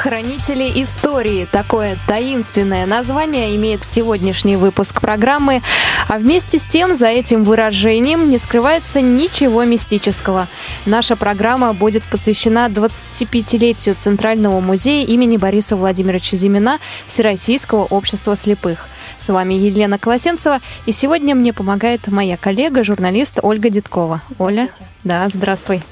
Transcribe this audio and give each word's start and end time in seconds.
Хранители 0.00 0.82
истории. 0.82 1.46
Такое 1.52 1.98
таинственное 2.06 2.86
название 2.86 3.54
имеет 3.56 3.86
сегодняшний 3.86 4.56
выпуск 4.56 4.98
программы. 5.02 5.60
А 6.08 6.16
вместе 6.16 6.58
с 6.58 6.64
тем 6.64 6.94
за 6.94 7.08
этим 7.08 7.44
выражением 7.44 8.30
не 8.30 8.38
скрывается 8.38 9.02
ничего 9.02 9.64
мистического. 9.64 10.48
Наша 10.86 11.16
программа 11.16 11.74
будет 11.74 12.02
посвящена 12.04 12.70
25-летию 12.70 13.94
Центрального 13.94 14.60
музея 14.60 15.06
имени 15.06 15.36
Бориса 15.36 15.76
Владимировича 15.76 16.34
Зимина 16.38 16.78
Всероссийского 17.06 17.84
общества 17.84 18.38
слепых. 18.38 18.88
С 19.18 19.28
вами 19.28 19.52
Елена 19.52 19.98
Колосенцева, 19.98 20.60
и 20.86 20.92
сегодня 20.92 21.34
мне 21.34 21.52
помогает 21.52 22.08
моя 22.08 22.38
коллега, 22.38 22.84
журналист 22.84 23.38
Ольга 23.42 23.68
Дедкова. 23.68 24.22
Оля, 24.38 24.70
да, 25.04 25.28
здравствуй. 25.28 25.82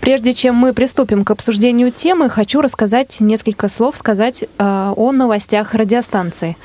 Прежде 0.00 0.32
чем 0.32 0.54
мы 0.54 0.72
приступим 0.72 1.24
к 1.24 1.30
обсуждению 1.30 1.90
темы, 1.90 2.30
хочу 2.30 2.60
рассказать 2.60 3.18
несколько 3.20 3.68
слов, 3.68 3.96
сказать 3.96 4.42
э, 4.42 4.46
о 4.96 5.12
новостях 5.12 5.74
радиостанции. 5.74 6.56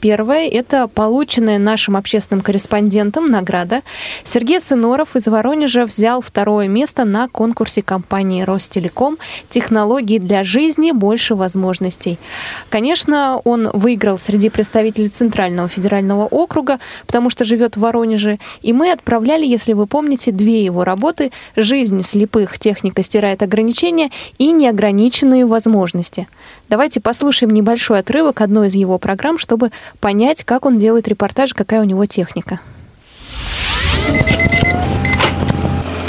Первое– 0.00 0.48
это 0.50 0.88
полученная 0.88 1.58
нашим 1.58 1.96
общественным 1.96 2.42
корреспондентом 2.42 3.26
награда. 3.26 3.82
Сергей 4.24 4.60
Сыноров 4.60 5.16
из 5.16 5.26
Воронежа 5.28 5.86
взял 5.86 6.20
второе 6.20 6.68
место 6.68 7.04
на 7.04 7.28
конкурсе 7.28 7.82
компании 7.82 8.42
«Ростелеком. 8.42 9.18
Технологии 9.48 10.18
для 10.18 10.44
жизни. 10.44 10.92
Больше 10.92 11.34
возможностей». 11.34 12.18
Конечно, 12.68 13.40
он 13.44 13.70
выиграл 13.72 14.18
среди 14.18 14.48
представителей 14.48 15.08
Центрального 15.08 15.68
федерального 15.68 16.26
округа, 16.26 16.78
потому 17.06 17.30
что 17.30 17.44
живет 17.44 17.76
в 17.76 17.80
Воронеже, 17.80 18.38
и 18.62 18.72
мы 18.72 18.92
отправляли, 18.92 19.46
если 19.46 19.72
вы 19.72 19.86
помните, 19.86 20.32
две 20.32 20.64
его 20.64 20.84
работы 20.84 21.32
«Жизнь 21.56 22.02
слепых 22.02 22.37
тех 22.38 22.58
техника 22.58 23.02
стирает 23.02 23.42
ограничения 23.42 24.10
и 24.38 24.50
неограниченные 24.50 25.46
возможности. 25.46 26.28
Давайте 26.68 27.00
послушаем 27.00 27.52
небольшой 27.52 27.98
отрывок 27.98 28.40
одной 28.40 28.68
из 28.68 28.74
его 28.74 28.98
программ, 28.98 29.38
чтобы 29.38 29.70
понять, 30.00 30.44
как 30.44 30.64
он 30.66 30.78
делает 30.78 31.08
репортаж, 31.08 31.54
какая 31.54 31.80
у 31.80 31.84
него 31.84 32.06
техника. 32.06 32.60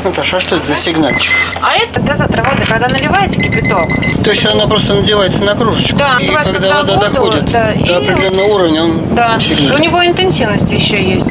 Наташа, 0.03 0.37
а 0.37 0.39
что 0.39 0.55
это 0.55 0.65
за 0.67 0.75
сигнальчик? 0.75 1.31
А 1.61 1.75
это 1.75 1.99
дозатор 1.99 2.41
воды, 2.41 2.65
когда 2.65 2.87
наливается 2.87 3.41
кипяток. 3.41 3.89
То 4.23 4.31
есть 4.31 4.45
она 4.45 4.65
просто 4.65 4.93
надевается 4.95 5.43
на 5.43 5.55
кружечку? 5.55 5.97
Да, 5.97 6.17
и 6.21 6.27
когда 6.27 6.77
вода 6.77 6.93
воду, 6.95 7.09
доходит 7.11 7.51
да, 7.51 7.73
до 7.73 7.79
и 7.79 7.91
определенного 7.91 8.47
уровня, 8.47 8.83
он 8.83 9.15
Да, 9.15 9.37
сигналит. 9.39 9.73
у 9.73 9.77
него 9.77 10.05
интенсивность 10.05 10.71
еще 10.71 11.01
есть. 11.03 11.27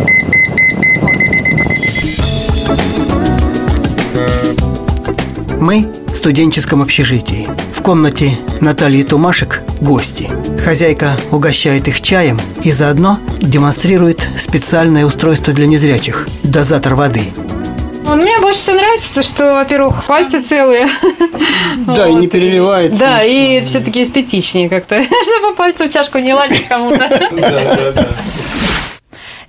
Мы 5.61 5.89
в 6.06 6.14
студенческом 6.14 6.83
общежитии. 6.83 7.48
В 7.75 7.83
комнате 7.83 8.39
Натальи 8.61 9.03
Тумашек 9.03 9.62
гости. 9.81 10.31
Хозяйка 10.64 11.17
угощает 11.33 11.89
их 11.89 12.01
чаем 12.01 12.39
и 12.62 12.70
заодно 12.70 13.19
демонстрирует 13.41 14.29
специальное 14.39 15.05
устройство 15.05 15.53
для 15.53 15.67
незрячих– 15.67 16.29
дозатор 16.45 16.95
воды. 16.95 17.23
Ну, 18.05 18.14
Мне 18.14 18.39
больше 18.39 18.61
всего 18.61 18.77
нравится, 18.77 19.23
что, 19.23 19.55
во-первых, 19.55 20.05
пальцы 20.06 20.41
целые. 20.41 20.89
Да, 21.86 22.09
и 22.09 22.14
не 22.14 22.27
переливается. 22.29 22.98
Да, 22.98 23.23
и 23.23 23.61
все-таки 23.61 24.03
эстетичнее 24.03 24.69
как-то, 24.69 25.03
чтобы 25.23 25.55
пальцы 25.55 25.89
в 25.89 25.92
чашку 25.92 26.19
не 26.19 26.34
лазить 26.34 26.69
кому-то. 26.69 27.09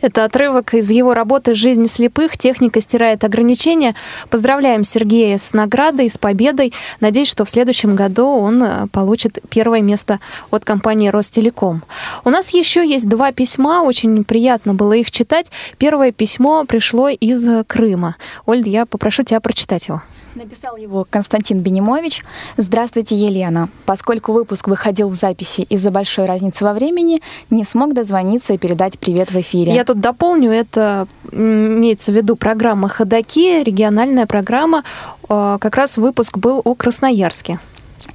Это 0.02 0.23
отрывок 0.23 0.73
из 0.73 0.89
его 0.89 1.14
работы 1.14 1.55
«Жизнь 1.55 1.88
слепых. 1.88 2.38
Техника 2.38 2.81
стирает 2.81 3.23
ограничения». 3.23 3.95
Поздравляем 4.30 4.83
Сергея 4.83 5.38
с 5.38 5.53
наградой, 5.53 6.09
с 6.09 6.18
победой. 6.18 6.74
Надеюсь, 7.01 7.29
что 7.29 7.46
в 7.46 7.50
следующем 7.50 7.96
году 7.96 8.28
он 8.28 8.63
э, 8.63 8.88
получит 8.88 9.40
первое 9.50 9.81
место 9.81 10.19
от 10.51 10.63
компании 10.63 11.09
«Ростелеком». 11.09 11.84
У 12.24 12.29
нас 12.29 12.50
еще 12.50 12.88
есть 12.88 13.09
два 13.09 13.31
письма, 13.31 13.84
очень 13.84 14.24
приятно 14.24 14.74
было 14.74 14.94
их 14.94 15.12
читать. 15.12 15.51
Первое 15.78 16.12
письмо 16.12 16.66
пришло 16.66 17.09
из 17.09 17.66
Крыма. 17.68 18.16
Оль, 18.45 18.68
я 18.68 18.85
попрошу 18.85 19.24
тебя 19.24 19.40
прочитать 19.40 19.88
его. 19.88 20.01
Написал 20.35 20.78
его 20.78 21.07
Константин 21.09 21.62
Бенимович. 21.62 22.23
Здравствуйте, 22.57 23.16
Елена. 23.16 23.69
Поскольку 23.85 24.31
выпуск 24.31 24.67
выходил 24.67 25.09
в 25.09 25.16
записи 25.16 25.62
из-за 25.62 25.90
большой 25.90 26.25
разницы 26.25 26.63
во 26.63 26.73
времени, 26.73 27.19
не 27.50 27.63
смог 27.63 27.94
дозвониться 27.94 28.53
и 28.53 28.57
передать 28.57 29.00
привет 29.00 29.31
в 29.31 29.39
эфире. 29.39 29.73
Я 29.73 29.84
тут 29.85 30.00
дополню, 30.00 30.51
это 30.51 31.07
имеется 31.31 32.12
в 32.12 32.16
виду 32.16 32.35
программа 32.35 32.89
«Ходоки», 32.89 33.63
региональная 33.63 34.28
программа. 34.28 34.84
Э, 35.29 35.57
Как 35.59 35.75
раз 35.75 35.97
выпуск 35.97 36.38
был 36.38 36.62
о 36.63 36.75
Красноярске. 36.75 37.59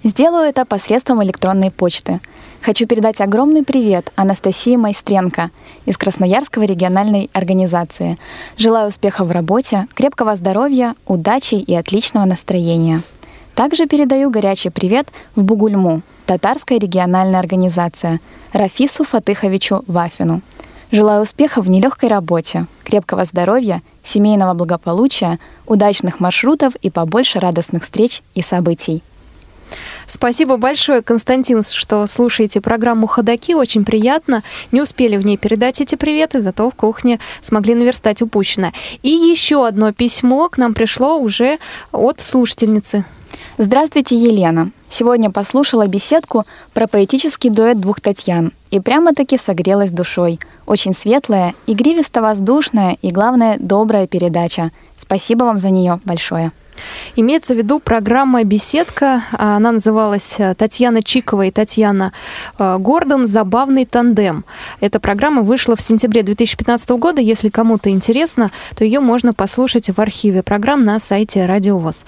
Сделаю 0.04 0.48
это 0.48 0.64
посредством 0.64 1.22
электронной 1.22 1.70
почты. 1.70 2.20
Хочу 2.64 2.86
передать 2.86 3.20
огромный 3.20 3.62
привет 3.62 4.10
Анастасии 4.16 4.76
Майстренко 4.76 5.50
из 5.84 5.98
Красноярского 5.98 6.62
региональной 6.62 7.28
организации. 7.34 8.16
Желаю 8.56 8.88
успеха 8.88 9.24
в 9.24 9.30
работе, 9.30 9.86
крепкого 9.92 10.34
здоровья, 10.34 10.94
удачи 11.06 11.56
и 11.56 11.74
отличного 11.74 12.24
настроения. 12.24 13.02
Также 13.54 13.84
передаю 13.86 14.30
горячий 14.30 14.70
привет 14.70 15.08
в 15.36 15.42
Бугульму, 15.42 16.00
татарская 16.24 16.78
региональная 16.78 17.38
организация, 17.38 18.20
Рафису 18.54 19.04
Фатыховичу 19.04 19.84
Вафину. 19.86 20.40
Желаю 20.90 21.24
успеха 21.24 21.60
в 21.60 21.68
нелегкой 21.68 22.08
работе, 22.08 22.64
крепкого 22.82 23.26
здоровья, 23.26 23.82
семейного 24.02 24.54
благополучия, 24.54 25.38
удачных 25.66 26.18
маршрутов 26.18 26.74
и 26.76 26.88
побольше 26.88 27.40
радостных 27.40 27.82
встреч 27.82 28.22
и 28.34 28.40
событий. 28.40 29.02
Спасибо 30.06 30.56
большое, 30.56 31.02
Константин, 31.02 31.62
что 31.62 32.06
слушаете 32.06 32.60
программу 32.60 33.06
«Ходоки». 33.06 33.54
Очень 33.54 33.84
приятно. 33.84 34.42
Не 34.72 34.82
успели 34.82 35.16
в 35.16 35.24
ней 35.24 35.36
передать 35.36 35.80
эти 35.80 35.94
приветы, 35.94 36.42
зато 36.42 36.70
в 36.70 36.74
кухне 36.74 37.20
смогли 37.40 37.74
наверстать 37.74 38.22
упущенное. 38.22 38.72
И 39.02 39.10
еще 39.10 39.66
одно 39.66 39.92
письмо 39.92 40.48
к 40.48 40.58
нам 40.58 40.74
пришло 40.74 41.18
уже 41.18 41.58
от 41.92 42.20
слушательницы. 42.20 43.04
Здравствуйте, 43.58 44.16
Елена. 44.16 44.70
Сегодня 44.90 45.30
послушала 45.30 45.86
беседку 45.86 46.44
про 46.72 46.86
поэтический 46.86 47.50
дуэт 47.50 47.80
двух 47.80 48.00
Татьян 48.00 48.52
и 48.70 48.80
прямо-таки 48.80 49.38
согрелась 49.38 49.90
душой. 49.90 50.38
Очень 50.66 50.94
светлая, 50.94 51.54
игривисто-воздушная 51.66 52.96
и, 53.00 53.10
главное, 53.10 53.56
добрая 53.58 54.06
передача. 54.06 54.70
Спасибо 54.96 55.44
вам 55.44 55.60
за 55.60 55.70
нее 55.70 56.00
большое. 56.04 56.52
Имеется 57.16 57.54
в 57.54 57.56
виду 57.56 57.80
программа 57.80 58.44
«Беседка». 58.44 59.22
Она 59.32 59.72
называлась 59.72 60.36
э, 60.38 60.54
Татьяна 60.54 61.02
Чикова 61.02 61.46
и 61.46 61.50
Татьяна 61.50 62.12
э, 62.58 62.78
Гордон 62.78 63.26
«Забавный 63.26 63.84
тандем». 63.84 64.44
Эта 64.80 65.00
программа 65.00 65.42
вышла 65.42 65.76
в 65.76 65.80
сентябре 65.80 66.22
2015 66.22 66.90
года. 66.90 67.20
Если 67.20 67.48
кому-то 67.48 67.90
интересно, 67.90 68.50
то 68.76 68.84
ее 68.84 69.00
можно 69.00 69.34
послушать 69.34 69.90
в 69.90 70.00
архиве 70.00 70.42
программ 70.42 70.84
на 70.84 70.98
сайте 70.98 71.46
Радио 71.46 71.78
ВОЗ. 71.78 72.04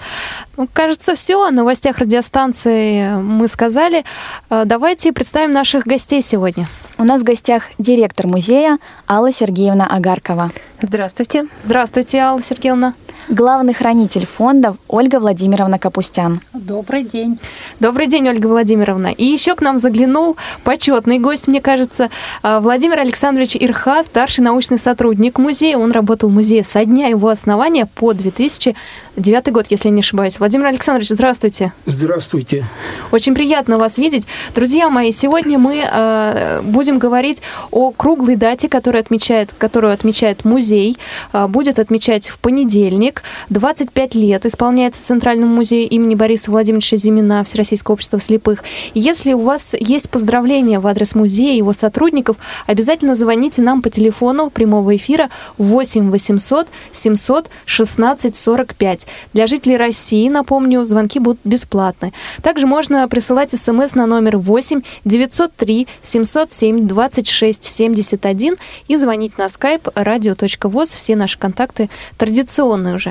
Ну, 0.57 0.67
кажется, 0.71 1.15
все. 1.15 1.47
О 1.47 1.51
новостях 1.51 1.99
радиостанции 1.99 3.15
мы 3.15 3.47
сказали. 3.47 4.03
Э, 4.49 4.63
Давайте 4.65 5.13
представим 5.13 5.51
наших 5.51 5.85
гостей 5.85 6.21
сегодня. 6.21 6.67
У 6.97 7.03
нас 7.03 7.21
в 7.21 7.23
гостях 7.23 7.63
директор 7.77 8.27
музея 8.27 8.79
Алла 9.07 9.31
Сергеевна 9.31 9.85
Агаркова. 9.85 10.51
Здравствуйте. 10.81 11.45
Здравствуйте, 11.63 12.19
Алла 12.19 12.41
Сергеевна. 12.41 12.93
Главный 13.29 13.73
хранитель 13.73 14.25
фондов 14.25 14.77
Ольга 14.87 15.19
Владимировна 15.19 15.77
Капустян. 15.77 16.39
Добрый 16.53 17.03
день. 17.03 17.39
Добрый 17.81 18.07
день, 18.07 18.29
Ольга 18.29 18.47
Владимировна. 18.47 19.07
И 19.07 19.25
еще 19.25 19.53
к 19.53 19.61
нам 19.61 19.79
заглянул 19.79 20.37
почетный 20.63 21.19
гость, 21.19 21.45
мне 21.47 21.59
кажется, 21.59 22.09
а, 22.41 22.61
Владимир 22.61 22.99
Александрович 22.99 23.57
Ирха, 23.57 24.01
старший 24.03 24.45
научный 24.45 24.77
сотрудник 24.79 25.39
музея. 25.39 25.77
Он 25.77 25.91
работал 25.91 26.29
в 26.29 26.33
музее 26.33 26.63
со 26.63 26.85
дня 26.85 27.07
его 27.07 27.27
основания 27.27 27.85
по 27.85 28.13
2009 28.13 29.51
год, 29.51 29.65
если 29.69 29.89
я 29.89 29.93
не 29.93 29.99
ошибаюсь. 29.99 30.39
Владимир 30.39 30.67
Александрович, 30.67 31.09
здравствуйте. 31.09 31.73
Здравствуйте. 31.85 32.65
Очень 33.11 33.35
приятно 33.35 33.77
вас 33.77 33.97
видеть. 33.97 34.25
Друзья 34.55 34.89
мои, 34.89 35.11
сегодня 35.11 35.59
мы 35.59 35.83
э, 35.85 36.61
будем 36.61 36.97
говорить 36.97 37.41
о 37.71 37.91
круглой 37.91 38.37
дате, 38.37 38.69
которую 38.69 39.01
отмечает, 39.01 39.53
которую 39.57 39.91
отмечает 39.91 40.45
музей. 40.45 40.97
Э, 41.33 41.47
будет 41.47 41.77
отмечать 41.77 42.29
в 42.29 42.39
понедельник. 42.39 43.16
Праздник. 43.17 43.23
25 43.49 44.15
лет 44.15 44.45
исполняется 44.45 45.03
Центральному 45.03 45.55
музею 45.55 45.87
имени 45.89 46.15
Бориса 46.15 46.51
Владимировича 46.51 46.97
Зимина 46.97 47.43
Всероссийского 47.43 47.93
общества 47.93 48.19
слепых. 48.19 48.63
Если 48.93 49.33
у 49.33 49.39
вас 49.39 49.73
есть 49.79 50.09
поздравления 50.09 50.79
в 50.79 50.87
адрес 50.87 51.15
музея 51.15 51.53
и 51.53 51.57
его 51.57 51.73
сотрудников, 51.73 52.37
обязательно 52.65 53.15
звоните 53.15 53.61
нам 53.61 53.81
по 53.81 53.89
телефону 53.89 54.49
прямого 54.49 54.95
эфира 54.95 55.29
8 55.57 56.11
800 56.11 56.67
700 56.91 57.49
16 57.65 58.35
45. 58.35 59.07
Для 59.33 59.47
жителей 59.47 59.77
России, 59.77 60.29
напомню, 60.29 60.85
звонки 60.85 61.19
будут 61.19 61.39
бесплатны. 61.43 62.13
Также 62.41 62.67
можно 62.67 63.07
присылать 63.07 63.51
смс 63.51 63.95
на 63.95 64.05
номер 64.05 64.37
8 64.37 64.81
903 65.05 65.87
707 66.03 66.87
26 66.87 67.63
71 67.63 68.55
и 68.87 68.95
звонить 68.97 69.37
на 69.37 69.45
skype 69.45 69.93
radio.voz. 69.93 70.95
Все 70.95 71.15
наши 71.15 71.37
контакты 71.37 71.89
традиционные 72.17 72.95
уже. 72.95 73.06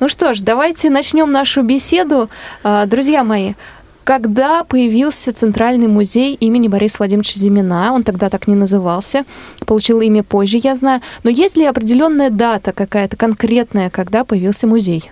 Ну 0.00 0.08
что 0.08 0.34
ж, 0.34 0.40
давайте 0.40 0.90
начнем 0.90 1.30
нашу 1.30 1.62
беседу. 1.62 2.28
А, 2.62 2.86
друзья 2.86 3.24
мои, 3.24 3.54
когда 4.06 4.62
появился 4.62 5.32
Центральный 5.32 5.88
музей 5.88 6.34
имени 6.34 6.68
Бориса 6.68 6.98
Владимировича 6.98 7.40
Зимина. 7.40 7.92
Он 7.92 8.04
тогда 8.04 8.30
так 8.30 8.46
не 8.46 8.54
назывался, 8.54 9.24
получил 9.66 10.00
имя 10.00 10.22
позже, 10.22 10.58
я 10.62 10.76
знаю. 10.76 11.00
Но 11.24 11.30
есть 11.30 11.56
ли 11.56 11.64
определенная 11.64 12.30
дата 12.30 12.72
какая-то 12.72 13.16
конкретная, 13.16 13.90
когда 13.90 14.24
появился 14.24 14.68
музей? 14.68 15.10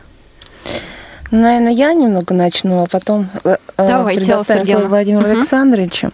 Наверное, 1.30 1.72
я 1.72 1.92
немного 1.94 2.34
начну, 2.34 2.82
а 2.82 2.86
потом 2.86 3.28
э, 3.44 3.56
э, 3.76 3.88
Давайте, 3.88 4.22
предоставим 4.22 4.64
слово 4.66 4.84
Владимиру 4.84 5.24
угу. 5.24 5.38
Александровичу. 5.38 6.10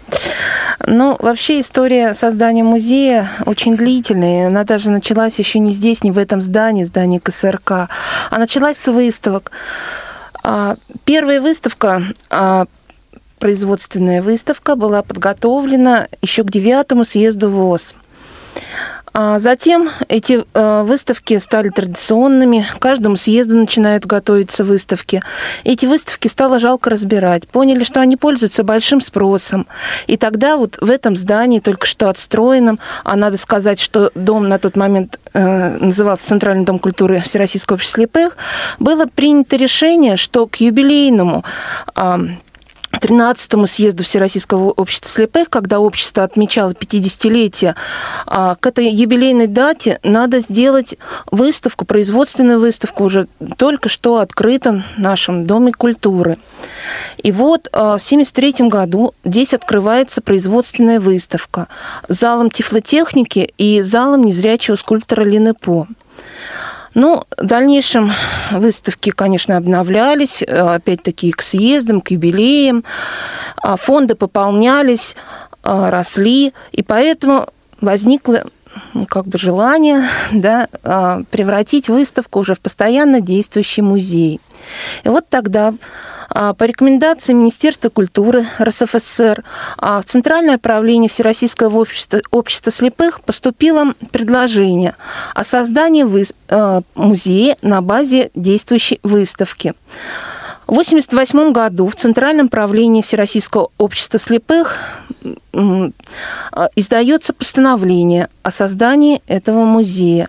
Ну, 0.87 1.17
вообще 1.19 1.61
история 1.61 2.15
создания 2.15 2.63
музея 2.63 3.29
очень 3.45 3.77
длительная. 3.77 4.47
Она 4.47 4.65
даже 4.65 4.91
началась 4.91 5.39
еще 5.39 5.59
не 5.59 5.75
здесь, 5.75 6.03
не 6.03 6.11
в 6.11 6.19
этом 6.19 6.41
здании, 6.41 6.85
здании 6.85 7.19
КСРК, 7.19 7.71
а 7.73 7.89
началась 8.39 8.79
с 8.79 8.87
выставок. 8.87 9.53
А, 10.43 10.77
первая 11.05 11.41
выставка 11.41 12.03
а, 12.31 12.65
производственная 13.39 14.23
выставка 14.23 14.77
была 14.77 15.03
подготовлена 15.03 16.09
еще 16.23 16.45
к 16.45 16.51
девятому 16.51 17.05
съезду 17.05 17.51
ВОЗ. 17.51 17.95
А 19.13 19.39
затем 19.39 19.91
эти 20.09 20.45
э, 20.55 20.83
выставки 20.83 21.39
стали 21.39 21.69
традиционными. 21.69 22.67
Каждому 22.79 23.17
съезду 23.17 23.57
начинают 23.57 24.07
готовиться 24.07 24.65
выставки. 24.65 25.23
Эти 25.65 25.87
выставки 25.87 26.29
стало 26.29 26.59
жалко 26.59 26.91
разбирать. 26.91 27.49
Поняли, 27.49 27.85
что 27.85 28.01
они 28.01 28.17
пользуются 28.17 28.63
большим 28.63 29.01
спросом. 29.01 29.67
И 30.07 30.17
тогда 30.17 30.57
вот 30.57 30.79
в 30.81 30.91
этом 30.91 31.17
здании, 31.17 31.61
только 31.61 31.87
что 31.87 32.09
отстроенном, 32.09 32.79
а 33.05 33.17
надо 33.17 33.37
сказать, 33.37 33.81
что 33.81 34.13
дом 34.15 34.49
на 34.49 34.59
тот 34.59 34.77
момент 34.77 35.19
э, 35.33 35.77
назывался 35.79 36.27
Центральный 36.27 36.65
дом 36.65 36.79
культуры 36.79 37.21
Всероссийского 37.21 37.77
общества 37.77 37.91
слепых, 38.01 38.37
было 38.79 39.07
принято 39.07 39.57
решение, 39.57 40.17
что 40.17 40.47
к 40.47 40.57
юбилейному 40.57 41.45
13-му 42.99 43.67
съезду 43.67 44.05
Всероссийского 44.05 44.71
общества 44.71 45.11
слепых, 45.11 45.49
когда 45.49 45.81
общество 45.81 46.25
отмечало 46.25 46.73
50-летие, 46.73 47.75
а, 48.27 48.57
к 48.57 48.67
этой 48.67 48.91
юбилейной 48.91 49.47
дате 49.47 50.01
надо 50.03 50.41
сделать 50.41 50.97
выставку, 51.31 51.85
производственную 51.85 52.59
выставку, 52.59 53.05
уже 53.05 53.27
только 53.57 53.89
что 53.89 54.19
открытом 54.19 54.85
нашем 54.97 55.47
Доме 55.47 55.73
культуры. 55.73 56.39
И 57.19 57.33
вот 57.33 57.69
а, 57.73 57.99
в 57.99 58.05
1973 58.05 58.69
году 58.69 59.15
здесь 59.25 59.55
открывается 59.55 60.21
производственная 60.21 61.01
выставка 61.01 61.69
залом 62.09 62.51
тифлотехники 62.51 63.53
и 63.57 63.83
залом 63.83 64.25
незрячего 64.25 64.77
скульптора 64.77 65.25
Лины 65.25 65.55
По. 65.55 65.87
Ну, 66.95 67.25
в 67.37 67.45
дальнейшем 67.45 68.13
выставки, 68.51 69.11
конечно, 69.11 69.57
обновлялись, 69.57 70.43
э, 70.43 70.47
опять-таки 70.47 71.31
к 71.31 71.43
съездам, 71.43 72.01
к 72.01 72.11
юбилеям, 72.11 72.83
а 73.63 73.77
фонды 73.77 74.17
пополнялись, 74.17 75.15
э, 75.63 75.89
росли, 75.91 76.53
и 76.73 76.83
поэтому 76.83 77.47
возникло 77.81 78.45
ну, 78.93 79.07
как 79.07 79.27
бы 79.27 79.39
желание 79.39 80.05
да, 80.33 80.69
э, 80.83 81.23
превратить 81.31 81.89
выставку 81.89 82.41
уже 82.41 82.55
в 82.55 82.61
постоянно 82.61 83.21
действующий 83.21 83.83
музей. 83.83 84.41
И 85.05 85.09
вот 85.09 85.29
тогда 85.29 85.75
а, 86.33 86.55
по 86.55 86.65
рекомендации 86.65 87.33
Министерства 87.33 87.89
культуры 87.89 88.47
РСФСР 88.61 89.43
а, 89.79 90.01
в 90.01 90.05
Центральное 90.05 90.59
правление 90.59 91.09
Всероссийского 91.09 91.79
общества, 91.79 92.21
общества 92.31 92.71
слепых 92.71 93.21
поступило 93.23 93.95
предложение 94.13 94.95
о 95.35 95.43
создании 95.43 96.07
а, 96.49 96.83
музея 96.95 97.57
на 97.63 97.83
базе 97.83 98.31
действующей 98.35 99.01
выставки. 99.03 99.75
В 100.67 100.73
1988 100.73 101.53
году 101.53 101.89
в 101.89 101.97
Центральном 101.97 102.49
правлении 102.49 103.03
Всероссийского 103.03 103.71
общества 103.77 104.21
слепых 104.21 104.77
издается 106.77 107.33
постановление 107.33 108.29
о 108.45 108.53
создании 108.53 109.21
этого 109.27 109.65
музея. 109.65 110.29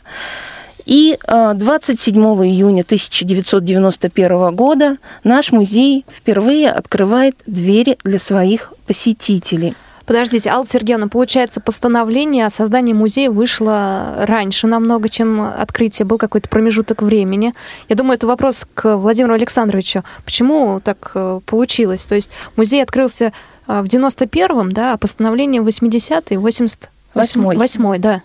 И 0.85 1.17
27 1.27 2.25
а, 2.25 2.45
июня 2.45 2.81
1991 2.81 4.55
года 4.55 4.97
наш 5.23 5.51
музей 5.51 6.05
впервые 6.09 6.71
открывает 6.71 7.35
двери 7.45 7.97
для 8.03 8.19
своих 8.19 8.73
посетителей. 8.87 9.75
Подождите, 10.05 10.49
Алла 10.49 10.65
Сергеевна, 10.65 11.07
получается, 11.07 11.61
постановление 11.61 12.45
о 12.45 12.49
создании 12.49 12.91
музея 12.91 13.29
вышло 13.29 14.25
раньше 14.25 14.67
намного, 14.67 15.07
чем 15.07 15.41
открытие. 15.41 16.05
Был 16.05 16.17
какой-то 16.17 16.49
промежуток 16.49 17.01
времени. 17.01 17.53
Я 17.87 17.95
думаю, 17.95 18.15
это 18.15 18.27
вопрос 18.27 18.65
к 18.73 18.97
Владимиру 18.97 19.33
Александровичу. 19.33 20.03
Почему 20.25 20.81
так 20.83 21.11
э, 21.15 21.39
получилось? 21.45 22.05
То 22.05 22.15
есть 22.15 22.29
музей 22.57 22.83
открылся 22.83 23.31
э, 23.67 23.81
в 23.81 23.85
91-м, 23.85 24.73
да, 24.73 24.93
а 24.93 24.97
постановление 24.97 25.61
в 25.61 25.67
80-й, 25.67 26.35
88-й. 26.35 27.57
8 27.57 28.01
да. 28.01 28.21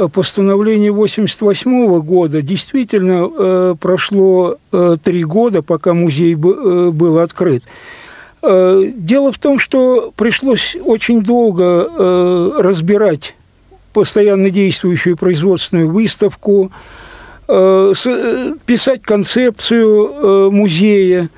Э, 0.00 0.08
постановление 0.08 0.92
88 0.92 2.00
года 2.00 2.40
действительно 2.42 3.30
э, 3.30 3.74
прошло 3.78 4.56
э, 4.72 4.96
три 5.02 5.24
года, 5.24 5.62
пока 5.62 5.92
музей 5.92 6.34
был 6.34 7.18
открыт. 7.18 7.64
Дело 8.42 9.32
в 9.32 9.38
том, 9.38 9.58
что 9.58 10.14
пришлось 10.16 10.74
очень 10.82 11.22
долго 11.22 12.56
разбирать 12.56 13.34
постоянно 13.92 14.48
действующую 14.48 15.18
производственную 15.18 15.90
выставку, 15.90 16.72
писать 17.46 19.02
концепцию 19.02 20.50
музея. 20.50 21.28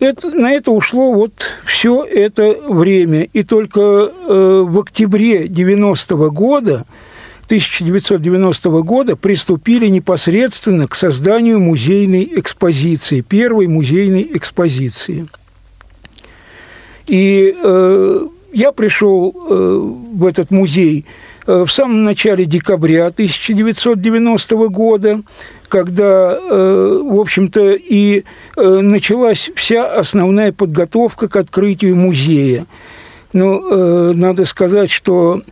Это, 0.00 0.30
на 0.30 0.50
это 0.50 0.72
ушло 0.72 1.12
вот 1.12 1.34
все 1.64 2.02
это 2.02 2.56
время. 2.66 3.28
И 3.32 3.44
только 3.44 4.10
в 4.26 4.80
октябре 4.80 5.46
90 5.46 6.14
-го 6.16 6.30
года 6.32 6.84
1990 7.50 8.70
года 8.82 9.16
приступили 9.16 9.88
непосредственно 9.88 10.86
к 10.86 10.94
созданию 10.94 11.58
музейной 11.58 12.22
экспозиции, 12.36 13.22
первой 13.22 13.66
музейной 13.66 14.22
экспозиции. 14.34 15.26
И 17.08 17.52
э, 17.60 18.26
я 18.52 18.70
пришел 18.70 19.34
э, 19.34 19.92
в 20.14 20.26
этот 20.26 20.52
музей 20.52 21.06
э, 21.48 21.64
в 21.66 21.72
самом 21.72 22.04
начале 22.04 22.44
декабря 22.44 23.06
1990 23.06 24.56
года, 24.68 25.22
когда, 25.66 26.38
э, 26.40 27.00
в 27.02 27.18
общем-то, 27.18 27.72
и 27.72 28.22
э, 28.56 28.62
началась 28.80 29.50
вся 29.56 29.92
основная 29.92 30.52
подготовка 30.52 31.26
к 31.26 31.34
открытию 31.34 31.96
музея. 31.96 32.66
Но 33.32 33.54
ну, 33.54 33.70
э, 33.70 34.12
надо 34.14 34.44
сказать, 34.44 34.92
что 34.92 35.42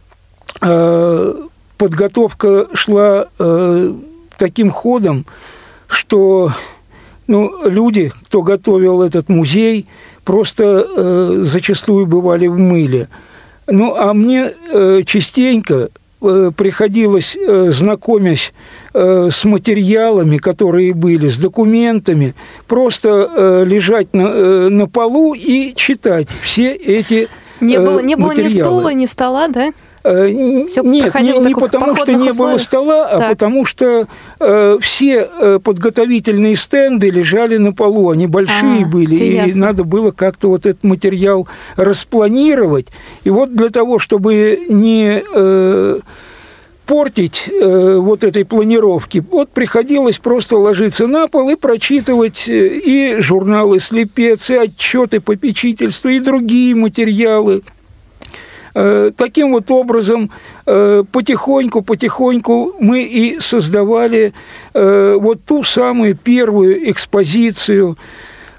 э, 0.61 1.48
подготовка 1.79 2.67
шла 2.75 3.29
э, 3.39 3.93
таким 4.37 4.71
ходом, 4.71 5.25
что 5.87 6.53
ну, 7.27 7.53
люди, 7.65 8.13
кто 8.27 8.43
готовил 8.43 9.03
этот 9.03 9.29
музей, 9.29 9.87
просто 10.25 10.87
э, 10.87 11.39
зачастую 11.43 12.07
бывали 12.07 12.47
в 12.49 12.59
мыле. 12.59 13.09
Ну, 13.67 13.95
а 13.95 14.13
мне 14.15 14.53
э, 14.73 15.03
частенько 15.05 15.91
э, 16.21 16.51
приходилось, 16.57 17.37
э, 17.37 17.71
знакомясь 17.71 18.53
э, 18.95 19.29
с 19.31 19.45
материалами, 19.45 20.39
которые 20.39 20.95
были, 20.95 21.29
с 21.29 21.39
документами, 21.39 22.35
просто 22.67 23.31
э, 23.31 23.65
лежать 23.67 24.15
на, 24.15 24.27
э, 24.27 24.69
на 24.71 24.87
полу 24.89 25.35
и 25.35 25.75
читать 25.75 26.29
все 26.43 26.73
эти 26.73 27.29
не 27.61 27.79
было, 27.79 28.01
не 28.01 28.17
было 28.17 28.29
материалы. 28.29 28.55
ни 28.55 28.61
стула, 28.61 28.93
ни 28.95 29.07
стола, 29.07 29.49
да? 29.49 29.73
Э, 30.09 30.65
Все 30.67 30.83
Нет, 30.83 31.15
не, 31.15 31.39
не 31.39 31.55
потому 31.55 31.97
что 31.97 32.13
не 32.13 32.29
условиях. 32.29 32.37
было 32.37 32.59
стола, 32.59 33.09
а 33.09 33.19
так. 33.19 33.31
потому 33.31 33.67
что 33.67 34.07
э, 34.41 34.79
все 34.81 35.29
э, 35.41 35.59
подготовительные 35.63 36.57
стенды 36.57 37.11
лежали 37.11 37.59
на 37.59 37.73
полу, 37.73 38.11
они 38.11 38.27
большие 38.27 38.85
а, 38.85 38.89
были, 38.89 39.15
и 39.15 39.35
ясно. 39.35 39.67
надо 39.67 39.85
было 39.85 40.11
как-то 40.11 40.49
вот 40.49 40.67
этот 40.67 40.83
материал 40.83 41.47
распланировать. 41.77 42.87
И 43.25 43.31
вот 43.31 43.55
для 43.55 43.69
того, 43.69 43.99
чтобы 43.99 44.61
не... 44.69 45.23
Э, 45.35 45.99
портить 46.87 47.51
э, 47.51 47.97
вот 47.99 48.25
этой 48.25 48.47
планировки. 48.47 49.23
Вот 49.31 49.51
приходилось 49.51 50.17
просто 50.17 50.57
ложиться 50.57 51.07
на 51.07 51.29
пол 51.29 51.51
и 51.51 51.55
прочитывать 51.55 52.49
э, 52.49 52.79
и 52.79 53.21
журналы 53.21 53.79
«Слепец», 53.79 54.49
и 54.49 54.55
отчеты 54.55 55.21
попечительства, 55.21 56.09
и 56.09 56.19
другие 56.19 56.75
материалы. 56.75 57.63
Таким 59.17 59.53
вот 59.53 59.71
образом 59.71 60.31
потихоньку-потихоньку 60.65 62.75
мы 62.79 63.03
и 63.03 63.41
создавали 63.41 64.33
вот 64.73 65.45
ту 65.45 65.65
самую 65.65 66.15
первую 66.15 66.91
экспозицию, 66.91 67.99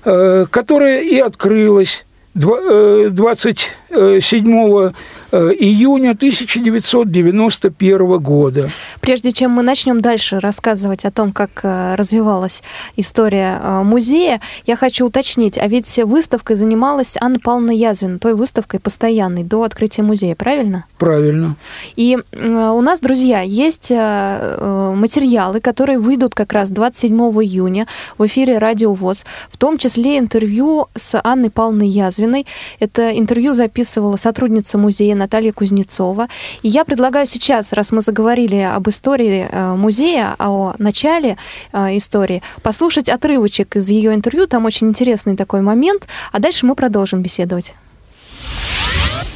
которая 0.03 1.01
и 1.01 1.19
открылась 1.19 2.05
20 2.33 3.77
Э, 3.91 4.19
7 4.21 4.91
э, 5.31 5.51
июня 5.59 6.11
1991 6.11 8.19
года. 8.19 8.69
Прежде 9.01 9.31
чем 9.31 9.51
мы 9.51 9.63
начнем 9.63 9.99
дальше 9.99 10.39
рассказывать 10.39 11.05
о 11.05 11.11
том, 11.11 11.31
как 11.31 11.61
э, 11.63 11.95
развивалась 11.95 12.61
история 12.95 13.59
музея, 13.83 14.41
я 14.67 14.75
хочу 14.75 15.07
уточнить, 15.07 15.57
а 15.57 15.67
ведь 15.67 15.97
выставкой 15.97 16.55
занималась 16.55 17.17
Анна 17.19 17.39
Павловна 17.39 17.71
Язвина, 17.71 18.19
той 18.19 18.35
выставкой 18.35 18.79
постоянной 18.79 19.43
до 19.43 19.63
открытия 19.63 20.03
музея, 20.03 20.35
правильно? 20.35 20.85
Правильно. 20.99 21.55
И 21.95 22.17
у 22.33 22.81
нас, 22.81 22.99
друзья, 22.99 23.41
есть 23.41 23.89
материалы, 23.89 25.61
которые 25.61 25.97
выйдут 25.97 26.35
как 26.35 26.53
раз 26.53 26.69
27 26.69 27.17
июня 27.17 27.87
в 28.17 28.27
эфире 28.27 28.59
«Радио 28.59 28.93
ВОЗ», 28.93 29.25
в 29.49 29.57
том 29.57 29.77
числе 29.77 30.19
интервью 30.19 30.87
с 30.95 31.19
Анной 31.23 31.49
Павловной 31.49 31.87
Язвиной. 31.87 32.45
Это 32.79 33.17
интервью 33.17 33.53
записано 33.53 33.78
записывала 33.79 34.17
сотрудница 34.17 34.77
музея 34.77 35.15
Наталья 35.15 35.53
Кузнецова. 35.53 36.27
И 36.63 36.67
я 36.67 36.83
предлагаю 36.83 37.25
сейчас, 37.25 37.71
раз 37.71 37.93
мы 37.93 38.01
заговорили 38.01 38.57
об 38.57 38.89
истории 38.89 39.47
э, 39.49 39.75
музея, 39.75 40.35
о 40.37 40.73
начале 40.79 41.37
э, 41.71 41.97
истории, 41.97 42.41
послушать 42.61 43.07
отрывочек 43.07 43.77
из 43.77 43.87
ее 43.89 44.13
интервью. 44.13 44.47
Там 44.47 44.65
очень 44.65 44.89
интересный 44.89 45.37
такой 45.37 45.61
момент. 45.61 46.07
А 46.33 46.39
дальше 46.39 46.65
мы 46.65 46.75
продолжим 46.75 47.21
беседовать. 47.21 47.73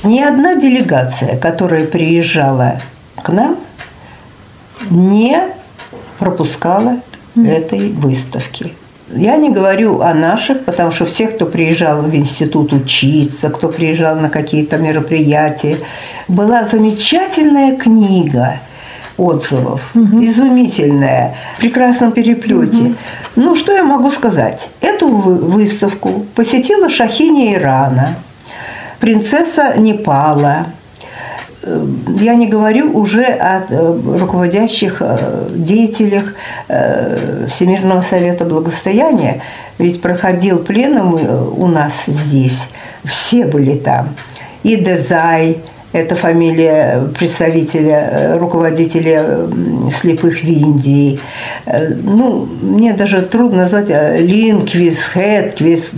Ни 0.03 0.19
одна 0.19 0.55
делегация, 0.55 1.37
которая 1.37 1.85
приезжала 1.87 2.81
к 3.23 3.29
нам, 3.29 3.57
не 4.89 5.41
пропускала 6.19 6.99
этой 7.37 7.89
выставки. 7.91 8.73
Я 9.09 9.35
не 9.35 9.49
говорю 9.49 10.01
о 10.01 10.13
наших, 10.13 10.63
потому 10.63 10.91
что 10.91 11.05
все, 11.05 11.27
кто 11.27 11.45
приезжал 11.45 12.01
в 12.01 12.15
институт 12.15 12.73
учиться, 12.73 13.49
кто 13.49 13.67
приезжал 13.67 14.15
на 14.15 14.29
какие-то 14.29 14.77
мероприятия, 14.77 15.77
была 16.27 16.65
замечательная 16.65 17.75
книга 17.75 18.59
отзывов, 19.17 19.81
угу. 19.93 20.23
изумительная, 20.23 21.35
в 21.57 21.61
прекрасном 21.61 22.11
переплете. 22.13 22.83
Угу. 22.83 22.95
Ну, 23.35 23.55
что 23.55 23.73
я 23.73 23.83
могу 23.83 24.09
сказать? 24.09 24.69
Эту 24.81 25.07
выставку 25.07 26.25
посетила 26.33 26.89
Шахиня 26.89 27.53
Ирана, 27.55 28.15
принцесса 28.99 29.75
Непала, 29.77 30.67
я 31.65 32.35
не 32.35 32.47
говорю 32.47 32.91
уже 32.97 33.23
о 33.23 33.63
э, 33.69 33.99
руководящих 34.19 34.97
э, 34.99 35.47
деятелях 35.55 36.33
э, 36.67 37.47
Всемирного 37.49 38.01
совета 38.01 38.45
благосостояния, 38.45 39.41
ведь 39.79 40.01
проходил 40.01 40.59
пленум 40.59 41.19
у 41.57 41.67
нас 41.67 41.93
здесь, 42.05 42.67
все 43.05 43.45
были 43.45 43.75
там. 43.75 44.09
И 44.63 44.75
Дезай, 44.75 45.57
это 45.93 46.15
фамилия 46.15 47.03
представителя, 47.17 48.37
руководителя 48.39 49.47
слепых 49.91 50.41
в 50.41 50.47
Индии. 50.47 51.19
Ну, 51.65 52.47
мне 52.61 52.93
даже 52.93 53.21
трудно 53.21 53.63
назвать 53.63 53.89
Линквис, 54.19 54.99
Хэтквис, 54.99 55.91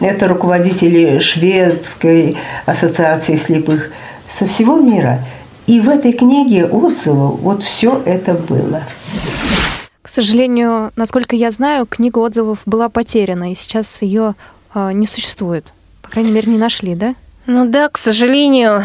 это 0.00 0.28
руководители 0.28 1.18
Шведской 1.20 2.36
ассоциации 2.66 3.36
слепых 3.36 3.90
со 4.30 4.46
всего 4.46 4.76
мира. 4.76 5.20
И 5.66 5.80
в 5.80 5.88
этой 5.88 6.12
книге 6.12 6.66
отзывов 6.66 7.40
вот 7.40 7.62
все 7.62 8.02
это 8.04 8.34
было. 8.34 8.82
К 10.02 10.08
сожалению, 10.08 10.92
насколько 10.96 11.36
я 11.36 11.50
знаю, 11.50 11.86
книга 11.86 12.18
отзывов 12.18 12.60
была 12.64 12.88
потеряна, 12.88 13.52
и 13.52 13.54
сейчас 13.54 14.00
ее 14.00 14.34
э, 14.74 14.92
не 14.92 15.06
существует. 15.06 15.74
По 16.00 16.08
крайней 16.08 16.30
мере, 16.30 16.50
не 16.50 16.58
нашли, 16.58 16.94
да? 16.94 17.14
Ну 17.44 17.66
да, 17.66 17.88
к 17.88 17.98
сожалению, 17.98 18.84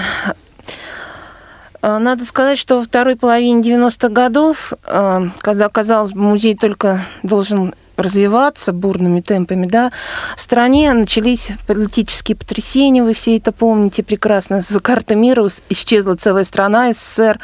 а, 1.82 2.00
надо 2.00 2.24
сказать, 2.24 2.58
что 2.58 2.78
во 2.78 2.84
второй 2.84 3.18
половине 3.18 3.62
90-х 3.62 4.08
годов, 4.08 4.72
а, 4.86 5.24
когда, 5.40 5.68
казалось 5.68 6.14
бы, 6.14 6.22
музей 6.22 6.56
только 6.56 7.06
должен 7.24 7.76
развиваться 7.98 8.74
бурными 8.74 9.22
темпами, 9.22 9.66
да, 9.66 9.92
в 10.36 10.42
стране 10.42 10.92
начались 10.94 11.52
политические 11.68 12.36
потрясения, 12.36 13.04
вы 13.04 13.14
все 13.14 13.38
это 13.38 13.52
помните 13.52 14.04
прекрасно, 14.04 14.62
за 14.62 14.80
карты 14.80 15.16
мира 15.16 15.48
исчезла 15.70 16.16
целая 16.16 16.44
страна, 16.44 16.92
СССР, 16.94 17.40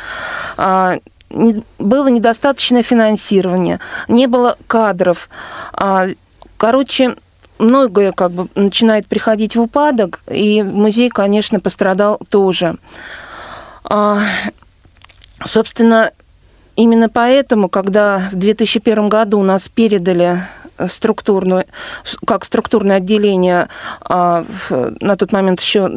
а, 0.57 0.97
было 1.29 2.07
недостаточное 2.07 2.83
финансирование, 2.83 3.79
не 4.07 4.27
было 4.27 4.57
кадров. 4.67 5.29
А, 5.73 6.07
короче, 6.57 7.15
многое 7.59 8.11
как 8.11 8.31
бы 8.31 8.47
начинает 8.55 9.07
приходить 9.07 9.55
в 9.55 9.61
упадок, 9.61 10.21
и 10.29 10.63
музей, 10.63 11.09
конечно, 11.09 11.59
пострадал 11.59 12.19
тоже. 12.29 12.77
А, 13.83 14.21
собственно, 15.45 16.11
Именно 16.79 17.09
поэтому, 17.09 17.67
когда 17.67 18.29
в 18.31 18.35
2001 18.35 19.09
году 19.09 19.41
нас 19.41 19.67
передали 19.67 20.43
э, 20.77 20.87
структурную, 20.87 21.65
как 22.25 22.45
структурное 22.45 22.95
отделение 22.95 23.67
а, 23.99 24.45
на 25.01 25.17
тот 25.17 25.33
момент 25.33 25.59
еще 25.59 25.89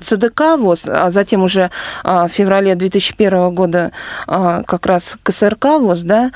ЦДК 0.00 0.58
ВОЗ, 0.58 0.84
а 0.86 1.10
затем 1.10 1.42
уже 1.42 1.72
а, 2.04 2.28
в 2.28 2.30
феврале 2.30 2.76
2001 2.76 3.52
года 3.52 3.90
а, 4.28 4.62
как 4.62 4.86
раз 4.86 5.16
КСРК 5.24 5.64
ВОЗ, 5.80 6.02
да, 6.02 6.30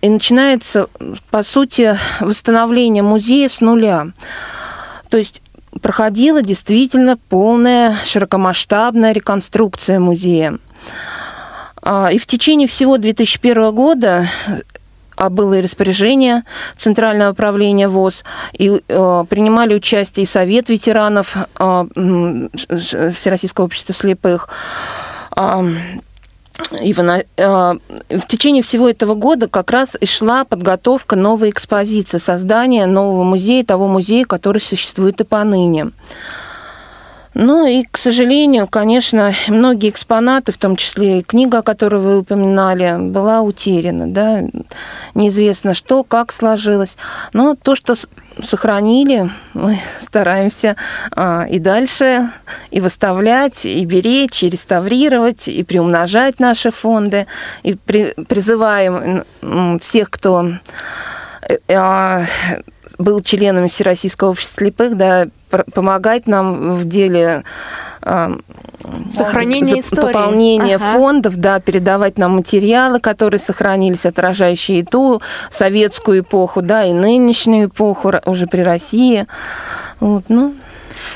и 0.00 0.08
начинается, 0.08 0.86
по 1.32 1.42
сути, 1.42 1.98
восстановление 2.20 3.02
музея 3.02 3.48
с 3.48 3.60
нуля. 3.60 4.12
То 5.08 5.18
есть 5.18 5.42
проходила 5.82 6.40
действительно 6.40 7.16
полная 7.16 7.96
широкомасштабная 8.04 9.10
реконструкция 9.10 9.98
музея. 9.98 10.58
А, 11.88 12.08
и 12.10 12.18
в 12.18 12.26
течение 12.26 12.66
всего 12.66 12.98
2001 12.98 13.72
года 13.72 14.28
а 15.16 15.30
было 15.30 15.54
и 15.54 15.62
распоряжение 15.62 16.42
Центрального 16.76 17.30
управления 17.30 17.88
ВОЗ, 17.88 18.22
и 18.52 18.68
э, 18.68 19.24
принимали 19.30 19.74
участие 19.74 20.24
и 20.24 20.26
Совет 20.26 20.68
ветеранов 20.68 21.36
э, 21.58 22.48
Всероссийского 23.14 23.64
общества 23.64 23.94
слепых. 23.94 24.50
Э, 25.34 25.62
и 26.82 26.92
в, 26.92 27.00
э, 27.00 27.24
в 27.36 28.26
течение 28.28 28.62
всего 28.62 28.90
этого 28.90 29.14
года 29.14 29.48
как 29.48 29.70
раз 29.70 29.96
и 29.98 30.04
шла 30.04 30.44
подготовка 30.44 31.16
новой 31.16 31.48
экспозиции, 31.48 32.18
создание 32.18 32.84
нового 32.84 33.24
музея, 33.24 33.64
того 33.64 33.88
музея, 33.88 34.26
который 34.26 34.60
существует 34.60 35.20
и 35.22 35.24
поныне. 35.24 35.92
Ну 37.38 37.66
и, 37.66 37.84
к 37.84 37.98
сожалению, 37.98 38.66
конечно, 38.66 39.34
многие 39.48 39.90
экспонаты, 39.90 40.52
в 40.52 40.56
том 40.56 40.74
числе 40.74 41.18
и 41.18 41.22
книга, 41.22 41.60
которую 41.60 42.00
вы 42.00 42.18
упоминали, 42.20 42.96
была 43.10 43.42
утеряна. 43.42 44.06
Да? 44.06 44.40
Неизвестно 45.14 45.74
что, 45.74 46.02
как 46.02 46.32
сложилось. 46.32 46.96
Но 47.34 47.54
то, 47.54 47.74
что 47.74 47.94
сохранили, 48.42 49.30
мы 49.52 49.78
стараемся 50.00 50.76
а, 51.10 51.44
и 51.44 51.58
дальше 51.58 52.30
и 52.70 52.80
выставлять, 52.80 53.66
и 53.66 53.84
беречь, 53.84 54.42
и 54.42 54.48
реставрировать, 54.48 55.46
и 55.46 55.62
приумножать 55.62 56.40
наши 56.40 56.70
фонды, 56.70 57.26
и 57.62 57.74
при, 57.74 58.14
призываем 58.28 59.24
всех, 59.80 60.08
кто 60.08 60.52
а, 61.68 62.24
был 62.96 63.20
членом 63.20 63.68
Всероссийского 63.68 64.30
общества 64.30 64.60
слепых, 64.60 64.96
да, 64.96 65.26
помогать 65.48 66.26
нам 66.26 66.74
в 66.74 66.84
деле 66.84 67.44
а, 68.02 68.38
сохранения 69.10 69.80
истории. 69.80 70.12
пополнения 70.12 70.76
ага. 70.76 70.92
фондов, 70.92 71.36
да, 71.36 71.60
передавать 71.60 72.18
нам 72.18 72.32
материалы, 72.32 73.00
которые 73.00 73.40
сохранились, 73.40 74.06
отражающие 74.06 74.80
и 74.80 74.84
ту 74.84 75.20
советскую 75.50 76.20
эпоху, 76.20 76.62
да, 76.62 76.84
и 76.84 76.92
нынешнюю 76.92 77.68
эпоху 77.68 78.12
уже 78.26 78.46
при 78.46 78.60
России. 78.60 79.26
Вот, 80.00 80.24
ну, 80.28 80.54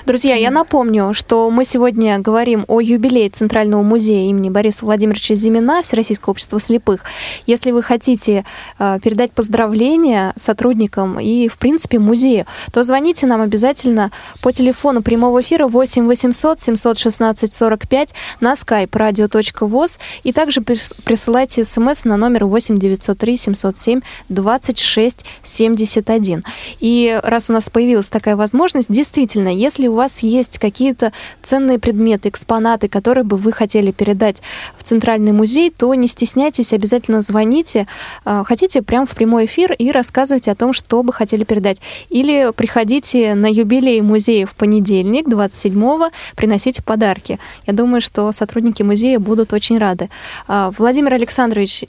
Друзья, 0.07 0.35
я 0.35 0.51
напомню, 0.51 1.15
что 1.15 1.51
мы 1.51 1.65
сегодня 1.65 2.19
говорим 2.19 2.65
о 2.69 2.81
юбилее 2.81 3.31
Центрального 3.31 3.83
музея 3.83 4.29
имени 4.29 4.51
Бориса 4.51 4.85
Владимировича 4.85 5.35
Зимина 5.35 5.83
Всероссийского 5.83 6.33
общества 6.33 6.61
слепых. 6.61 7.05
Если 7.47 7.71
вы 7.71 7.83
хотите 7.83 8.45
э, 8.79 8.99
передать 9.03 9.33
поздравления 9.33 10.35
сотрудникам 10.37 11.19
и, 11.19 11.49
в 11.49 11.59
принципе, 11.59 11.99
музею, 11.99 12.47
то 12.73 12.83
звоните 12.83 13.27
нам 13.27 13.41
обязательно 13.41 14.11
по 14.43 14.53
телефону 14.53 15.03
прямого 15.03 15.41
эфира 15.41 15.67
8 15.67 16.07
800 16.07 16.61
716 16.61 17.53
45 17.53 18.15
на 18.41 18.53
skype 18.55 18.91
radio.voz 18.91 19.99
и 20.23 20.33
также 20.33 20.61
присылайте 20.61 21.65
смс 21.65 22.05
на 22.05 22.17
номер 22.17 22.45
8 22.45 22.79
903 22.79 23.37
707 23.37 24.01
26 24.29 25.25
71. 25.43 26.45
И 26.81 27.21
раз 27.23 27.51
у 27.51 27.53
нас 27.53 27.71
появилась 27.71 28.09
такая 28.09 28.37
возможность, 28.37 28.93
действительно, 28.93 29.49
если 29.49 29.70
у 29.89 29.95
вас 29.95 30.21
есть 30.21 30.59
какие-то 30.59 31.13
ценные 31.43 31.79
предметы, 31.79 32.29
экспонаты, 32.29 32.89
которые 32.89 33.25
бы 33.25 33.37
вы 33.37 33.53
хотели 33.53 33.91
передать 33.91 34.43
в 34.77 34.83
Центральный 34.83 35.33
музей, 35.33 35.71
то 35.71 35.95
не 35.95 36.09
стесняйтесь, 36.09 36.73
обязательно 36.73 37.23
звоните. 37.23 37.87
А, 38.25 38.45
хотите, 38.45 38.83
прямо 38.83 39.07
в 39.07 39.15
прямой 39.15 39.47
эфир 39.47 39.73
и 39.73 39.91
рассказывайте 39.91 40.51
о 40.51 40.55
том, 40.55 40.73
что 40.73 41.03
бы 41.03 41.13
хотели 41.13 41.45
передать. 41.45 41.81
Или 42.09 42.53
приходите 42.55 43.35
на 43.35 43.47
юбилей 43.47 44.01
музея 44.01 44.47
в 44.47 44.55
понедельник, 44.55 45.29
27-го, 45.29 46.11
приносите 46.37 46.83
подарки. 46.83 47.39
Я 47.67 47.73
думаю, 47.73 48.01
что 48.01 48.33
сотрудники 48.33 48.83
музея 48.83 49.19
будут 49.19 49.53
очень 49.53 49.79
рады. 49.79 50.11
А, 50.49 50.71
Владимир 50.77 51.15
Александрович, 51.15 51.85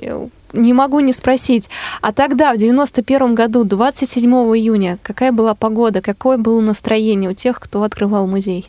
не 0.53 0.73
могу 0.73 0.99
не 0.99 1.13
спросить, 1.13 1.69
а 2.01 2.11
тогда, 2.11 2.53
в 2.53 2.57
91 2.57 3.35
году, 3.35 3.63
27 3.63 4.29
июня, 4.31 4.97
какая 5.01 5.31
была 5.31 5.55
погода, 5.55 6.01
какое 6.01 6.37
было 6.37 6.61
настроение 6.61 7.29
у 7.29 7.33
тех, 7.33 7.59
кто 7.59 7.83
открывал 7.83 8.27
музей? 8.27 8.67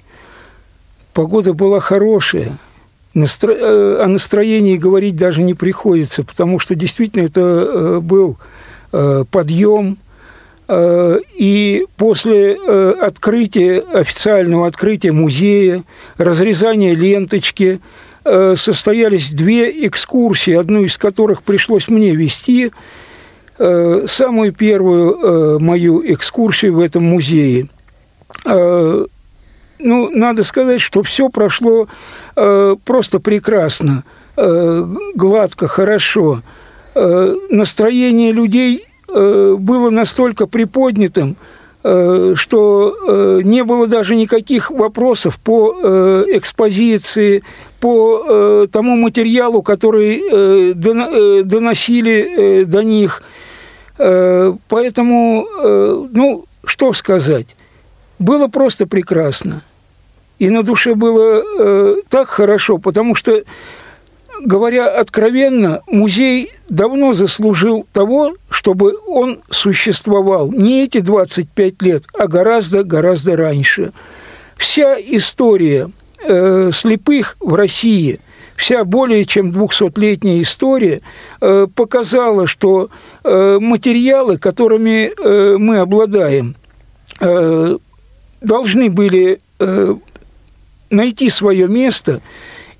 Погода 1.13 1.53
была 1.53 1.81
хорошая. 1.81 2.59
Настро... 3.15 3.53
Э, 3.53 4.03
о 4.03 4.09
настроении 4.09 4.77
говорить 4.77 5.17
даже 5.17 5.43
не 5.43 5.55
приходится, 5.55 6.25
потому 6.25 6.59
что 6.59 6.75
действительно 6.75 7.25
это 7.25 7.41
э, 7.41 8.01
был 8.01 8.39
э, 8.93 9.25
подъем. 9.31 9.99
И 10.71 11.87
после 11.97 12.55
открытия, 12.55 13.81
официального 13.93 14.67
открытия 14.67 15.13
музея, 15.13 15.83
разрезания 16.17 16.95
ленточки– 16.95 17.81
состоялись 18.25 19.33
две 19.33 19.87
экскурсии, 19.87 20.55
одну 20.55 20.85
из 20.85 20.97
которых 20.97 21.43
пришлось 21.43 21.89
мне 21.89 22.15
вести. 22.15 22.71
Э, 23.59 24.07
самую 24.09 24.53
первую 24.53 25.15
э, 25.15 25.59
мою 25.61 26.03
экскурсию 26.05 26.75
в 26.75 26.81
этом 26.81 27.05
музее. 27.05 27.69
Ну, 28.45 29.09
надо 30.11 30.43
сказать, 30.43 30.81
что 30.81 31.03
все 31.03 31.29
прошло 31.29 31.87
просто 32.35 33.21
прекрасно, 33.21 34.05
гладко, 34.37 35.69
хорошо. 35.69 36.41
Настроение 36.95 38.33
людей 38.33 38.87
было 39.07 39.91
настолько 39.91 40.47
приподнятым, 40.47 41.37
что 41.83 43.41
не 43.43 43.65
было 43.65 43.87
даже 43.87 44.17
никаких 44.17 44.71
вопросов 44.71 45.39
по 45.39 45.73
экспозиции, 46.27 47.43
по 47.83 48.25
э, 48.25 48.67
тому 48.71 48.95
материалу, 48.97 49.61
который 49.61 50.23
э, 50.23 50.73
э, 50.73 51.43
доносили 51.43 52.63
до 52.65 52.85
них. 52.85 53.23
Поэтому, 53.99 55.47
ну, 56.13 56.47
что 56.65 56.93
сказать, 56.93 57.57
было 58.19 58.49
просто 58.49 58.87
прекрасно. 58.87 59.63
И 60.39 60.49
на 60.51 60.63
душе 60.63 60.95
было 60.95 61.45
так 62.09 62.27
хорошо, 62.29 62.79
потому 62.79 63.15
что, 63.15 63.43
говоря 64.41 64.89
откровенно, 64.89 65.83
музей 65.87 66.53
давно 66.69 67.13
заслужил 67.13 67.87
того, 67.93 68.35
чтобы 68.51 68.97
он 69.07 69.41
существовал 69.51 70.51
не 70.51 70.85
эти 70.85 71.01
25 71.01 71.83
лет, 71.83 72.05
а 72.19 72.27
гораздо-гораздо 72.27 73.37
раньше. 73.37 73.93
Вся 74.57 74.97
история– 74.99 75.91
э, 76.23 76.71
слепых 76.73 77.37
в 77.41 77.55
России, 77.55 78.21
вся 78.57 78.85
более 78.85 79.25
чем 79.25 79.51
200-летняя 79.51 80.41
история 80.41 81.01
э, 81.41 81.67
показала, 81.75 82.47
что 82.47 82.91
э, 83.25 83.59
материалы, 83.61 84.39
которыми 84.39 85.11
э, 85.11 85.57
мы 85.59 85.79
обладаем, 85.79 86.57
э, 87.21 87.77
должны 88.41 88.91
были 88.91 89.41
э, 89.59 89.95
найти 90.91 91.29
свое 91.31 91.69
место 91.69 92.21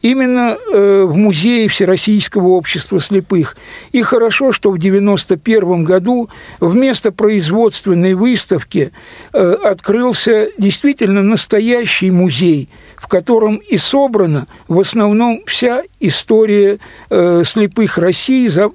именно 0.03 0.57
э, 0.57 1.05
в 1.05 1.17
музее 1.17 1.69
Всероссийского 1.69 2.49
общества 2.49 2.99
слепых. 3.01 3.57
И 3.93 4.03
хорошо, 4.03 4.51
что 4.51 4.71
в 4.71 4.75
1991 4.75 5.85
году 5.85 6.29
вместо 6.59 7.13
производственной 7.13 8.15
выставки 8.15 8.91
открылся 9.33 10.49
действительно 10.59 11.23
настоящий 11.23 12.11
музей– 12.11 12.69
котором 13.13 13.57
и 13.57 13.77
собрана 13.77 14.47
в 14.69 14.81
основном 14.81 15.43
вся 15.47 15.83
история 16.01 16.79
э, 17.11 17.43
слепых 17.45 17.99
России 17.99 18.47
за 18.47 18.71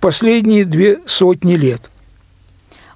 последние 0.00 0.64
две 0.64 1.00
сотни 1.04 1.56
лет. 1.56 1.90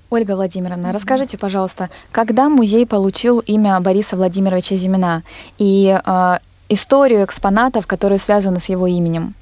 Ольга 0.09 0.37
Владимировна, 0.37 0.94
расскажите, 0.94 1.37
пожалуйста, 1.37 1.90
когда 2.12 2.48
музей 2.48 2.87
получил 2.87 3.40
имя 3.40 3.78
Бориса 3.80 4.16
Владимировича 4.16 4.76
Зимина 4.76 5.22
и 5.59 6.00
э, 6.02 6.38
историю 6.70 7.26
экспонатов, 7.26 7.87
которые 7.87 8.18
связаны 8.18 8.59
с 8.59 8.70
его 8.70 8.87
именем? 8.87 9.35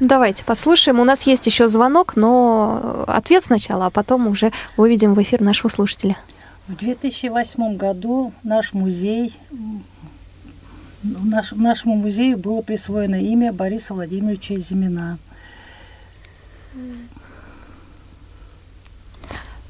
Давайте 0.00 0.44
послушаем. 0.44 0.98
У 0.98 1.04
нас 1.04 1.28
есть 1.28 1.46
еще 1.46 1.68
звонок, 1.68 2.16
но 2.16 3.04
ответ 3.06 3.44
сначала, 3.44 3.86
а 3.86 3.90
потом 3.90 4.26
уже 4.26 4.50
выведем 4.76 5.14
в 5.14 5.22
эфир 5.22 5.42
нашего 5.42 5.68
слушателя. 5.70 6.16
В 6.66 6.76
2008 6.76 7.76
году 7.76 8.32
наш 8.42 8.72
музей, 8.72 9.34
наш, 11.02 11.52
нашему 11.52 11.96
музею 11.96 12.38
было 12.38 12.62
присвоено 12.62 13.16
имя 13.16 13.52
Бориса 13.52 13.92
Владимировича 13.92 14.56
Зимина. 14.56 15.18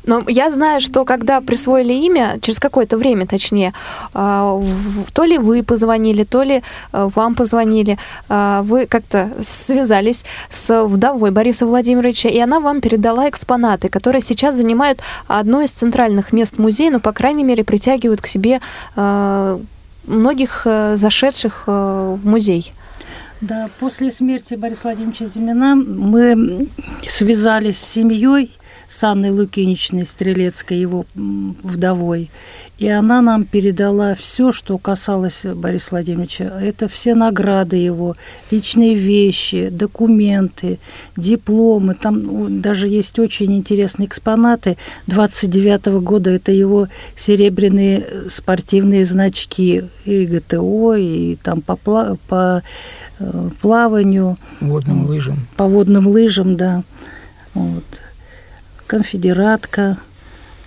Но 0.06 0.22
я 0.28 0.50
знаю, 0.50 0.80
что 0.80 1.04
когда 1.04 1.40
присвоили 1.40 1.92
имя, 1.92 2.38
через 2.40 2.58
какое-то 2.58 2.96
время, 2.96 3.26
точнее, 3.26 3.72
а, 4.12 4.60
то 5.12 5.24
ли 5.24 5.38
вы 5.38 5.62
позвонили, 5.62 6.24
то 6.24 6.42
ли 6.42 6.62
а, 6.92 7.08
вам 7.14 7.34
позвонили, 7.34 7.98
а, 8.28 8.62
вы 8.62 8.86
как-то 8.86 9.30
связались 9.42 10.24
с 10.50 10.84
вдовой 10.84 11.30
Бориса 11.30 11.66
Владимировича, 11.66 12.28
и 12.28 12.38
она 12.38 12.60
вам 12.60 12.80
передала 12.80 13.28
экспонаты, 13.28 13.88
которые 13.88 14.20
сейчас 14.20 14.56
занимают 14.56 15.00
одно 15.26 15.62
из 15.62 15.70
центральных 15.70 16.32
мест 16.32 16.58
музея, 16.58 16.90
ну, 16.90 17.00
по 17.00 17.12
крайней 17.12 17.44
мере, 17.44 17.64
притягивают 17.64 18.20
к 18.20 18.26
себе 18.26 18.60
многих 20.06 20.66
зашедших 20.94 21.66
в 21.66 22.20
музей. 22.22 22.72
Да, 23.40 23.68
после 23.78 24.10
смерти 24.10 24.54
Бориса 24.54 24.82
Владимировича 24.84 25.26
Зимина 25.26 25.74
мы 25.74 26.66
связались 27.06 27.78
с 27.78 27.92
семьей 27.92 28.52
с 28.88 29.02
Анной 29.04 29.30
Лукиничной 29.30 30.04
Стрелецкой, 30.04 30.78
его 30.78 31.06
вдовой. 31.14 32.30
И 32.76 32.88
она 32.88 33.22
нам 33.22 33.44
передала 33.44 34.14
все, 34.14 34.50
что 34.50 34.78
касалось 34.78 35.44
Бориса 35.44 35.88
Владимировича. 35.92 36.60
Это 36.60 36.88
все 36.88 37.14
награды 37.14 37.76
его, 37.76 38.16
личные 38.50 38.94
вещи, 38.94 39.68
документы, 39.68 40.80
дипломы. 41.16 41.94
Там 41.94 42.60
даже 42.60 42.88
есть 42.88 43.18
очень 43.20 43.56
интересные 43.56 44.08
экспонаты. 44.08 44.76
29 45.06 45.86
-го 45.86 46.00
года 46.00 46.30
это 46.30 46.50
его 46.50 46.88
серебряные 47.16 48.06
спортивные 48.28 49.04
значки 49.04 49.84
и 50.04 50.26
ГТО, 50.26 50.94
и 50.96 51.36
там 51.36 51.60
по, 51.60 51.76
по 51.76 52.62
э, 53.20 53.50
плаванию. 53.60 54.36
Водным 54.60 55.06
лыжам. 55.06 55.46
По 55.56 55.66
водным 55.66 56.08
лыжам, 56.08 56.56
да. 56.56 56.82
Вот 57.54 57.84
конфедератка, 58.86 59.98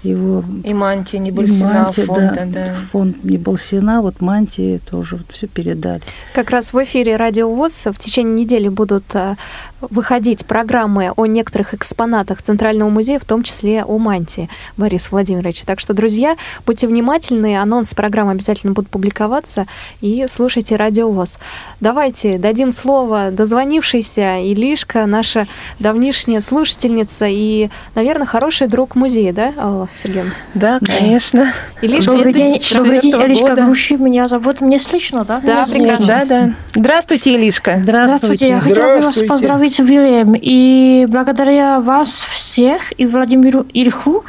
его... 0.09 0.43
И 0.63 0.73
мантия 0.73 1.19
Небольсина, 1.19 1.83
мантия, 1.83 2.05
фонд, 2.05 2.33
да, 2.35 2.45
да. 2.45 2.75
фонд 2.91 3.23
Небольсина, 3.23 4.01
вот 4.01 4.21
мантии 4.21 4.79
тоже 4.89 5.17
вот 5.17 5.27
все 5.29 5.47
передали. 5.47 6.01
Как 6.33 6.49
раз 6.49 6.73
в 6.73 6.83
эфире 6.83 7.15
Радио 7.15 7.49
ВОЗ 7.53 7.87
в 7.87 7.97
течение 7.99 8.33
недели 8.33 8.69
будут 8.69 9.03
э, 9.13 9.35
выходить 9.81 10.45
программы 10.45 11.11
о 11.15 11.25
некоторых 11.25 11.73
экспонатах 11.73 12.41
Центрального 12.41 12.89
музея, 12.89 13.19
в 13.19 13.25
том 13.25 13.43
числе 13.43 13.83
о 13.83 13.97
мантии 13.97 14.49
Бориса 14.75 15.09
Владимировича. 15.11 15.63
Так 15.65 15.79
что, 15.79 15.93
друзья, 15.93 16.35
будьте 16.65 16.87
внимательны, 16.87 17.57
анонс 17.57 17.93
программы 17.93 18.31
обязательно 18.31 18.73
будут 18.73 18.89
публиковаться, 18.89 19.67
и 20.01 20.25
слушайте 20.29 20.75
Радио 20.75 21.11
ВОЗ. 21.11 21.37
Давайте 21.79 22.37
дадим 22.37 22.71
слово 22.71 23.31
дозвонившейся 23.31 24.39
Илишка, 24.41 25.05
наша 25.05 25.47
давнишняя 25.79 26.41
слушательница 26.41 27.25
и, 27.27 27.69
наверное, 27.95 28.25
хороший 28.25 28.67
друг 28.67 28.95
музея, 28.95 29.33
да, 29.33 29.53
Алла? 29.57 29.89
Сергей? 29.97 30.23
Да, 30.53 30.79
конечно. 30.79 31.51
Илишка, 31.81 32.11
Добрый 32.11 32.33
день, 32.33 32.61
добрый 32.73 33.01
день. 33.01 33.55
Груши. 33.65 33.97
Меня 33.97 34.27
зовут, 34.27 34.61
мне 34.61 34.79
слышно, 34.79 35.25
да? 35.25 35.39
Да, 35.43 35.65
слышно? 35.65 35.97
Да, 36.05 36.25
да. 36.25 36.53
Здравствуйте, 36.75 37.35
Илишка. 37.35 37.77
Здравствуйте. 37.81 38.47
Я 38.47 38.59
хотела 38.59 38.75
бы 38.75 38.83
вас 38.83 38.99
Здравствуйте. 38.99 39.29
поздравить 39.29 39.73
с 39.73 39.79
юбилеем. 39.79 40.33
И 40.35 41.05
благодаря 41.07 41.79
вас 41.79 42.09
всех 42.09 42.97
и 42.99 43.05
Владимиру 43.05 43.65
Ильху 43.73 44.23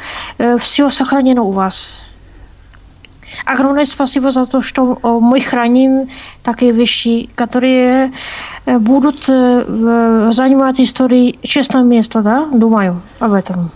все 0.57 0.89
сохранено 0.89 1.43
у 1.43 1.51
вас. 1.51 2.09
Огромное 3.45 3.85
спасибо 3.85 4.31
за 4.31 4.45
то, 4.45 4.61
что 4.61 4.99
э, 5.01 5.07
мы 5.07 5.41
храним 5.41 6.09
такие 6.43 6.71
вещи, 6.71 7.29
которые 7.35 8.11
э, 8.65 8.77
будут 8.77 9.25
э, 9.27 10.29
занимать 10.31 10.79
истории 10.81 11.39
честное 11.43 11.83
место, 11.83 12.21
да? 12.21 12.47
Думаю 12.51 13.01
об 13.19 13.33
этом. 13.33 13.71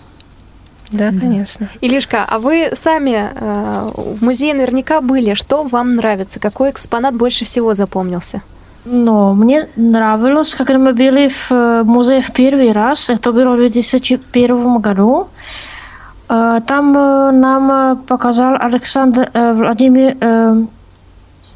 Да, 0.94 1.10
конечно. 1.10 1.68
Илишка, 1.82 2.24
а 2.30 2.38
вы 2.38 2.70
сами 2.74 3.30
э, 3.34 3.92
в 3.96 4.24
музее 4.24 4.54
наверняка 4.54 5.02
были. 5.02 5.34
Что 5.34 5.64
вам 5.64 5.96
нравится? 5.96 6.40
Какой 6.40 6.70
экспонат 6.70 7.16
больше 7.16 7.46
всего 7.46 7.74
запомнился? 7.74 8.42
Но 8.86 9.34
мне 9.34 9.70
нравилось, 9.76 10.54
когда 10.54 10.78
мы 10.78 10.94
были 10.94 11.30
в 11.30 11.52
э, 11.52 11.84
музее 11.84 12.22
в 12.22 12.32
первый 12.32 12.72
раз. 12.72 13.10
Это 13.10 13.32
было 13.32 13.56
в 13.56 13.58
2001 13.58 14.78
году. 14.80 15.28
Э, 16.30 16.60
Там 16.68 16.96
э, 16.98 17.32
нам 17.32 17.98
показал 18.04 18.56
Александр 18.60 19.32
Владимир, 19.34 20.16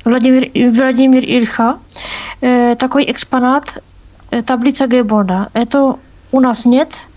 Владимир, 0.05 0.71
Владимир 0.73 1.23
Ильха 1.23 1.77
такой 2.39 3.11
экспонат, 3.11 3.83
таблица 4.45 4.87
Гейборда. 4.87 5.49
Это 5.53 5.97
у 6.31 6.39
нас 6.39 6.65
нет. 6.65 7.07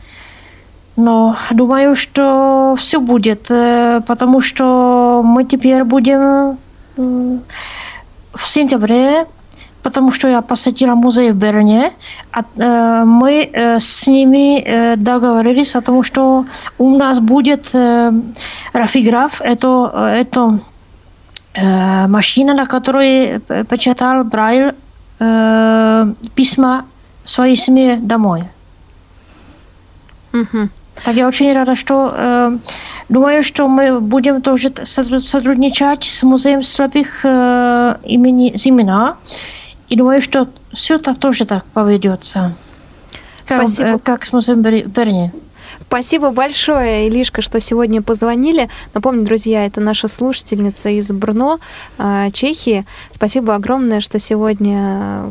Но 1.01 1.35
думаю, 1.51 1.95
что 1.95 2.75
все 2.77 3.01
будет, 3.01 3.47
э, 3.51 4.03
потому 4.07 4.41
что 4.43 5.23
мы 5.25 5.45
теперь 5.45 5.83
будем 5.85 6.59
в 6.97 8.47
сентябре, 8.47 9.27
потому 9.83 10.13
что 10.13 10.29
я 10.29 10.43
посетила 10.43 10.95
музей 10.95 11.31
в 11.31 11.37
Берне, 11.37 11.93
а, 12.33 12.41
э, 12.43 13.05
мы 13.05 13.49
э, 13.51 13.81
с 13.81 14.07
ними 14.07 14.95
договорились 14.97 15.75
о 15.75 15.81
том, 15.81 16.03
что 16.03 16.45
у 16.79 16.97
нас 16.99 17.19
будет 17.19 17.75
рафиграф, 18.75 19.41
это, 19.41 20.13
это 20.17 20.59
машина, 22.09 22.55
на 22.55 22.67
которой 22.67 23.41
п- 23.41 23.65
печатал 23.65 24.25
Брайль 24.25 24.75
э, 25.19 26.13
письма 26.35 26.85
своей 27.25 27.57
семье 27.57 27.97
домой. 27.97 28.45
Мгм. 30.33 30.71
Так 31.05 31.15
я 31.17 31.27
очень 31.29 31.53
рада, 31.53 31.75
что 31.75 32.13
э, 32.15 32.59
думаю, 33.09 33.43
что 33.43 33.69
мы 33.69 34.01
будем 34.01 34.43
тоже 34.43 34.69
сотруд- 34.69 35.23
сотрудничать 35.25 36.05
с 36.05 36.23
музеем 36.23 36.63
слепых 36.63 37.21
э, 37.25 37.97
имени 38.05 38.53
Зимина. 38.57 39.17
И 39.89 39.97
думаю, 39.97 40.21
что 40.23 40.47
все 40.73 40.99
так 40.99 41.19
тоже 41.19 41.45
так 41.47 41.65
поведется. 41.75 42.55
Как, 43.47 43.63
Спасибо. 43.63 43.89
э, 43.89 43.99
как 43.99 44.25
с 44.25 44.33
музеем 44.33 44.61
Бер- 44.63 44.87
Берни. 44.89 45.33
Спасибо 45.91 46.31
большое, 46.31 47.09
Илишка, 47.09 47.43
что 47.43 47.61
сегодня 47.61 48.01
позвонили. 48.01 48.69
Напомню, 48.95 49.25
друзья, 49.25 49.67
это 49.67 49.81
наша 49.81 50.07
слушательница 50.07 50.89
из 50.89 51.11
Брно, 51.11 51.59
э, 51.99 52.31
Чехии. 52.33 52.87
Спасибо 53.11 53.57
огромное, 53.57 54.01
что 54.01 54.21
сегодня 54.21 55.25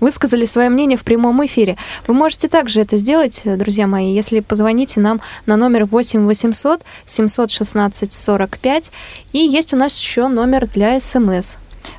высказали 0.00 0.46
свое 0.46 0.70
мнение 0.70 0.96
в 0.96 1.04
прямом 1.04 1.44
эфире. 1.44 1.76
Вы 2.06 2.14
можете 2.14 2.48
также 2.48 2.80
это 2.80 2.96
сделать, 2.96 3.42
друзья 3.44 3.86
мои, 3.86 4.14
если 4.14 4.40
позвоните 4.40 5.00
нам 5.00 5.20
на 5.44 5.58
номер 5.58 5.84
8 5.84 6.24
800 6.24 6.80
716 7.04 8.10
45. 8.14 8.92
И 9.34 9.38
есть 9.40 9.74
у 9.74 9.76
нас 9.76 10.00
еще 10.00 10.28
номер 10.28 10.66
для 10.66 10.98
СМС. 10.98 11.56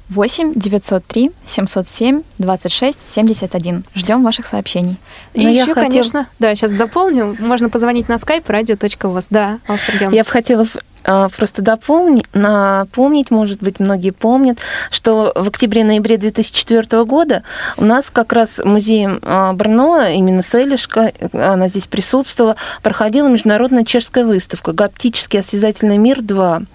8 0.10 0.54
903 0.56 1.32
707 1.46 2.24
26 2.38 3.00
71. 3.10 3.84
Ждем 3.96 4.24
ваших 4.24 4.46
сообщений. 4.48 4.98
И 5.34 5.44
Но 5.44 5.50
я 5.50 5.62
еще, 5.64 5.74
хотела- 5.74 5.84
конечно, 5.90 6.28
да, 6.40 6.54
сейчас 6.56 6.72
дополню, 6.72 7.36
можно 7.40 7.70
позвонить 7.70 8.10
на 8.10 8.14
skype 8.16 8.46
radio.voz. 8.46 9.28
Да, 9.30 9.60
Алла 9.68 9.78
Сергеевна. 9.80 10.16
Я 10.16 10.24
бы 10.24 10.30
хотела 10.30 10.66
просто 11.36 11.62
дополнить, 11.62 12.26
напомнить, 12.34 13.32
может 13.32 13.62
быть, 13.62 13.80
многие 13.80 14.12
помнят, 14.12 14.58
что 14.90 15.32
в 15.36 15.48
октябре-ноябре 15.48 16.18
2004 16.18 17.04
года 17.06 17.44
у 17.78 17.86
нас 17.86 18.10
как 18.10 18.34
раз 18.34 18.62
музеем 18.64 19.20
а, 19.24 19.54
Брно, 19.54 20.06
именно 20.06 20.44
Селишка, 20.44 21.12
она 21.34 21.68
здесь 21.68 21.88
присутствовала, 21.88 22.56
проходила 22.82 23.28
международная 23.28 23.84
чешская 23.84 24.26
выставка 24.26 24.74
«Гаптический 24.74 25.40
осязательный 25.40 25.98
мир 25.98 26.20
2». 26.20 26.66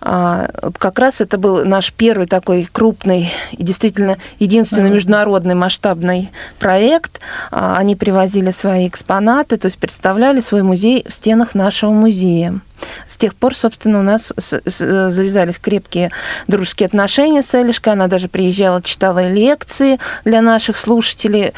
А, 0.00 0.48
Как 0.78 0.98
раз 0.98 1.20
это 1.20 1.38
был 1.38 1.64
наш 1.64 1.92
первый 1.92 2.26
такой 2.26 2.68
крупный 2.70 3.32
и 3.52 3.62
действительно 3.62 4.18
единственный 4.38 4.90
международный 4.90 5.54
масштабный 5.54 6.30
проект. 6.58 7.20
А, 7.50 7.76
Они 7.76 7.96
привозили 7.96 8.50
свои 8.50 8.88
экспонаты, 8.88 9.56
то 9.56 9.66
есть 9.66 9.78
представляли 9.78 10.40
свой 10.40 10.62
музей 10.62 11.04
в 11.08 11.12
стенах 11.12 11.54
нашего 11.54 11.90
музея. 11.90 12.60
С 13.06 13.16
тех 13.16 13.34
пор, 13.34 13.54
собственно, 13.54 14.00
у 14.00 14.02
нас 14.02 14.32
завязались 14.36 15.58
крепкие 15.58 16.10
дружеские 16.46 16.86
отношения 16.86 17.42
с 17.42 17.54
Элишкой. 17.54 17.94
Она 17.94 18.06
даже 18.06 18.28
приезжала, 18.28 18.82
читала 18.82 19.28
лекции 19.28 19.98
для 20.24 20.42
наших 20.42 20.76
слушателей. 20.76 21.52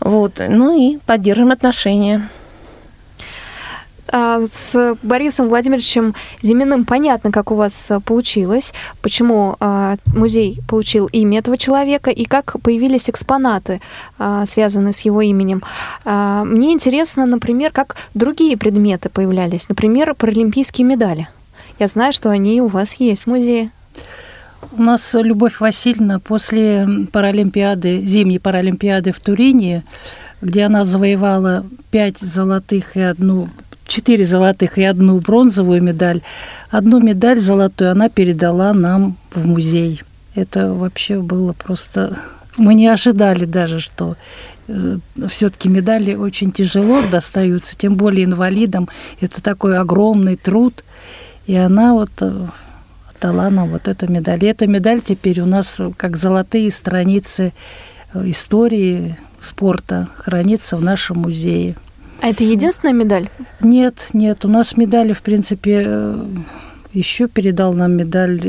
Вот. 0.00 0.40
Ну 0.46 0.78
и 0.78 0.98
поддерживаем 0.98 1.52
отношения. 1.52 2.28
А, 4.10 4.40
С 4.50 4.96
Борисом 5.02 5.48
Владимировичем 5.48 6.14
Зиминым 6.42 6.84
понятно, 6.84 7.30
как 7.30 7.50
у 7.50 7.54
вас 7.54 7.90
а, 7.90 8.00
получилось, 8.00 8.72
почему 9.02 9.56
а, 9.60 9.96
музей 10.06 10.60
получил 10.68 11.06
имя 11.06 11.38
этого 11.38 11.58
человека 11.58 12.10
и 12.10 12.24
как 12.24 12.60
появились 12.62 13.10
экспонаты, 13.10 13.80
а, 14.18 14.46
связанные 14.46 14.94
с 14.94 15.00
его 15.00 15.20
именем. 15.20 15.62
Мне 16.04 16.72
интересно, 16.72 17.26
например, 17.26 17.72
как 17.72 17.96
другие 18.14 18.56
предметы 18.56 19.08
появлялись, 19.08 19.68
например, 19.68 20.14
паралимпийские 20.14 20.86
медали. 20.86 21.28
Я 21.78 21.86
знаю, 21.86 22.12
что 22.12 22.30
они 22.30 22.60
у 22.60 22.68
вас 22.68 22.94
есть 22.94 23.24
в 23.24 23.26
музее. 23.28 23.70
У 24.72 24.82
нас 24.82 25.14
Любовь 25.14 25.60
Васильевна 25.60 26.18
после 26.18 26.86
Паралимпиады, 27.12 28.04
зимней 28.04 28.40
Паралимпиады 28.40 29.12
в 29.12 29.20
Турине, 29.20 29.84
где 30.40 30.64
она 30.64 30.84
завоевала 30.84 31.66
пять 31.90 32.18
золотых 32.18 32.96
и 32.96 33.00
одну 33.00 33.48
четыре 33.88 34.24
золотых 34.24 34.78
и 34.78 34.84
одну 34.84 35.18
бронзовую 35.18 35.82
медаль. 35.82 36.22
Одну 36.70 37.00
медаль 37.00 37.40
золотую 37.40 37.90
она 37.90 38.08
передала 38.08 38.72
нам 38.72 39.16
в 39.32 39.46
музей. 39.46 40.02
Это 40.34 40.72
вообще 40.72 41.18
было 41.18 41.52
просто... 41.52 42.16
Мы 42.56 42.74
не 42.74 42.86
ожидали 42.86 43.44
даже, 43.44 43.80
что 43.80 44.16
все-таки 45.28 45.68
медали 45.68 46.14
очень 46.14 46.52
тяжело 46.52 47.02
достаются, 47.10 47.76
тем 47.76 47.96
более 47.96 48.24
инвалидам. 48.24 48.88
Это 49.20 49.42
такой 49.42 49.78
огромный 49.78 50.36
труд. 50.36 50.84
И 51.46 51.54
она 51.54 51.94
вот 51.94 52.10
э, 52.20 52.46
дала 53.20 53.48
нам 53.48 53.70
вот 53.70 53.88
эту 53.88 54.10
медаль. 54.12 54.44
И 54.44 54.48
эта 54.48 54.66
медаль 54.66 55.00
теперь 55.00 55.40
у 55.40 55.46
нас 55.46 55.80
как 55.96 56.18
золотые 56.18 56.70
страницы 56.70 57.54
э, 58.12 58.30
истории 58.30 59.16
спорта 59.40 60.08
хранится 60.18 60.76
в 60.76 60.82
нашем 60.82 61.20
музее. 61.20 61.76
А 62.20 62.28
это 62.28 62.44
единственная 62.44 62.94
медаль? 62.94 63.28
Нет, 63.60 64.08
нет, 64.12 64.44
у 64.44 64.48
нас 64.48 64.76
медали, 64.76 65.12
в 65.12 65.22
принципе, 65.22 65.84
э, 65.86 66.24
еще 66.98 67.28
передал 67.28 67.72
нам 67.72 67.92
медаль. 67.92 68.40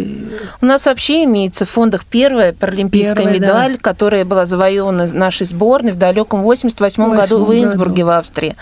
У 0.61 0.65
нас 0.65 0.85
вообще 0.85 1.23
имеется 1.23 1.65
в 1.65 1.69
фондах 1.69 2.05
первая 2.05 2.53
паралимпийская 2.53 3.15
Первая, 3.17 3.33
медаль, 3.33 3.77
которая 3.77 4.25
была 4.25 4.45
завоевана 4.45 5.07
нашей 5.07 5.45
сборной 5.45 5.91
в 5.91 5.97
далеком 5.97 6.41
88 6.41 7.15
году 7.15 7.45
в 7.45 7.53
Инсбурге, 7.53 8.03
в 8.03 8.09
Австрии. 8.09 8.55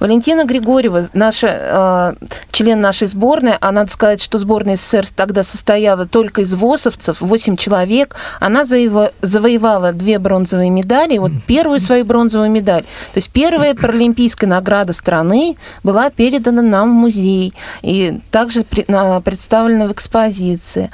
Валентина 0.00 0.44
Григорьева, 0.44 1.06
наша, 1.12 2.14
э, 2.20 2.24
член 2.50 2.80
нашей 2.80 3.08
сборной, 3.08 3.54
а 3.60 3.70
надо 3.72 3.90
сказать, 3.90 4.22
что 4.22 4.38
сборная 4.38 4.76
СССР 4.76 5.06
тогда 5.14 5.42
состояла 5.42 6.06
только 6.06 6.42
из 6.42 6.54
ВОСовцев, 6.54 7.20
8 7.20 7.56
человек. 7.56 8.16
Она 8.40 8.64
завоевала 8.64 9.92
две 9.92 10.18
бронзовые 10.18 10.70
медали, 10.70 11.18
вот 11.18 11.32
первую 11.46 11.80
свою 11.80 12.04
бронзовую 12.04 12.50
медаль. 12.50 12.82
То 13.12 13.18
есть 13.18 13.30
первая 13.30 13.74
паралимпийская 13.74 14.48
награда 14.48 14.92
страны 14.92 15.56
была 15.82 16.10
передана 16.10 16.62
нам 16.62 16.90
в 16.90 16.94
музей 16.94 17.52
и 17.82 18.18
также 18.30 18.64
при- 18.64 18.84
на- 18.88 19.17
представлена 19.20 19.86
в 19.86 19.92
экспозиции. 19.92 20.90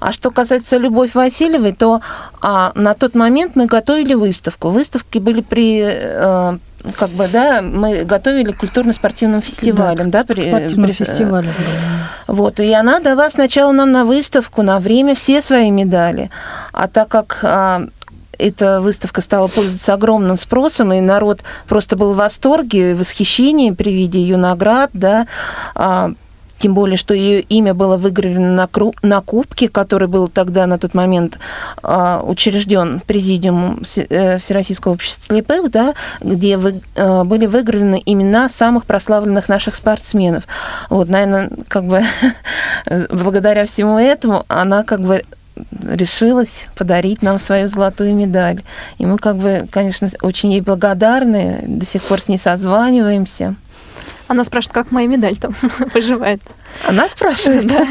А 0.00 0.12
что 0.12 0.30
касается 0.30 0.76
Любовь 0.76 1.14
Васильевой, 1.14 1.72
то 1.72 2.00
а, 2.40 2.72
на 2.74 2.94
тот 2.94 3.14
момент 3.14 3.56
мы 3.56 3.66
готовили 3.66 4.14
выставку. 4.14 4.70
Выставки 4.70 5.18
были 5.18 5.40
при 5.40 5.82
э, 5.84 6.58
как 6.98 7.10
бы, 7.10 7.28
да, 7.28 7.62
мы 7.62 8.04
готовили 8.04 8.52
культурно-спортивным 8.52 9.42
фестивалям, 9.42 10.10
да, 10.10 10.24
при, 10.24 10.48
спортивным 10.48 10.90
при- 10.90 10.94
фестивалем. 10.94 11.50
вот, 12.28 12.60
и 12.60 12.72
она 12.72 13.00
дала 13.00 13.28
сначала 13.30 13.72
нам 13.72 13.92
на 13.92 14.04
выставку 14.04 14.62
на 14.62 14.78
время 14.78 15.14
все 15.14 15.42
свои 15.42 15.70
медали. 15.70 16.30
А 16.72 16.86
так 16.86 17.08
как 17.08 17.38
а, 17.42 17.86
эта 18.38 18.80
выставка 18.80 19.20
стала 19.20 19.48
пользоваться 19.48 19.94
огромным 19.94 20.38
спросом, 20.38 20.92
и 20.92 21.00
народ 21.00 21.40
просто 21.66 21.96
был 21.96 22.12
в 22.12 22.16
восторге, 22.16 22.94
в 22.94 22.98
восхищении 22.98 23.70
при 23.70 23.90
виде 23.92 24.20
ее 24.20 24.36
наград, 24.36 24.90
да, 24.92 25.26
а, 25.74 26.12
тем 26.58 26.74
более, 26.74 26.96
что 26.96 27.14
ее 27.14 27.40
имя 27.40 27.74
было 27.74 27.96
выгравировано 27.96 28.54
на, 28.54 28.66
кру... 28.66 28.94
на 29.02 29.20
кубке, 29.20 29.68
который 29.68 30.08
был 30.08 30.28
тогда 30.28 30.66
на 30.66 30.78
тот 30.78 30.94
момент 30.94 31.38
э, 31.82 32.20
учрежден 32.22 33.00
президиумом 33.06 33.82
Всероссийского 33.84 34.92
общества 34.92 35.34
слепых, 35.34 35.70
да, 35.70 35.94
где 36.20 36.56
вы, 36.56 36.80
э, 36.94 37.24
были 37.24 37.46
выгравированы 37.46 38.02
имена 38.04 38.48
самых 38.48 38.86
прославленных 38.86 39.48
наших 39.48 39.76
спортсменов. 39.76 40.44
Вот, 40.88 41.08
наверное, 41.08 41.50
как 41.68 41.84
бы 41.84 42.02
благодаря 43.10 43.66
всему 43.66 43.98
этому 43.98 44.44
она 44.48 44.82
как 44.82 45.00
бы 45.00 45.24
решилась 45.82 46.66
подарить 46.76 47.22
нам 47.22 47.38
свою 47.38 47.68
золотую 47.68 48.14
медаль. 48.14 48.62
И 48.98 49.06
мы, 49.06 49.18
как 49.18 49.36
бы, 49.36 49.66
конечно, 49.70 50.08
очень 50.22 50.52
ей 50.52 50.60
благодарны, 50.60 51.60
до 51.66 51.86
сих 51.86 52.02
пор 52.02 52.20
с 52.20 52.28
ней 52.28 52.38
созваниваемся. 52.38 53.56
Она 54.28 54.44
спрашивает, 54.44 54.74
как 54.74 54.90
моя 54.92 55.06
медаль 55.06 55.36
там 55.36 55.54
поживает. 55.92 56.40
Она 56.86 57.08
спрашивает? 57.08 57.66
Да. 57.66 57.86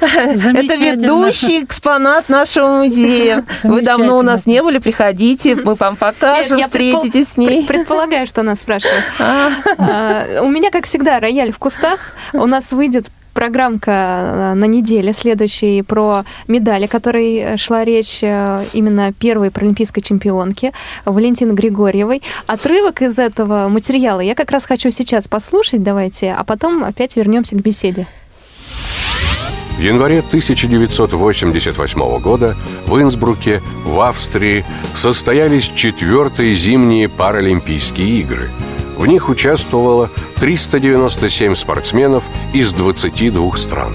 Это 0.00 0.74
ведущий 0.76 1.64
экспонат 1.64 2.28
нашего 2.28 2.84
музея. 2.84 3.44
Вы 3.64 3.82
давно 3.82 4.18
у 4.18 4.22
нас 4.22 4.46
не 4.46 4.62
были, 4.62 4.78
приходите, 4.78 5.56
мы 5.56 5.74
вам 5.74 5.96
покажем, 5.96 6.60
встретитесь 6.60 7.30
с 7.30 7.36
ней. 7.36 7.66
Предполагаю, 7.66 8.26
что 8.26 8.42
она 8.42 8.54
спрашивает. 8.54 9.02
А. 9.18 9.50
А, 9.78 10.42
у 10.42 10.48
меня, 10.48 10.70
как 10.70 10.86
всегда, 10.86 11.18
рояль 11.20 11.52
в 11.52 11.58
кустах. 11.58 12.12
У 12.32 12.46
нас 12.46 12.72
выйдет 12.72 13.06
программка 13.38 13.92
э, 13.92 14.54
на 14.54 14.64
неделе 14.64 15.12
следующей 15.12 15.82
про 15.82 16.24
медали, 16.48 16.86
о 16.86 16.88
которой 16.88 17.56
шла 17.56 17.84
речь 17.84 18.18
э, 18.20 18.64
именно 18.72 19.12
первой 19.12 19.52
паралимпийской 19.52 20.02
чемпионки 20.02 20.72
Валентины 21.04 21.52
Григорьевой. 21.52 22.20
Отрывок 22.48 23.00
из 23.00 23.16
этого 23.16 23.68
материала 23.68 24.18
я 24.18 24.34
как 24.34 24.50
раз 24.50 24.66
хочу 24.66 24.90
сейчас 24.90 25.28
послушать, 25.28 25.84
давайте, 25.84 26.32
а 26.32 26.42
потом 26.42 26.82
опять 26.82 27.14
вернемся 27.14 27.54
к 27.54 27.60
беседе. 27.60 28.08
В 29.76 29.80
январе 29.80 30.18
1988 30.18 32.18
года 32.18 32.56
в 32.86 33.00
Инсбруке, 33.00 33.62
в 33.84 34.00
Австрии, 34.00 34.64
состоялись 34.96 35.70
четвертые 35.76 36.56
зимние 36.56 37.08
Паралимпийские 37.08 38.18
игры– 38.18 38.50
в 38.98 39.06
них 39.06 39.28
участвовало 39.28 40.10
397 40.40 41.54
спортсменов 41.54 42.24
из 42.52 42.72
22 42.72 43.56
стран. 43.56 43.94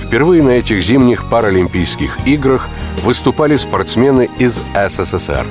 Впервые 0.00 0.42
на 0.42 0.50
этих 0.50 0.82
зимних 0.82 1.28
Паралимпийских 1.28 2.26
играх 2.26 2.68
выступали 3.02 3.56
спортсмены 3.56 4.30
из 4.38 4.62
СССР. 4.74 5.46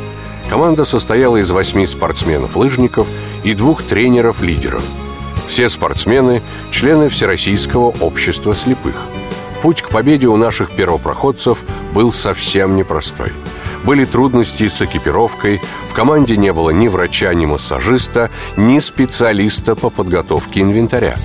Команда 0.50 0.84
состояла 0.84 1.38
из 1.38 1.52
восьми 1.52 1.86
спортсменов-лыжников 1.86 3.08
и 3.44 3.54
двух 3.54 3.84
тренеров-лидеров. 3.84 4.82
Все 5.48 5.70
спортсмены– 5.70 6.42
члены 6.72 7.10
Всероссийского 7.10 7.94
общества 8.00 8.56
слепых. 8.56 8.96
Путь 9.62 9.84
к 9.84 9.90
победе 9.90 10.28
у 10.28 10.38
наших 10.38 10.72
первопроходцев 10.72 11.64
был 11.94 12.12
совсем 12.12 12.76
непростой– 12.76 13.32
были 13.88 14.04
трудности 14.04 14.67
с 14.67 14.82
экипировкой, 14.82 15.62
в 15.88 15.93
команде 15.93 16.36
не 16.36 16.52
было 16.52 16.71
ни 16.71 16.89
врача, 16.89 17.34
ни 17.34 17.45
массажиста, 17.45 18.30
ни 18.58 18.80
специалиста 18.80 19.78
по 19.78 19.89
подготовке 19.89 20.60
инвентаря. 20.60 21.15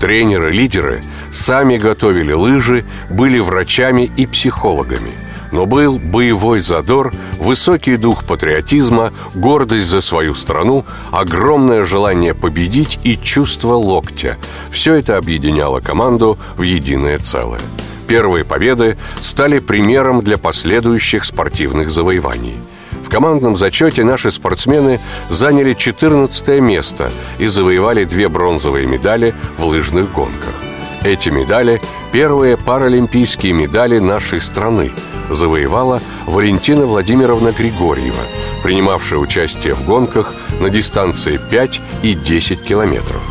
Тренеры-лидеры 0.00 1.02
сами 1.32 1.76
готовили 1.76 2.32
лыжи, 2.32 2.84
были 3.10 3.40
врачами 3.40 4.12
и 4.16 4.26
психологами. 4.26 5.10
Но 5.50 5.66
был 5.66 5.98
боевой 5.98 6.60
задор, 6.60 7.12
высокий 7.40 7.96
дух 7.96 8.22
патриотизма, 8.24 9.12
гордость 9.34 9.88
за 9.88 10.00
свою 10.00 10.36
страну, 10.36 10.84
огромное 11.10 11.82
желание 11.82 12.32
победить 12.32 13.00
и 13.02 13.16
чувство 13.16 13.74
локтя. 13.74 14.36
Все 14.70 14.94
это 14.94 15.16
объединяло 15.16 15.80
команду 15.80 16.38
в 16.56 16.62
единое 16.62 17.18
целое– 17.18 17.60
Первые 18.06 18.44
победы 18.44 18.96
стали 19.22 19.58
примером 19.58 20.22
для 20.22 20.36
последующих 20.36 21.24
спортивных 21.24 21.90
завоеваний. 21.90 22.56
В 23.02 23.08
командном 23.08 23.56
зачете 23.56 24.04
наши 24.04 24.30
спортсмены 24.30 24.98
заняли 25.28 25.74
14 25.74 26.60
место 26.60 27.10
и 27.38 27.46
завоевали 27.46 28.04
две 28.04 28.28
бронзовые 28.28 28.86
медали 28.86 29.34
в 29.58 29.64
лыжных 29.64 30.12
гонках. 30.12 30.54
Эти 31.02 31.28
медали– 31.28 31.80
первые 32.12 32.56
паралимпийские 32.56 33.52
медали 33.52 33.98
нашей 33.98 34.40
страны, 34.40 34.92
завоевала 35.30 36.00
Валентина 36.26 36.86
Владимировна 36.86 37.52
Григорьева, 37.52 38.22
принимавшая 38.62 39.18
участие 39.18 39.74
в 39.74 39.84
гонках 39.84 40.32
на 40.60 40.70
дистанции 40.70 41.38
5 41.50 41.80
и 42.02 42.14
10 42.14 42.62
километров. 42.62 43.22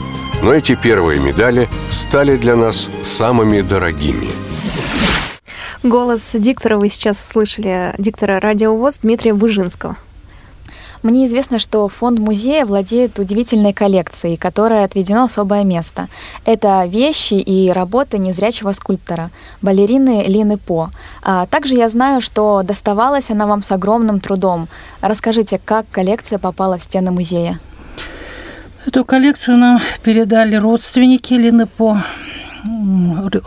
Но 0.44 0.54
эти 0.54 0.76
первые 0.76 1.20
медали 1.20 1.68
стали 1.90 2.36
для 2.36 2.56
нас 2.56 2.90
самыми 3.04 3.62
дорогими– 3.62 4.30
Голос 5.84 6.32
диктора 6.34 6.78
вы 6.78 6.90
сейчас 6.90 7.24
слышали, 7.24 7.94
диктора 7.98 8.40
радиовоз 8.40 9.00
Дмитрия 9.00 9.34
Бужинского. 9.34 9.98
Мне 11.04 11.26
известно, 11.26 11.60
что 11.60 11.90
фонд 11.90 12.18
музея 12.20 12.66
владеет 12.66 13.20
удивительной 13.20 13.74
коллекцией, 13.74 14.38
которой 14.38 14.86
отведено 14.86 15.26
особое 15.26 15.66
место. 15.66 16.08
Это 16.46 16.86
вещи 16.86 17.34
и 17.34 17.70
работы 17.70 18.18
незрячего 18.18 18.72
скульптора, 18.72 19.30
балерины 19.62 20.24
Лины 20.26 20.58
По. 20.58 20.92
А 21.22 21.46
также 21.48 21.76
я 21.76 21.90
знаю, 21.90 22.22
что 22.22 22.64
доставалась 22.64 23.30
она 23.30 23.48
вам 23.48 23.64
с 23.64 23.72
огромным 23.74 24.22
трудом. 24.22 24.70
Расскажите, 25.02 25.60
как 25.64 25.86
коллекция 25.92 26.40
попала 26.40 26.78
в 26.78 26.84
стены 26.84 27.12
музея? 27.12 27.60
Эту 28.86 29.04
коллекцию 29.04 29.58
нам 29.58 29.82
передали 30.04 30.56
родственники 30.56 31.34
Лины 31.34 31.68
По. 31.68 32.02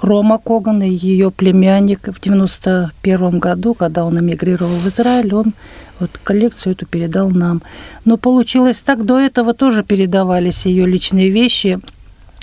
Рома 0.03 0.39
Коган 0.39 0.83
и 0.83 0.91
ее 0.91 1.31
племянник 1.31 2.09
в 2.09 2.21
91 2.21 3.39
году, 3.39 3.75
когда 3.75 4.05
он 4.05 4.19
эмигрировал 4.21 4.77
в 4.77 4.87
Израиль, 4.89 5.35
он 5.35 5.55
вот 5.99 6.11
коллекцию 6.23 6.75
эту 6.75 6.87
передал 6.87 7.31
нам. 7.31 7.63
Но 8.05 8.19
получилось 8.19 8.83
так, 8.83 9.07
до 9.07 9.19
этого 9.19 9.55
тоже 9.55 9.83
передавались 9.85 10.67
ее 10.67 10.87
личные 10.87 11.31
вещи 11.31 11.79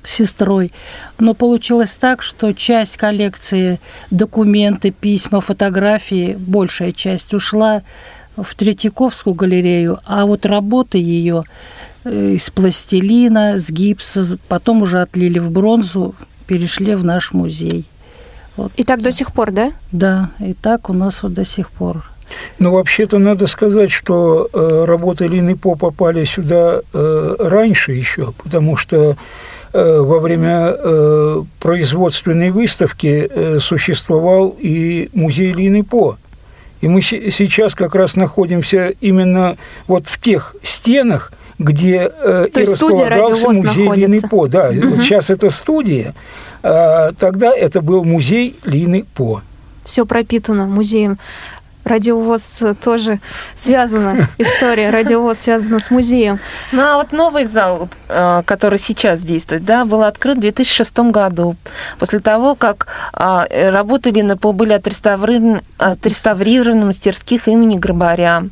сестрой. 0.04 0.72
Но 1.20 1.34
получилось 1.34 1.96
так, 1.96 2.22
что 2.22 2.54
часть 2.54 2.98
коллекции, 2.98 3.80
документы, 4.10 4.92
письма, 4.92 5.42
фотографии, 5.42 6.36
большая 6.38 6.92
часть 6.92 7.34
ушла 7.34 7.84
в 8.36 8.56
Третьяковскую 8.56 9.36
галерею, 9.36 10.00
а 10.06 10.26
вот 10.26 10.48
работы 10.48 10.98
ее 10.98 11.44
э, 12.04 12.32
из 12.32 12.50
пластилина, 12.50 13.60
с 13.60 13.70
гипса, 13.70 14.40
потом 14.48 14.82
уже 14.82 15.02
отлили 15.02 15.38
в 15.38 15.52
бронзу, 15.52 16.16
перешли 16.46 16.96
в 16.96 17.04
наш 17.04 17.34
музей. 17.34 17.86
Вот. 18.56 18.72
И 18.76 18.84
так 18.84 19.02
до 19.02 19.12
сих 19.12 19.34
пор, 19.34 19.52
да? 19.52 19.72
Да, 19.92 20.30
и 20.40 20.54
так 20.54 20.90
у 20.90 20.94
нас 20.94 21.24
вот 21.24 21.34
до 21.34 21.46
сих 21.46 21.70
пор. 21.72 22.04
Ну, 22.60 22.72
вообще-то 22.72 23.20
надо 23.20 23.48
сказать, 23.48 23.92
что 23.92 24.50
э, 24.52 24.86
работы 24.86 25.28
Лины 25.28 25.56
По 25.56 25.76
попали 25.76 26.24
сюда 26.24 26.82
э, 26.94 27.36
раньше 27.40 27.92
еще, 27.92 28.34
потому 28.44 28.76
что 28.76 29.18
э, 29.74 30.00
во 30.00 30.20
время 30.20 30.74
э, 30.76 31.44
производственной 31.60 32.52
выставки 32.52 33.28
э, 33.30 33.60
существовал 33.60 34.56
и 34.60 35.10
музей 35.14 35.52
Лины 35.52 35.84
По. 35.84 36.18
И 36.82 36.88
мы 36.88 37.02
сейчас 37.02 37.76
как 37.76 37.96
раз 37.96 38.16
находимся 38.16 38.94
именно 39.00 39.56
вот 39.88 40.06
в 40.08 40.20
тех 40.20 40.56
стенах, 40.64 41.32
где 41.60 42.12
э, 42.14 42.48
и 42.54 42.60
располагался 42.60 43.48
музей 43.48 43.84
находится. 43.84 43.94
Лины 43.94 44.22
По. 44.30 44.48
Да, 44.48 44.70
угу. 44.70 44.88
вот 44.90 45.00
сейчас 45.00 45.30
это 45.30 45.50
студия, 45.50 46.14
а 46.62 47.12
тогда 47.14 47.54
это 47.54 47.82
был 47.82 48.04
музей 48.04 48.58
Лины 48.64 49.06
По. 49.16 49.42
Все 49.86 50.06
пропитано 50.06 50.66
музеем. 50.66 51.18
Радиовоз 51.84 52.62
тоже 52.82 53.20
связана, 53.56 54.30
история 54.38 54.90
радиовоз 54.90 55.40
связана 55.40 55.82
с 55.82 55.92
музеем. 55.92 56.40
Ну, 56.72 56.82
а 56.82 56.96
вот 56.96 57.12
новый 57.12 57.46
зал, 57.46 57.90
э, 58.08 58.42
который 58.46 58.80
сейчас 58.80 59.22
действует, 59.22 59.66
да, 59.66 59.84
был 59.84 60.04
открыт 60.04 60.38
в 60.38 60.42
2006 60.42 61.00
году, 61.12 61.58
после 62.00 62.20
того, 62.20 62.56
как 62.56 62.88
а, 63.12 63.46
работы 63.50 64.12
Лины 64.12 64.38
По 64.38 64.54
были 64.54 64.72
отреставрированы, 64.72 65.62
отреставрированы 65.78 66.86
мастерских 66.86 67.50
имени 67.50 67.78
Грабаря. 67.78 68.44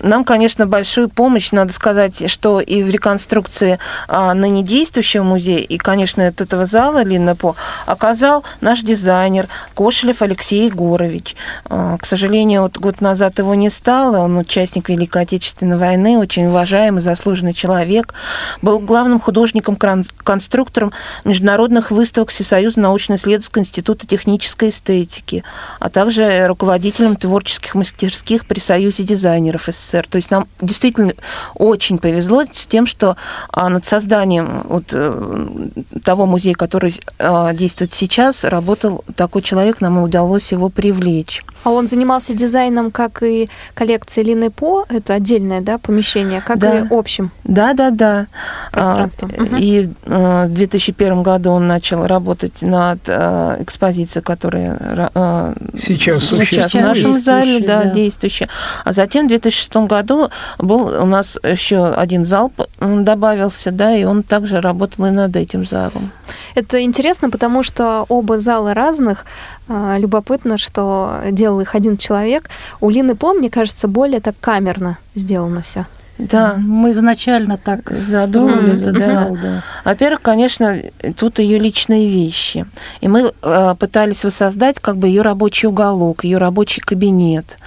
Нам, 0.00 0.24
конечно, 0.24 0.66
большую 0.66 1.08
помощь, 1.08 1.52
надо 1.52 1.72
сказать, 1.72 2.30
что 2.30 2.60
и 2.60 2.82
в 2.82 2.90
реконструкции 2.90 3.78
а, 4.08 4.34
ныне 4.34 4.62
действующего 4.62 5.22
музея, 5.22 5.58
и, 5.58 5.78
конечно, 5.78 6.26
от 6.26 6.40
этого 6.42 6.66
зала 6.66 7.02
Линнепо 7.02 7.56
оказал 7.86 8.44
наш 8.60 8.82
дизайнер 8.82 9.48
Кошелев 9.74 10.20
Алексей 10.20 10.66
Егорович. 10.66 11.34
А, 11.64 11.96
к 11.96 12.04
сожалению, 12.04 12.62
вот 12.62 12.76
год 12.76 13.00
назад 13.00 13.38
его 13.38 13.54
не 13.54 13.70
стало, 13.70 14.18
он 14.18 14.36
участник 14.36 14.90
Великой 14.90 15.22
Отечественной 15.22 15.78
войны, 15.78 16.18
очень 16.18 16.46
уважаемый, 16.46 17.00
заслуженный 17.00 17.54
человек, 17.54 18.12
был 18.60 18.80
главным 18.80 19.18
художником-конструктором 19.18 20.92
международных 21.24 21.90
выставок 21.90 22.28
Всесоюза 22.28 22.80
научно-исследовательского 22.80 23.62
института 23.62 24.06
технической 24.06 24.68
эстетики, 24.68 25.42
а 25.80 25.88
также 25.88 26.46
руководителем 26.46 27.16
творческих 27.16 27.74
мастерских 27.74 28.44
при 28.46 28.60
Союзе 28.60 29.02
дизайнеров 29.02 29.62
СССР 29.62 29.85
СССР. 29.86 30.06
То 30.08 30.16
есть 30.16 30.30
нам 30.30 30.48
действительно 30.60 31.12
очень 31.54 31.98
повезло 31.98 32.44
с 32.50 32.66
тем, 32.66 32.86
что 32.86 33.16
а, 33.50 33.68
над 33.68 33.86
созданием 33.86 34.62
вот 34.64 34.90
э, 34.92 35.68
того 36.04 36.26
музея, 36.26 36.54
который 36.54 37.00
а, 37.18 37.52
действует 37.54 37.92
сейчас, 37.92 38.44
работал 38.44 39.04
такой 39.14 39.42
человек, 39.42 39.80
нам 39.80 39.98
удалось 39.98 40.52
его 40.52 40.68
привлечь. 40.68 41.42
А 41.66 41.70
он 41.72 41.88
занимался 41.88 42.32
дизайном, 42.32 42.92
как 42.92 43.24
и 43.24 43.48
коллекция 43.74 44.22
Лины 44.22 44.50
По, 44.52 44.84
это 44.88 45.14
отдельное 45.14 45.60
да, 45.62 45.78
помещение, 45.78 46.40
как 46.40 46.58
Да. 46.60 46.78
и 46.78 46.84
общим 46.88 47.32
Да, 47.42 47.72
да, 47.72 47.90
да. 47.90 48.26
пространством. 48.70 49.32
А, 49.36 49.42
Мгм. 49.42 49.56
И 49.56 49.88
э, 50.04 50.46
в 50.46 50.54
2001 50.54 51.24
году 51.24 51.50
он 51.50 51.66
начал 51.66 52.06
работать 52.06 52.62
над 52.62 53.00
э, 53.08 53.56
экспозицией, 53.64 54.22
которая 54.22 54.76
ра- 54.76 55.10
э, 55.12 55.54
Сейчас 55.76 55.96
сейчас 55.96 56.22
в 56.22 56.36
существует. 56.36 56.86
нашем 56.86 57.12
зале, 57.14 57.42
Действующая, 57.42 57.66
да, 57.66 57.82
да. 57.82 57.90
действующая. 57.90 58.48
А 58.84 58.92
затем 58.92 59.24
в 59.26 59.28
2006 59.30 59.76
году 59.88 60.30
был 60.58 60.86
у 61.02 61.04
нас 61.04 61.36
еще 61.42 61.88
один 61.88 62.24
зал 62.24 62.52
добавился, 62.80 63.72
да, 63.72 63.92
и 63.92 64.04
он 64.04 64.22
также 64.22 64.60
работал 64.60 65.06
и 65.06 65.10
над 65.10 65.34
этим 65.34 65.66
залом. 65.66 66.12
Это 66.54 66.80
интересно, 66.82 67.28
потому 67.28 67.64
что 67.64 68.04
оба 68.08 68.38
зала 68.38 68.72
разных. 68.72 69.24
А, 69.68 69.98
Любопытно, 69.98 70.58
что 70.58 71.20
делал 71.30 71.60
их 71.60 71.74
один 71.74 71.96
человек. 71.96 72.48
У 72.80 72.90
Лины 72.90 73.16
По, 73.16 73.32
мне 73.32 73.50
кажется, 73.50 73.88
более 73.88 74.20
так 74.20 74.36
камерно 74.40 74.98
сделано 75.14 75.62
все. 75.62 75.86
Да. 76.18 76.56
Мы 76.58 76.92
изначально 76.92 77.56
так 77.56 77.90
Задумали, 77.90 78.80
этот 78.80 78.94
да. 78.94 79.28
да. 79.30 79.62
Во-первых, 79.84 80.22
конечно, 80.22 80.76
тут 81.16 81.38
ее 81.38 81.58
личные 81.58 82.08
вещи. 82.08 82.66
И 83.00 83.08
мы 83.08 83.32
э, 83.42 83.74
пытались 83.78 84.24
воссоздать 84.24 84.80
как 84.80 84.96
бы 84.96 85.08
ее 85.08 85.22
рабочий 85.22 85.68
уголок, 85.68 86.24
ее 86.24 86.38
рабочий 86.38 86.80
кабинет. 86.80 87.58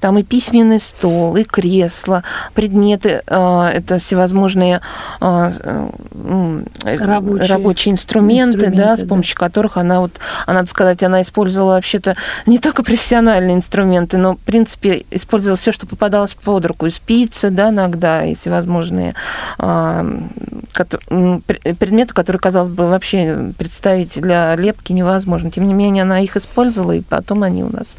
Там 0.00 0.18
и 0.18 0.22
письменный 0.22 0.80
стол, 0.80 1.36
и 1.36 1.44
кресло, 1.44 2.24
предметы, 2.54 3.20
э, 3.26 3.70
это 3.74 3.98
всевозможные 3.98 4.80
э, 5.20 5.88
Рабочие 6.84 7.48
рабочие 7.48 7.92
инструменты, 7.92 8.52
да, 8.52 8.66
инструменты, 8.66 8.96
с 8.96 9.00
да. 9.00 9.06
помощью 9.06 9.38
которых 9.38 9.76
она 9.76 10.00
вот, 10.00 10.12
а 10.46 10.52
надо 10.52 10.68
сказать, 10.68 11.02
она 11.02 11.22
использовала 11.22 11.74
вообще-то 11.74 12.16
не 12.46 12.58
только 12.58 12.82
профессиональные 12.82 13.56
инструменты, 13.56 14.16
но, 14.18 14.34
в 14.34 14.40
принципе, 14.40 15.04
использовала 15.10 15.56
все, 15.56 15.72
что 15.72 15.86
попадалось 15.86 16.34
под 16.34 16.66
руку, 16.66 16.86
и 16.86 16.90
спицы, 16.90 17.50
да, 17.50 17.70
иногда, 17.98 18.24
и 18.24 18.34
всевозможные 18.34 19.14
а, 19.58 20.06
предметы, 21.78 22.14
которые, 22.14 22.40
казалось 22.40 22.70
бы, 22.70 22.88
вообще 22.88 23.52
представить 23.58 24.20
для 24.20 24.54
лепки 24.56 24.92
невозможно. 24.92 25.50
Тем 25.50 25.66
не 25.66 25.74
менее, 25.74 26.02
она 26.02 26.20
их 26.20 26.36
использовала, 26.36 26.92
и 26.92 27.00
потом 27.00 27.42
они 27.42 27.64
у 27.64 27.70
нас 27.70 27.96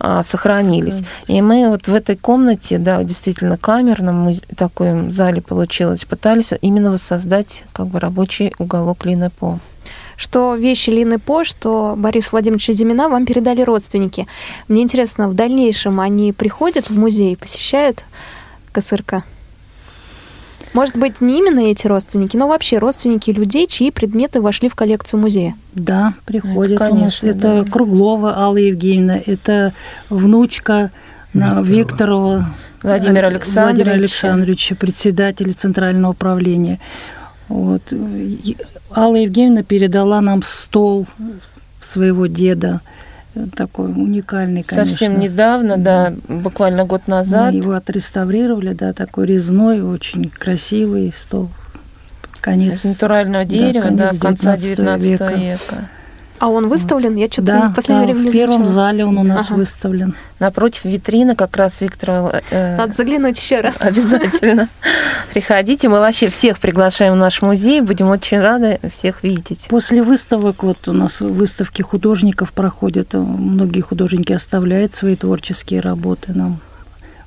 а, 0.00 0.22
сохранились. 0.22 1.02
И 1.26 1.40
мы 1.42 1.68
вот 1.68 1.88
в 1.88 1.94
этой 1.94 2.16
комнате, 2.16 2.78
да, 2.78 3.02
действительно 3.02 3.56
камерном 3.56 4.32
такой 4.56 5.10
зале 5.10 5.40
получилось, 5.40 6.04
пытались 6.04 6.52
именно 6.60 6.90
воссоздать 6.90 7.64
как 7.72 7.86
бы 7.86 8.00
рабочий 8.00 8.54
уголок 8.58 9.06
Лины 9.06 9.30
По. 9.30 9.58
Что 10.16 10.56
вещи 10.56 10.90
Лины 10.90 11.20
По, 11.20 11.44
что 11.44 11.94
Борис 11.96 12.32
Владимировича 12.32 12.72
Зимина 12.72 13.08
вам 13.08 13.24
передали 13.24 13.62
родственники. 13.62 14.26
Мне 14.66 14.82
интересно, 14.82 15.28
в 15.28 15.34
дальнейшем 15.34 16.00
они 16.00 16.32
приходят 16.32 16.90
в 16.90 16.98
музей, 16.98 17.36
посещают 17.36 18.02
КСРК? 18.72 19.24
Может 20.74 20.96
быть, 20.96 21.20
не 21.20 21.38
именно 21.38 21.60
эти 21.60 21.86
родственники, 21.86 22.36
но 22.36 22.48
вообще 22.48 22.78
родственники 22.78 23.30
людей, 23.30 23.66
чьи 23.66 23.90
предметы 23.90 24.40
вошли 24.40 24.68
в 24.68 24.74
коллекцию 24.74 25.20
музея. 25.20 25.54
Да, 25.74 26.14
приходит 26.26 26.74
Это, 26.74 26.84
у 26.84 26.88
нас. 26.88 27.18
конечно, 27.20 27.26
Это 27.26 27.64
да. 27.64 27.70
Круглова 27.70 28.36
Алла 28.38 28.56
Евгеньевна, 28.58 29.18
это 29.24 29.72
внучка 30.10 30.90
на 31.32 31.62
Викторова 31.62 32.46
Владимира 32.82 33.26
Аль- 33.28 33.34
Александровича. 33.34 33.62
Владимира 33.64 33.92
Александровича, 33.92 34.74
председателя 34.74 35.52
Центрального 35.52 36.12
управления. 36.12 36.78
Вот. 37.48 37.82
Алла 38.94 39.16
Евгеньевна 39.16 39.62
передала 39.62 40.20
нам 40.20 40.42
стол 40.42 41.06
своего 41.80 42.26
деда, 42.26 42.80
такой 43.46 43.86
уникальный, 43.86 44.62
конечно. 44.62 44.90
Совсем 44.90 45.20
недавно, 45.20 45.76
да, 45.76 46.12
буквально 46.28 46.84
год 46.84 47.06
назад. 47.06 47.52
Мы 47.52 47.58
его 47.60 47.72
отреставрировали, 47.72 48.72
да, 48.72 48.92
такой 48.92 49.26
резной, 49.26 49.82
очень 49.82 50.28
красивый 50.30 51.12
стол. 51.14 51.50
Конец 52.40 52.84
Из 52.84 52.84
натурального 52.84 53.44
да, 53.44 53.50
дерева, 53.50 53.90
да, 53.90 54.08
конец 54.08 54.18
конца 54.18 54.56
19 54.56 54.76
19 54.76 55.10
века. 55.10 55.34
века. 55.34 55.88
А 56.38 56.48
он 56.48 56.68
выставлен? 56.68 57.16
Я 57.16 57.26
что-то 57.26 57.42
Да, 57.42 57.68
в 57.68 57.74
последнее 57.74 58.06
да, 58.08 58.12
время 58.14 58.24
не 58.26 58.30
в 58.30 58.32
первом 58.32 58.52
замечала. 58.66 58.74
зале 58.74 59.04
он 59.04 59.18
у 59.18 59.22
нас 59.24 59.46
Ага. 59.48 59.54
выставлен. 59.58 60.14
Напротив 60.38 60.84
витрины 60.84 61.34
как 61.34 61.56
раз 61.56 61.80
Виктора... 61.80 62.42
э, 62.50 62.76
Надо 62.76 62.92
заглянуть 62.92 63.36
еще 63.38 63.60
раз. 63.60 63.76
Обязательно. 63.80 64.68
Приходите, 65.32 65.88
мы 65.88 65.98
вообще 66.00 66.28
всех 66.30 66.58
приглашаем 66.58 67.14
в 67.14 67.16
наш 67.16 67.42
музей, 67.42 67.80
будем 67.80 68.08
очень 68.08 68.38
рады 68.40 68.78
всех 68.88 69.22
видеть. 69.22 69.66
После 69.68 70.02
выставок, 70.02 70.62
вот 70.62 70.86
у 70.88 70.92
нас 70.92 71.20
выставки 71.20 71.82
художников 71.82 72.52
проходят, 72.52 73.14
многие 73.14 73.80
художники 73.80 74.32
оставляют 74.32 74.94
свои 74.94 75.16
творческие 75.16 75.80
работы 75.80 76.32
нам. 76.34 76.60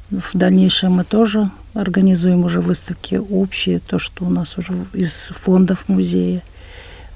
В 0.10 0.32
дальнейшем 0.38 0.94
мы 0.94 1.04
тоже 1.06 1.50
организуем 1.74 2.44
уже 2.44 2.60
выставки 2.60 3.16
общие, 3.16 3.80
то, 3.80 3.98
что 3.98 4.26
у 4.26 4.30
нас 4.30 4.58
уже 4.58 4.74
из 4.94 5.32
фондов 5.38 5.86
музея. 5.88 6.42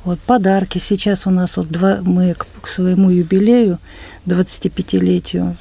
Вот 0.05 0.19
подарки. 0.19 0.77
Сейчас 0.77 1.25
у 1.25 1.31
нас 1.31 1.57
вот 1.57 1.67
два, 1.69 1.97
мы 2.01 2.35
к, 2.35 2.45
к 2.61 2.67
своему 2.67 3.09
юбилею, 3.09 3.79
25-летию, 4.27 5.57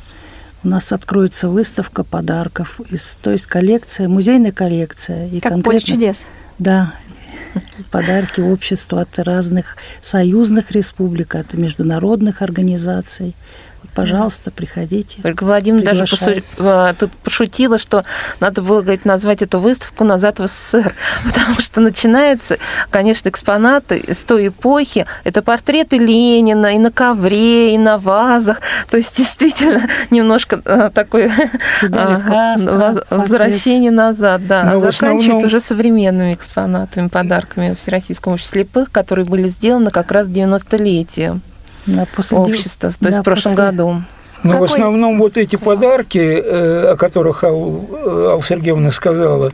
у 0.62 0.68
нас 0.68 0.92
откроется 0.92 1.48
выставка 1.48 2.04
подарков, 2.04 2.80
из, 2.90 3.16
то 3.22 3.30
есть 3.30 3.46
коллекция, 3.46 4.08
музейная 4.08 4.52
коллекция. 4.52 5.28
И 5.28 5.40
Как 5.40 5.52
поле 5.62 5.62
конкретно- 5.80 5.86
чудес. 5.86 6.24
Да, 6.58 6.94
подарки 7.90 8.40
обществу 8.40 8.98
от 8.98 9.18
разных 9.18 9.76
союзных 10.02 10.70
республик, 10.70 11.34
от 11.34 11.54
международных 11.54 12.42
организаций. 12.42 13.34
Пожалуйста, 13.94 14.50
приходите. 14.50 15.20
Ольга 15.24 15.44
Владимировна 15.44 15.92
даже 15.92 16.16
посу- 16.16 16.42
а, 16.58 16.94
тут 16.94 17.12
пошутила, 17.12 17.78
что 17.78 18.04
надо 18.40 18.62
было, 18.62 18.82
говорит, 18.82 19.04
назвать 19.04 19.42
эту 19.42 19.58
выставку 19.58 20.04
«Назад 20.04 20.38
в 20.38 20.46
СССР», 20.46 20.94
потому 21.24 21.60
что 21.60 21.80
начинается, 21.80 22.58
конечно, 22.90 23.28
экспонаты 23.28 24.04
с 24.08 24.24
той 24.24 24.48
эпохи. 24.48 25.06
Это 25.24 25.42
портреты 25.42 25.98
Ленина 25.98 26.74
и 26.74 26.78
на 26.78 26.90
ковре, 26.90 27.74
и 27.74 27.78
на 27.78 27.98
вазах. 27.98 28.60
То 28.90 28.96
есть, 28.96 29.16
действительно, 29.18 29.88
немножко 30.10 30.60
а, 30.64 30.90
такое 30.90 31.30
портрет. 31.80 33.06
возвращение 33.10 33.90
назад, 33.90 34.46
да. 34.46 34.64
Но 34.64 34.86
основном- 34.86 35.44
уже 35.44 35.60
современными 35.60 36.34
экспонатами, 36.34 37.08
подарками 37.08 37.74
Всероссийскому 37.74 38.34
обществу 38.34 38.54
слепых, 38.54 38.90
которые 38.90 39.24
были 39.24 39.48
сделаны 39.48 39.90
как 39.90 40.12
раз 40.12 40.26
90-летие 40.28 41.40
Да, 41.86 42.06
после 42.14 42.38
общества, 42.38 42.90
то 42.98 43.06
есть 43.06 43.16
да, 43.16 43.22
в 43.22 43.24
прошлом 43.24 43.52
после- 43.52 43.64
году. 43.70 44.02
Но 44.42 44.50
в 44.50 44.52
Какой- 44.54 44.68
основном 44.68 45.18
вот 45.18 45.38
эти 45.38 45.56
подарки, 45.56 46.18
э, 46.18 46.92
о 46.92 46.96
которых 46.96 47.44
Ал, 47.44 47.88
э, 47.90 48.26
Алла 48.30 48.42
Сергеевна 48.42 48.90
сказала, 48.90 49.52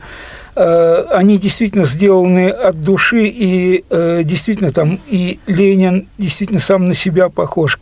э, 0.55 1.05
они 1.11 1.37
действительно 1.37 1.85
сделаны 1.85 2.49
от 2.49 2.83
души, 2.83 3.23
и 3.27 3.85
действительно 4.25 4.71
там 4.71 4.99
и 5.07 5.39
Ленин 5.47 6.07
действительно 6.17 6.59
сам 6.59 6.85
на 6.85 6.93
себя 6.93 7.29
похож. 7.29 7.79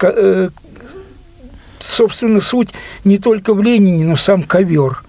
Собственно, 1.80 2.42
суть 2.42 2.70
не 3.06 3.18
только 3.18 3.54
в 3.54 3.62
Ленине, 3.64 4.04
но 4.06 4.16
сам 4.16 4.44
ковер 4.44 5.02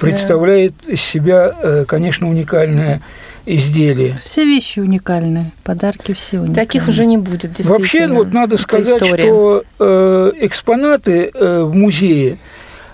представляет 0.00 0.72
из 0.88 1.00
себя, 1.00 1.84
конечно, 1.86 2.28
уникальное 2.28 3.00
изделие. 3.46 4.18
Все 4.22 4.44
вещи 4.44 4.80
уникальные, 4.80 5.52
подарки 5.64 6.12
все 6.12 6.38
уникальные. 6.38 6.66
Таких 6.66 6.88
уже 6.88 7.06
не 7.06 7.18
будет, 7.18 7.52
действительно. 7.52 7.78
Вообще, 7.78 8.06
вот 8.08 8.32
надо 8.32 8.56
сказать, 8.56 9.02
история. 9.02 9.22
что 9.22 9.64
э, 9.78 10.32
экспонаты 10.40 11.30
э, 11.34 11.62
в 11.62 11.74
музее 11.74 12.38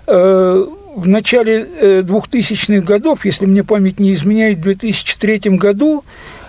э, 0.06 0.66
в 0.96 1.06
начале 1.06 1.66
э, 1.80 2.00
2000-х 2.02 2.84
годов, 2.84 3.24
если 3.24 3.46
мне 3.46 3.62
память 3.64 4.00
не 4.00 4.12
изменяет, 4.12 4.58
в 4.58 4.62
2003 4.62 5.50
году 5.56 6.04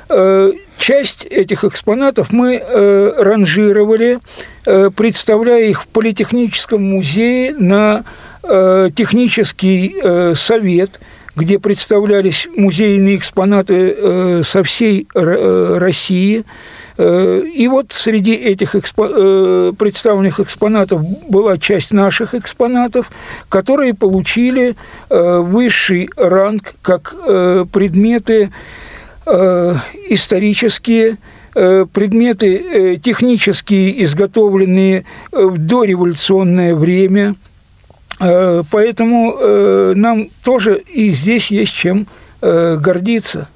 э, 0.09 0.51
часть 0.77 1.25
этих 1.25 1.63
экспонатов 1.63 2.31
мы 2.31 2.55
э, 2.55 3.13
ранжировали, 3.17 4.19
э, 4.65 4.89
представляя 4.95 5.63
их 5.63 5.83
в 5.83 5.87
Политехническом 5.87 6.83
музее 6.83 7.53
на 7.53 8.03
э, 8.43 8.89
технический 8.95 9.95
э, 10.01 10.33
совет, 10.35 10.99
где 11.41 11.57
представлялись 11.57 12.47
музейные 12.55 13.15
экспонаты 13.15 13.95
э, 13.97 14.41
со 14.43 14.61
всей 14.63 15.07
э, 15.15 15.77
России. 15.79 16.43
Э, 16.97 17.41
И 17.51 17.67
вот 17.67 17.87
среди 17.93 18.33
этих 18.33 18.75
экспо- 18.75 19.73
представленных 19.73 20.39
экспонатов 20.39 21.01
была 21.27 21.57
часть 21.57 21.91
наших 21.93 22.35
экспонатов, 22.35 23.09
которые 23.49 23.95
получили 23.95 24.75
высший 25.09 26.09
ранг 26.15 26.75
как 26.83 27.15
предметы 27.71 28.51
исторические, 30.09 31.17
предметы 31.53 32.99
технические, 33.01 34.03
изготовленные 34.03 35.05
в 35.31 35.57
дореволюционное 35.57 36.75
время. 36.75 37.35
Э, 38.21 38.63
поэтому 38.69 39.35
э, 39.39 39.93
нам 39.95 40.29
тоже 40.43 40.77
и 40.77 41.09
здесь 41.11 41.51
есть 41.51 41.73
чем 41.73 42.07
э, 42.41 42.77
гордиться. 42.77 43.47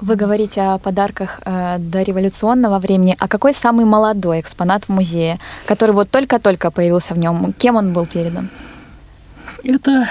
Вы 0.00 0.16
говорите 0.16 0.60
о 0.60 0.78
подарках 0.78 1.40
э, 1.46 1.76
до 1.78 2.02
революционного 2.02 2.78
времени. 2.78 3.16
А 3.18 3.26
какой 3.26 3.54
самый 3.54 3.86
молодой 3.86 4.40
экспонат 4.40 4.84
в 4.84 4.88
музее, 4.90 5.38
который 5.66 5.92
вот 5.92 6.10
только-только 6.10 6.70
появился 6.70 7.14
в 7.14 7.18
нем? 7.18 7.54
Кем 7.56 7.76
он 7.76 7.94
был 7.94 8.04
передан? 8.04 8.50
Это 9.62 10.06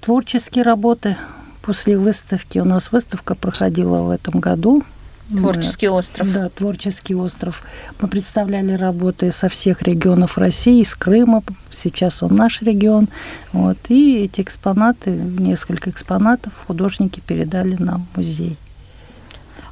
творческие 0.00 0.62
работы. 0.62 1.16
После 1.62 1.98
выставки, 1.98 2.60
у 2.60 2.64
нас 2.64 2.92
выставка 2.92 3.34
проходила 3.34 4.02
в 4.02 4.10
этом 4.10 4.40
году. 4.40 4.84
Творческий 5.28 5.88
остров. 5.88 6.32
Да, 6.32 6.48
творческий 6.48 7.14
остров. 7.14 7.62
Мы 8.00 8.08
представляли 8.08 8.72
работы 8.72 9.30
со 9.30 9.48
всех 9.48 9.82
регионов 9.82 10.38
России, 10.38 10.80
из 10.80 10.94
Крыма, 10.94 11.42
сейчас 11.70 12.22
он 12.22 12.34
наш 12.34 12.62
регион. 12.62 13.08
Вот. 13.52 13.78
И 13.88 14.24
эти 14.24 14.40
экспонаты, 14.40 15.10
несколько 15.10 15.90
экспонатов 15.90 16.52
художники 16.66 17.20
передали 17.20 17.76
нам 17.78 18.06
в 18.12 18.16
музей. 18.18 18.56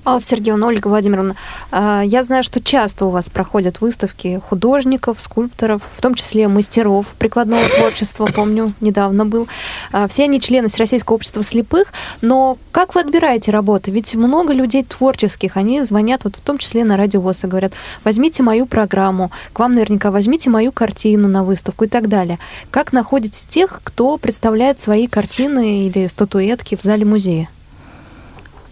Алла 0.06 0.20
Сергеевна, 0.20 0.68
Ольга 0.68 0.86
Владимировна, 0.86 1.34
а, 1.72 2.00
я 2.00 2.22
знаю, 2.22 2.44
что 2.44 2.62
часто 2.62 3.06
у 3.06 3.10
вас 3.10 3.28
проходят 3.28 3.80
выставки 3.80 4.40
художников, 4.48 5.20
скульпторов, 5.20 5.82
в 5.84 6.00
том 6.00 6.14
числе 6.14 6.46
мастеров 6.46 7.08
прикладного 7.18 7.68
творчества, 7.68 8.26
помню, 8.32 8.72
недавно 8.80 9.26
был. 9.26 9.48
А, 9.90 10.06
все 10.06 10.22
они 10.24 10.40
члены 10.40 10.68
Всероссийского 10.68 11.16
общества 11.16 11.42
слепых, 11.42 11.88
но 12.20 12.56
как 12.70 12.94
вы 12.94 13.00
отбираете 13.00 13.50
работы? 13.50 13.90
Ведь 13.90 14.14
много 14.14 14.52
людей 14.52 14.84
творческих, 14.84 15.56
они 15.56 15.82
звонят 15.82 16.22
вот 16.22 16.36
в 16.36 16.40
том 16.40 16.58
числе 16.58 16.84
на 16.84 16.96
радио 16.96 17.20
ВОЗ 17.20 17.42
и 17.42 17.46
говорят, 17.48 17.72
возьмите 18.04 18.44
мою 18.44 18.66
программу, 18.66 19.32
к 19.52 19.58
вам 19.58 19.74
наверняка 19.74 20.12
возьмите 20.12 20.50
мою 20.50 20.70
картину 20.70 21.26
на 21.26 21.42
выставку 21.42 21.84
и 21.84 21.88
так 21.88 22.08
далее. 22.08 22.38
Как 22.70 22.92
находите 22.92 23.44
тех, 23.48 23.80
кто 23.82 24.18
представляет 24.18 24.80
свои 24.80 25.08
картины 25.08 25.88
или 25.88 26.06
статуэтки 26.06 26.76
в 26.76 26.82
зале 26.82 27.04
музея? 27.04 27.48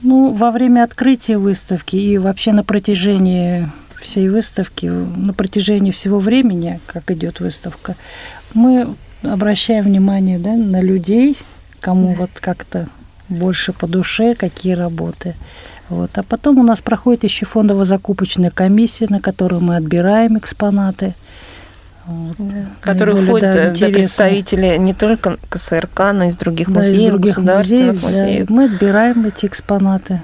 Ну, 0.04 0.34
во 0.34 0.50
время 0.50 0.84
открытия 0.84 1.38
выставки 1.38 1.96
и 1.96 2.18
вообще 2.18 2.52
на 2.52 2.62
протяжении 2.62 3.70
всей 3.96 4.28
выставки, 4.28 4.84
на 4.84 5.32
протяжении 5.32 5.90
всего 5.92 6.18
времени, 6.18 6.78
как 6.86 7.10
идет 7.10 7.40
выставка, 7.40 7.96
мы 8.52 8.94
обращаем 9.22 9.84
внимание 9.84 10.38
да, 10.38 10.52
на 10.52 10.82
людей, 10.82 11.38
кому 11.80 12.12
вот 12.12 12.28
как-то 12.34 12.88
больше 13.30 13.72
по 13.72 13.86
душе, 13.86 14.34
какие 14.34 14.74
работы. 14.74 15.34
Вот. 15.88 16.18
А 16.18 16.22
потом 16.22 16.58
у 16.58 16.62
нас 16.62 16.82
проходит 16.82 17.24
еще 17.24 17.46
фондово-закупочная 17.46 18.50
комиссия, 18.50 19.06
на 19.08 19.20
которую 19.20 19.62
мы 19.62 19.76
отбираем 19.76 20.36
экспонаты. 20.36 21.14
Да. 22.06 22.66
Которые 22.80 23.16
входят 23.16 23.54
да, 23.54 23.70
да, 23.70 23.86
представители 23.92 24.76
не 24.76 24.92
только 24.92 25.38
КСРК, 25.48 26.12
но 26.12 26.24
и 26.24 26.28
из 26.28 26.36
других 26.36 26.70
да, 26.70 26.80
музеев, 26.80 27.00
из 27.00 27.10
других 27.10 27.38
музеев, 27.38 28.02
музеев. 28.02 28.46
Да. 28.46 28.54
Мы 28.54 28.64
отбираем 28.64 29.24
эти 29.26 29.46
экспонаты. 29.46 30.20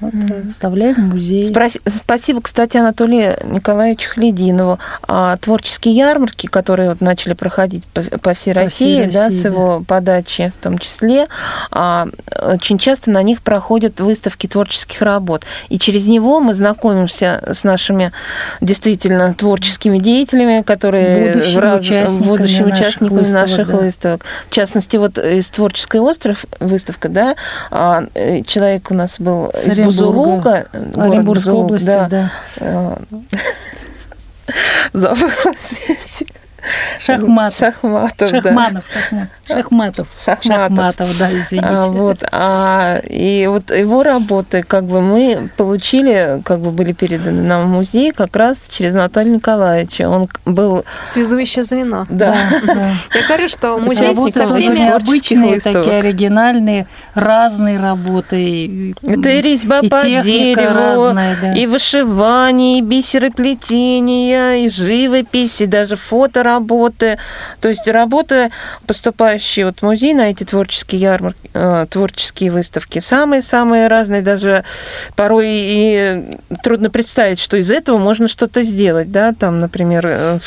Вот, 0.00 0.14
mm. 0.14 0.50
Вставляем 0.50 0.94
в 0.94 1.14
музей. 1.14 1.52
Спасибо, 1.86 2.40
кстати, 2.40 2.76
Анатолию 2.76 3.36
Николаевичу 3.44 4.10
Хлединову. 4.10 4.78
А 5.06 5.36
творческие 5.36 5.94
ярмарки, 5.94 6.46
которые 6.46 6.90
вот 6.90 7.00
начали 7.00 7.34
проходить 7.34 7.84
по, 7.86 8.02
по 8.02 8.34
всей 8.34 8.54
по 8.54 8.60
России, 8.60 9.02
всей 9.02 9.12
да, 9.12 9.24
России, 9.26 9.40
с 9.40 9.44
его 9.44 9.78
да. 9.78 9.84
подачи 9.86 10.52
в 10.58 10.62
том 10.62 10.78
числе, 10.78 11.26
а, 11.70 12.08
очень 12.42 12.78
часто 12.78 13.10
на 13.10 13.22
них 13.22 13.42
проходят 13.42 14.00
выставки 14.00 14.46
творческих 14.46 15.02
работ. 15.02 15.44
И 15.68 15.78
через 15.78 16.06
него 16.06 16.40
мы 16.40 16.54
знакомимся 16.54 17.42
с 17.46 17.64
нашими 17.64 18.12
действительно 18.60 19.34
творческими 19.34 19.98
деятелями, 19.98 20.62
которые 20.62 21.32
будущими 21.32 21.60
раз, 21.60 21.80
участниками, 21.82 22.26
будущими 22.26 22.70
наших, 22.70 22.80
участниками 22.80 23.18
выставок, 23.18 23.48
наших 23.48 23.68
да. 23.68 23.76
выставок. 23.76 24.24
В 24.48 24.54
частности, 24.54 24.96
вот 24.96 25.18
из 25.18 25.48
творческой 25.48 26.00
остров 26.00 26.44
выставка, 26.58 27.08
да, 27.08 27.34
а, 27.70 28.04
э, 28.14 28.42
человек 28.42 28.90
у 28.90 28.94
нас 28.94 29.20
был 29.20 29.50
С 29.54 29.66
из 29.66 29.78
Бузулука, 29.90 30.66
Оренбургской 30.96 31.52
области, 31.52 31.86
да. 31.86 32.30
да. 32.58 32.98
Шахматов. 36.98 37.58
Шахматов, 37.58 38.30
Шахманов, 38.30 38.84
да. 39.10 39.28
Шахматов. 39.46 40.08
Шахматов. 40.24 40.44
Шахматов, 40.44 41.18
да, 41.18 41.30
извините. 41.30 41.68
А, 41.68 41.86
вот, 41.86 42.24
а, 42.30 43.00
и 43.04 43.46
вот 43.48 43.70
его 43.70 44.02
работы, 44.02 44.62
как 44.62 44.84
бы 44.84 45.00
мы 45.00 45.50
получили, 45.56 46.40
как 46.44 46.60
бы 46.60 46.70
были 46.70 46.92
переданы 46.92 47.42
нам 47.42 47.64
в 47.64 47.68
музей 47.68 48.12
как 48.12 48.36
раз 48.36 48.68
через 48.68 48.94
Анатолия 48.94 49.30
Николаевича. 49.30 50.08
Он 50.08 50.28
был... 50.44 50.84
Связующее 51.04 51.64
звено. 51.64 52.06
Да. 52.08 52.36
да. 52.66 52.92
Я 53.14 53.26
говорю, 53.26 53.48
что 53.48 53.78
музей 53.78 54.14
со 54.32 54.48
всеми 54.48 54.88
обычные, 54.88 55.60
такие 55.60 55.98
оригинальные, 55.98 56.86
разные 57.14 57.80
работы. 57.80 58.94
Это 59.02 59.30
и 59.30 59.42
резьба 59.42 59.80
и 59.80 59.88
по 59.88 60.02
дереву, 60.02 61.06
разная, 61.06 61.36
да. 61.40 61.52
и 61.54 61.66
вышивание, 61.66 62.78
и 62.78 62.82
бисероплетение, 62.82 64.66
и 64.66 64.70
живопись, 64.70 65.60
и 65.60 65.66
даже 65.66 65.96
фото 65.96 66.42
работы. 66.54 67.18
То 67.60 67.68
есть 67.68 67.86
работы, 67.88 68.50
поступающие 68.86 69.66
вот 69.66 69.78
в 69.78 69.82
музей 69.82 70.14
на 70.14 70.30
эти 70.30 70.44
творческие 70.44 71.00
ярмарки, 71.00 71.50
э, 71.54 71.86
творческие 71.90 72.50
выставки, 72.50 72.98
самые-самые 72.98 73.88
разные, 73.88 74.22
даже 74.22 74.64
порой 75.16 75.48
и 75.50 76.38
трудно 76.62 76.90
представить, 76.90 77.40
что 77.40 77.56
из 77.56 77.70
этого 77.70 77.98
можно 77.98 78.28
что-то 78.28 78.62
сделать, 78.62 79.10
да, 79.12 79.32
там, 79.32 79.60
например, 79.60 80.04
э, 80.06 80.38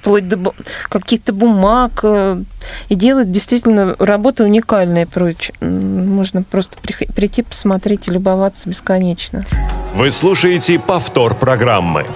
вплоть 0.00 0.28
до 0.28 0.54
каких-то 0.88 1.32
бумаг, 1.32 2.00
э, 2.02 2.42
и 2.88 2.94
делать 2.94 3.30
действительно 3.30 3.96
работы 3.98 4.44
уникальные, 4.44 5.06
прочь. 5.06 5.50
Можно 5.60 6.42
просто 6.42 6.76
прийти, 7.14 7.42
посмотреть 7.42 8.08
и 8.08 8.12
любоваться 8.12 8.68
бесконечно. 8.68 9.44
Вы 9.94 10.10
слушаете 10.10 10.78
повтор 10.78 11.34
программы. 11.34 12.06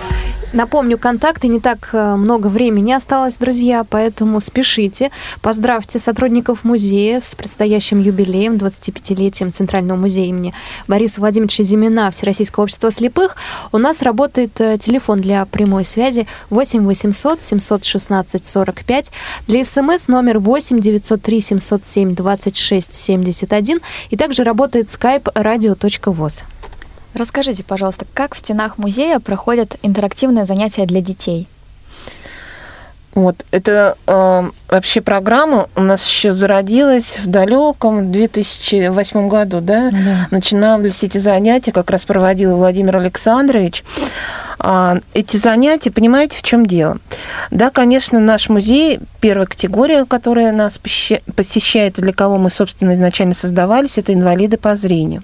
Напомню, 0.52 0.96
контакты 0.96 1.48
не 1.48 1.60
так 1.60 1.90
э, 1.92 2.16
много 2.16 2.46
времени 2.46 2.92
осталось, 2.92 3.36
друзья, 3.36 3.84
поэтому 3.88 4.40
спешите. 4.40 5.10
Поздравьте 5.42 5.98
сотрудников 5.98 6.62
музея 6.62 7.20
с 7.20 7.34
предстоящим 7.34 8.00
юбилеем, 8.00 8.54
25-летием 8.54 9.50
Центрального 9.50 9.98
музея 9.98 10.26
имени 10.26 10.54
Бориса 10.86 11.20
Владимировича 11.20 11.64
Зимина 11.64 12.10
Всероссийского 12.10 12.64
общества 12.64 12.92
слепых. 12.92 13.36
У 13.72 13.78
нас 13.78 14.02
работает 14.02 14.60
э, 14.60 14.78
телефон 14.78 15.18
для 15.18 15.44
прямой 15.46 15.84
связи 15.84 16.28
8 16.50 16.86
800 16.86 17.42
716 17.42 18.46
45. 18.46 19.12
Для 19.48 19.64
смс 19.64 20.06
номер 20.06 20.38
8 20.38 20.80
903 20.80 21.40
707 21.40 22.14
26 22.14 22.94
71. 22.94 23.80
И 24.10 24.16
также 24.16 24.44
работает 24.44 24.86
skype 24.86 25.24
radio.voz. 25.34 26.44
Расскажите, 27.16 27.64
пожалуйста, 27.64 28.04
как 28.12 28.34
в 28.34 28.38
стенах 28.38 28.76
музея 28.76 29.20
проходят 29.20 29.76
интерактивные 29.82 30.44
занятия 30.44 30.84
для 30.84 31.00
детей? 31.00 31.48
Вот, 33.14 33.36
это 33.50 33.96
э, 34.06 34.50
вообще 34.68 35.00
программа 35.00 35.70
у 35.74 35.80
нас 35.80 36.06
еще 36.06 36.34
зародилась 36.34 37.18
в 37.18 37.26
далеком 37.26 38.12
2008 38.12 39.28
году, 39.28 39.62
да? 39.62 39.90
да. 39.90 40.28
Начинались 40.30 41.02
эти 41.02 41.16
занятия, 41.16 41.72
как 41.72 41.88
раз 41.88 42.04
проводил 42.04 42.58
Владимир 42.58 42.96
Александрович. 42.96 43.82
А, 44.58 44.98
эти 45.14 45.38
занятия, 45.38 45.90
понимаете, 45.90 46.36
в 46.36 46.42
чем 46.42 46.66
дело? 46.66 46.98
Да, 47.50 47.70
конечно, 47.70 48.20
наш 48.20 48.50
музей, 48.50 49.00
первая 49.22 49.46
категория, 49.46 50.04
которая 50.04 50.52
нас 50.52 50.78
посещает, 50.78 51.98
и 51.98 52.02
для 52.02 52.12
кого 52.12 52.36
мы, 52.36 52.50
собственно, 52.50 52.94
изначально 52.94 53.32
создавались, 53.32 53.96
это 53.96 54.12
инвалиды 54.12 54.58
по 54.58 54.76
зрению. 54.76 55.22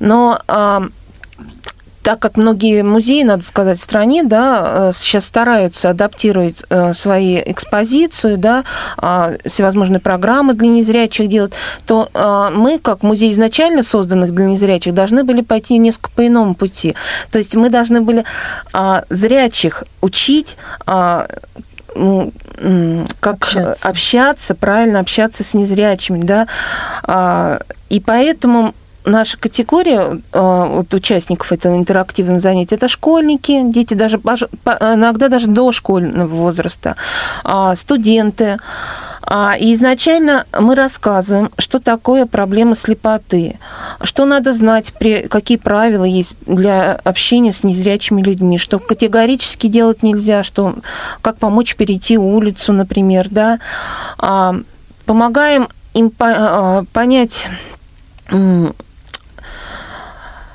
Но 0.00 0.40
а, 0.48 0.88
так 2.04 2.18
как 2.18 2.36
многие 2.36 2.82
музеи, 2.82 3.22
надо 3.22 3.42
сказать, 3.42 3.78
в 3.78 3.82
стране, 3.82 4.22
да, 4.22 4.90
э, 4.90 4.92
сейчас 4.94 5.24
стараются 5.24 5.88
адаптировать 5.88 6.56
э, 6.68 6.92
свои 6.92 7.40
экспозицию, 7.40 8.36
да, 8.36 8.64
а, 8.98 9.32
всевозможные 9.46 10.00
программы 10.00 10.52
для 10.52 10.68
незрячих 10.68 11.28
делать, 11.28 11.54
то 11.86 12.10
а, 12.12 12.50
мы, 12.50 12.78
как 12.78 13.02
музей 13.02 13.32
изначально 13.32 13.82
созданных 13.82 14.34
для 14.34 14.44
незрячих, 14.44 14.92
должны 14.92 15.24
были 15.24 15.40
пойти 15.40 15.78
несколько 15.78 16.10
по 16.10 16.26
иному 16.26 16.54
пути. 16.54 16.94
То 17.32 17.38
есть 17.38 17.56
мы 17.56 17.70
должны 17.70 18.02
были 18.02 18.24
а, 18.74 19.04
зрячих 19.08 19.84
учить 20.02 20.58
ну, 21.96 22.32
как 23.20 23.36
общаться. 23.44 23.88
общаться, 23.88 24.54
правильно 24.54 25.00
общаться 25.00 25.42
с 25.42 25.54
незрячими, 25.54 26.20
да, 26.22 27.60
и 27.88 28.00
поэтому 28.00 28.74
наша 29.04 29.38
категория 29.38 30.20
вот, 30.32 30.92
участников 30.94 31.52
этого 31.52 31.76
интерактивного 31.76 32.40
занятия– 32.40 32.74
это 32.76 32.88
школьники, 32.88 33.62
дети 33.64 33.94
даже, 33.94 34.16
иногда 34.16 35.28
даже 35.28 35.46
дошкольного 35.46 36.26
возраста, 36.26 36.96
а, 37.42 37.74
студенты. 37.76 38.58
А, 39.26 39.56
и 39.58 39.72
изначально 39.74 40.44
мы 40.58 40.74
рассказываем, 40.74 41.50
что 41.58 41.80
такое 41.80 42.26
проблема 42.26 42.76
слепоты, 42.76 43.58
что 44.02 44.26
надо 44.26 44.52
знать, 44.52 44.92
при, 44.98 45.28
какие 45.28 45.56
правила 45.56 46.04
есть 46.04 46.36
для 46.46 46.92
общения 46.92 47.52
с 47.52 47.64
незрячими 47.64 48.22
людьми, 48.22 48.58
что 48.58 48.78
категорически 48.78 49.66
делать 49.66 50.02
нельзя, 50.02 50.44
что 50.44 50.74
как 51.22 51.38
помочь 51.38 51.76
перейти 51.76 52.18
улицу, 52.18 52.72
например, 52.72 53.28
да. 53.30 53.60
А, 54.18 54.56
помогаем 55.06 55.68
им 55.94 56.10
понять 56.10 57.46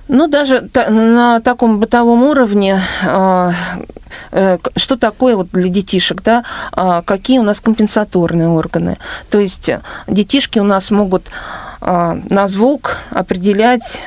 ну, 0.10 0.28
даже 0.28 0.68
на 0.74 1.40
таком 1.40 1.80
бытовом 1.80 2.24
уровне, 2.24 2.82
а, 3.06 3.54
э, 4.32 4.58
что 4.76 4.98
такое 4.98 5.36
вот 5.36 5.50
для 5.52 5.70
детишек, 5.70 6.24
да, 6.24 6.44
а, 6.72 7.04
какие 7.04 7.38
у 7.38 7.44
нас 7.44 7.62
компенсаторные 7.62 8.50
органы. 8.50 8.98
То 9.30 9.40
есть 9.40 9.70
детишки 10.08 10.60
у 10.60 10.64
нас 10.64 10.90
могут 10.92 11.28
а, 11.80 12.18
на 12.30 12.48
звук 12.48 12.98
определять 13.12 14.02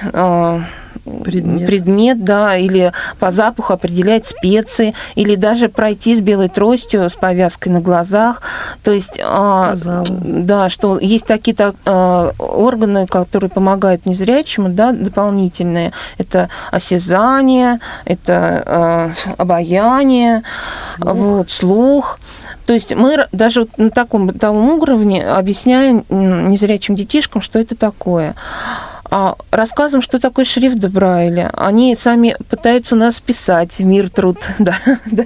предмет. 1.05 1.67
предмет, 1.67 2.25
да, 2.25 2.57
или 2.57 2.93
по 3.19 3.31
запаху 3.31 3.73
определять 3.73 4.27
специи, 4.27 4.95
или 5.15 5.35
даже 5.35 5.69
пройти 5.69 6.17
с 6.17 6.21
белой 6.21 6.49
тростью 6.49 7.09
с 7.09 7.15
повязкой 7.15 7.71
на 7.71 7.81
глазах. 7.81 8.43
То 8.83 8.93
есть, 8.93 9.21
а, 9.23 9.75
да, 9.77 10.71
что 10.71 10.99
есть 10.99 11.27
такие 11.27 11.57
так, 11.57 11.75
а, 11.85 12.33
органы, 12.39 13.07
которые 13.07 13.51
помогают 13.51 14.07
незрячему, 14.07 14.69
да, 14.69 14.93
дополнительные. 14.93 15.93
Это 16.19 16.49
осязание, 16.71 17.81
это 18.05 18.63
а, 18.67 19.11
обаяние, 19.39 20.43
слух. 20.97 21.15
Вот, 21.15 21.51
слух. 21.51 22.19
То 22.67 22.75
есть 22.75 22.95
мы 22.95 23.27
даже 23.33 23.67
на 23.77 23.91
таком 23.91 24.29
бытовом 24.29 24.69
уровне 24.79 25.27
объясняем 25.27 26.05
незрячим 26.09 26.95
детишкам, 26.95 27.43
что 27.43 27.59
это 27.59 27.75
такое 27.75 28.35
а 29.15 29.37
рассказываем, 29.51 30.01
что 30.01 30.19
такое 30.19 30.47
шрифт 30.47 30.79
Брайля. 30.79 31.51
Они 31.53 31.95
сами 31.95 32.35
пытаются 32.49 32.97
нас 32.97 33.21
писать 33.21 33.79
«Мир, 33.79 34.09
труд». 34.09 34.39
Да, 34.59 34.75
да. 35.05 35.25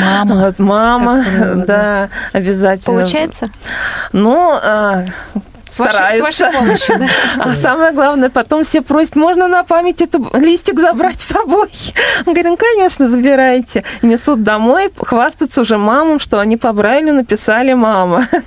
Мама. 0.00 0.36
Вот, 0.36 0.58
мама, 0.60 1.24
да, 1.66 2.10
обязательно. 2.32 2.98
Получается? 2.98 3.50
Ну, 4.12 4.52
а, 4.52 5.06
стараются. 5.66 6.18
С 6.18 6.20
вашей, 6.20 6.34
с 6.34 6.40
вашей 6.40 6.52
помощью, 6.52 6.98
да? 6.98 7.06
А 7.38 7.56
самое 7.56 7.92
главное, 7.92 8.30
потом 8.30 8.64
все 8.64 8.82
просят, 8.82 9.16
можно 9.16 9.48
на 9.48 9.64
память 9.64 10.02
эту 10.02 10.26
листик 10.34 10.78
забрать 10.78 11.20
с 11.20 11.26
собой? 11.26 11.70
Говорим, 12.26 12.56
конечно, 12.56 13.08
забирайте. 13.08 13.84
несут 14.02 14.42
домой, 14.42 14.90
хвастаться 14.96 15.62
уже 15.62 15.78
мамам, 15.78 16.18
что 16.18 16.40
они 16.40 16.56
по 16.56 16.72
Брайлю 16.72 17.12
написали 17.14 17.72
«мама». 17.74 18.28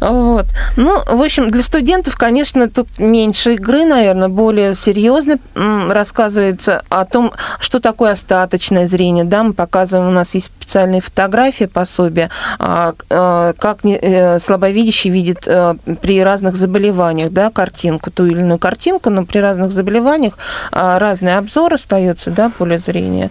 Вот. 0.00 0.46
Ну, 0.76 0.98
в 1.06 1.22
общем, 1.22 1.50
для 1.50 1.62
студентов, 1.62 2.16
конечно, 2.16 2.68
тут 2.68 2.98
меньше 2.98 3.54
игры, 3.54 3.84
наверное, 3.84 4.28
более 4.28 4.74
серьезно 4.74 5.38
рассказывается 5.54 6.82
о 6.88 7.04
том, 7.04 7.32
что 7.60 7.80
такое 7.80 8.12
остаточное 8.12 8.86
зрение. 8.86 9.24
Да, 9.24 9.42
мы 9.44 9.52
показываем, 9.52 10.08
у 10.08 10.12
нас 10.12 10.34
есть 10.34 10.46
специальные 10.46 11.00
фотографии, 11.00 11.64
пособия, 11.64 12.30
а, 12.58 12.94
а, 13.10 13.52
как 13.54 13.84
э, 13.84 14.38
слабовидящий 14.40 15.10
видит 15.10 15.44
э, 15.46 15.74
при 16.02 16.22
разных 16.22 16.43
разных 16.44 16.56
заболеваниях, 16.56 17.32
да, 17.32 17.50
картинку, 17.50 18.10
ту 18.10 18.26
или 18.26 18.40
иную 18.40 18.58
картинку, 18.58 19.10
но 19.10 19.24
при 19.24 19.38
разных 19.38 19.72
заболеваниях 19.72 20.38
а, 20.70 20.98
разный 20.98 21.36
обзор 21.36 21.74
остается, 21.74 22.30
да, 22.30 22.50
поле 22.50 22.78
зрения. 22.78 23.30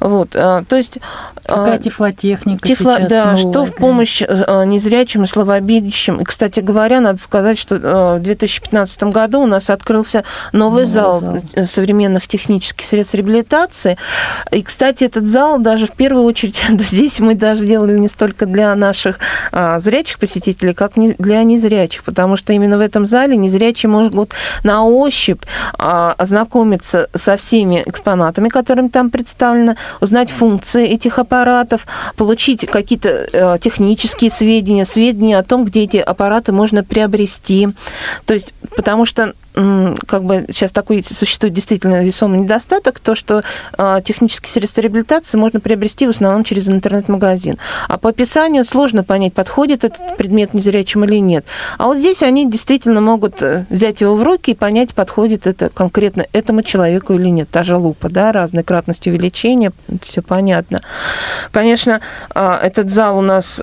Вот, 0.00 0.30
а, 0.34 0.64
то 0.68 0.76
есть... 0.76 0.98
А, 1.44 1.56
Какая 1.56 1.78
тифлотехника 1.78 2.66
тифло, 2.66 2.96
сейчас 2.98 3.10
Да, 3.10 3.24
новая, 3.32 3.36
что 3.36 3.64
в 3.64 3.74
помощь 3.74 4.22
да. 4.22 4.64
незрячим 4.64 5.24
и 5.24 5.26
слабовидящим. 5.26 6.20
И, 6.20 6.24
кстати 6.24 6.60
говоря, 6.60 7.00
надо 7.00 7.18
сказать, 7.20 7.58
что 7.58 8.16
в 8.18 8.20
2015 8.20 9.04
году 9.04 9.40
у 9.40 9.46
нас 9.46 9.70
открылся 9.70 10.24
новый, 10.52 10.84
новый 10.84 10.86
зал, 10.86 11.20
зал 11.20 11.66
современных 11.66 12.28
технических 12.28 12.84
средств 12.84 13.14
реабилитации. 13.14 13.96
И, 14.50 14.62
кстати, 14.62 15.04
этот 15.04 15.24
зал 15.24 15.58
даже 15.58 15.86
в 15.86 15.92
первую 15.92 16.24
очередь, 16.24 16.60
здесь 16.78 17.20
мы 17.20 17.34
даже 17.34 17.64
делали 17.64 17.98
не 17.98 18.08
столько 18.08 18.46
для 18.46 18.74
наших 18.74 19.18
зрячих 19.52 20.18
посетителей, 20.18 20.74
как 20.74 20.92
для 20.96 21.42
незрячих, 21.42 22.02
потому 22.04 22.36
что 22.36 22.47
именно 22.52 22.78
в 22.78 22.80
этом 22.80 23.06
зале 23.06 23.36
незрячие 23.36 23.90
могут 23.90 24.32
на 24.64 24.84
ощупь 24.84 25.42
а, 25.78 26.14
ознакомиться 26.18 27.08
со 27.14 27.36
всеми 27.36 27.82
экспонатами, 27.86 28.48
которыми 28.48 28.88
там 28.88 29.10
представлены, 29.10 29.76
узнать 30.00 30.30
функции 30.30 30.86
этих 30.86 31.18
аппаратов, 31.18 31.86
получить 32.16 32.66
какие-то 32.66 33.08
э, 33.08 33.58
технические 33.60 34.30
сведения, 34.30 34.84
сведения 34.84 35.38
о 35.38 35.42
том, 35.42 35.64
где 35.64 35.82
эти 35.82 35.96
аппараты 35.96 36.52
можно 36.52 36.84
приобрести. 36.84 37.68
То 38.26 38.34
есть, 38.34 38.54
потому 38.76 39.04
что 39.04 39.34
как 40.06 40.22
бы 40.22 40.46
сейчас 40.48 40.70
такой 40.70 41.02
существует 41.04 41.52
действительно 41.52 42.04
весомый 42.04 42.40
недостаток, 42.40 43.00
то, 43.00 43.14
что 43.14 43.42
а, 43.76 44.00
технические 44.00 44.50
средства 44.50 44.82
реабилитации 44.82 45.36
можно 45.36 45.58
приобрести 45.58 46.06
в 46.06 46.10
основном 46.10 46.44
через 46.44 46.68
интернет-магазин. 46.68 47.58
А 47.88 47.98
по 47.98 48.10
описанию 48.10 48.64
сложно 48.64 49.02
понять, 49.02 49.34
подходит 49.34 49.84
этот 49.84 50.16
предмет 50.16 50.54
незрячим 50.54 51.04
или 51.04 51.16
нет. 51.16 51.44
А 51.76 51.86
вот 51.86 51.98
здесь 51.98 52.22
они 52.22 52.48
действительно 52.48 53.00
могут 53.00 53.42
э, 53.42 53.66
взять 53.68 54.00
его 54.00 54.14
в 54.14 54.22
руки 54.22 54.52
и 54.52 54.54
понять, 54.54 54.94
подходит 54.94 55.46
это 55.46 55.70
конкретно 55.70 56.26
этому 56.32 56.62
человеку 56.62 57.14
или 57.14 57.28
нет. 57.28 57.48
Та 57.50 57.64
же 57.64 57.76
лупа, 57.76 58.08
да, 58.08 58.30
разной 58.30 58.62
кратности 58.62 59.08
увеличения, 59.08 59.72
все 60.02 60.22
понятно. 60.22 60.82
Конечно, 61.50 62.00
а, 62.32 62.60
этот 62.62 62.90
зал 62.90 63.18
у 63.18 63.22
нас 63.22 63.60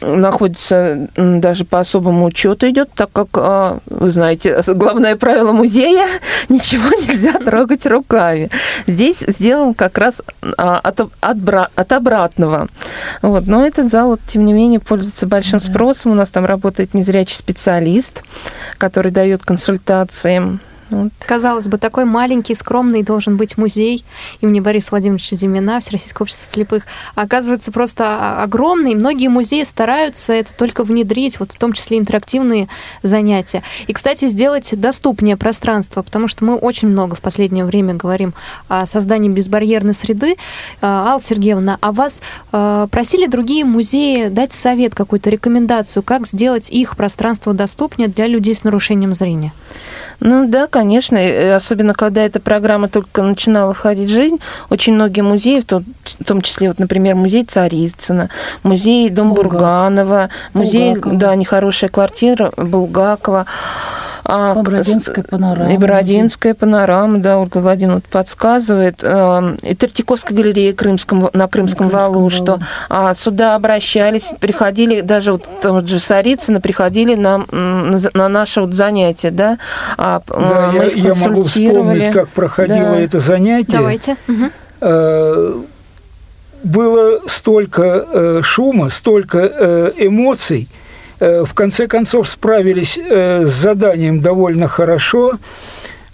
находится 0.00 1.08
даже 1.16 1.64
по 1.64 1.80
особому 1.80 2.26
учету 2.26 2.68
идет, 2.68 2.90
так 2.94 3.10
как, 3.12 3.28
а, 3.34 3.78
вы 3.86 4.10
знаете, 4.10 4.60
главное 4.74 5.16
правило 5.16 5.52
музея– 5.52 6.06
ничего 6.48 6.88
нельзя 6.88 7.32
трогать 7.34 7.86
руками. 7.86 8.50
Здесь 8.86 9.24
сделан 9.26 9.74
как 9.74 9.98
раз 9.98 10.22
а, 10.56 10.78
от, 10.78 11.00
от, 11.00 11.70
от 11.74 11.92
обратного. 11.92 12.68
Вот. 13.22 13.46
Но 13.46 13.66
этот 13.66 13.90
зал, 13.90 14.18
тем 14.26 14.46
не 14.46 14.52
менее, 14.52 14.80
пользуется 14.80 15.26
большим 15.26 15.60
спросом. 15.60 16.12
У 16.12 16.14
нас 16.14 16.30
там 16.30 16.44
работает 16.44 16.94
незрячий 16.94 17.36
специалист, 17.36 18.22
который 18.78 19.10
дает 19.12 19.44
консультации 19.44 20.58
вот. 20.90 21.12
Казалось 21.26 21.68
бы, 21.68 21.78
такой 21.78 22.04
маленький, 22.04 22.54
скромный 22.54 23.02
должен 23.02 23.36
быть 23.36 23.58
музей 23.58 24.04
имени 24.40 24.60
Бориса 24.60 24.88
Владимировича 24.90 25.36
Зимина, 25.36 25.80
Всероссийского 25.80 26.24
общества 26.24 26.46
слепых. 26.46 26.84
А 27.14 27.22
оказывается, 27.22 27.72
просто 27.72 28.42
огромный. 28.42 28.94
Многие 28.94 29.28
музеи 29.28 29.64
стараются 29.64 30.32
это 30.32 30.52
только 30.56 30.84
внедрить, 30.84 31.38
вот 31.38 31.52
в 31.52 31.58
том 31.58 31.72
числе 31.72 31.98
интерактивные 31.98 32.68
занятия. 33.02 33.62
И, 33.86 33.92
кстати, 33.92 34.28
сделать 34.28 34.70
доступнее 34.72 35.36
пространство, 35.36 36.02
потому 36.02 36.28
что 36.28 36.44
мы 36.44 36.56
очень 36.56 36.88
много 36.88 37.14
в 37.14 37.20
последнее 37.20 37.64
время 37.64 37.94
говорим 37.94 38.34
о 38.68 38.86
создании 38.86 39.28
безбарьерной 39.28 39.94
среды. 39.94 40.36
А, 40.80 41.10
Алла 41.10 41.20
Сергеевна, 41.20 41.78
а 41.80 41.92
вас 41.92 42.22
а, 42.52 42.86
просили 42.88 43.26
другие 43.26 43.64
музеи 43.64 44.28
дать 44.28 44.52
совет, 44.52 44.94
какую-то 44.94 45.30
рекомендацию, 45.30 46.02
как 46.02 46.26
сделать 46.26 46.70
их 46.70 46.96
пространство 46.96 47.52
доступнее 47.52 48.08
для 48.08 48.26
людей 48.26 48.54
с 48.54 48.64
нарушением 48.64 49.14
зрения? 49.14 49.52
Ну 50.20 50.48
да, 50.48 50.66
конечно, 50.66 51.18
особенно 51.54 51.94
когда 51.94 52.22
эта 52.22 52.40
программа 52.40 52.88
только 52.88 53.22
начинала 53.22 53.72
входить 53.72 54.10
в 54.10 54.12
жизнь, 54.12 54.38
очень 54.68 54.94
многие 54.94 55.20
музеи, 55.20 55.60
в 55.60 55.64
том, 55.64 55.84
в 56.04 56.24
том 56.24 56.42
числе, 56.42 56.68
вот, 56.68 56.80
например, 56.80 57.14
музей 57.14 57.44
Царицына, 57.44 58.28
музей 58.64 59.10
Дом 59.10 59.28
Булгак. 59.32 59.52
Бурганова, 59.52 60.28
музей, 60.54 60.94
Булгакова. 60.94 61.16
да, 61.16 61.34
нехорошая 61.36 61.90
квартира 61.90 62.52
Булгакова, 62.56 63.46
а, 64.28 64.54
Бородинская 64.54 65.24
панорама. 65.24 65.72
И 65.72 65.78
Бородинская 65.78 66.54
панорама, 66.54 67.18
да, 67.18 67.38
Ольга 67.38 67.58
Владимировна 67.58 68.02
подсказывает. 68.10 69.02
А, 69.02 69.56
и 69.62 69.74
Третьяковская 69.74 70.36
галерея 70.36 70.74
Крымском, 70.74 71.30
на 71.32 71.48
Крымском, 71.48 71.86
на 71.86 71.88
Крымском 71.88 71.88
валу, 71.88 72.12
валу, 72.12 72.30
что 72.30 72.58
а, 72.90 73.14
сюда 73.14 73.54
обращались, 73.54 74.30
приходили, 74.38 75.00
даже 75.00 75.32
вот, 75.32 75.46
вот 75.64 75.88
же 75.88 75.98
Сарицына 75.98 76.60
приходили 76.60 77.14
на, 77.14 77.44
на 77.48 78.28
наше 78.28 78.60
вот 78.60 78.74
занятие, 78.74 79.30
да. 79.30 79.58
А, 79.96 80.22
да 80.28 80.72
мы 80.72 80.84
я, 80.94 81.12
я 81.12 81.14
могу 81.14 81.44
вспомнить, 81.44 82.12
как 82.12 82.28
проходило 82.28 82.90
да. 82.90 83.00
это 83.00 83.20
занятие. 83.20 83.78
Давайте. 83.78 84.16
Угу. 84.28 85.66
Было 86.64 87.20
столько 87.26 88.06
э, 88.12 88.40
шума, 88.42 88.88
столько 88.88 89.38
э, 89.38 89.92
эмоций, 89.96 90.68
в 91.20 91.54
конце 91.54 91.86
концов 91.86 92.28
справились 92.28 92.98
э, 92.98 93.44
с 93.46 93.54
заданием 93.54 94.20
довольно 94.20 94.68
хорошо. 94.68 95.38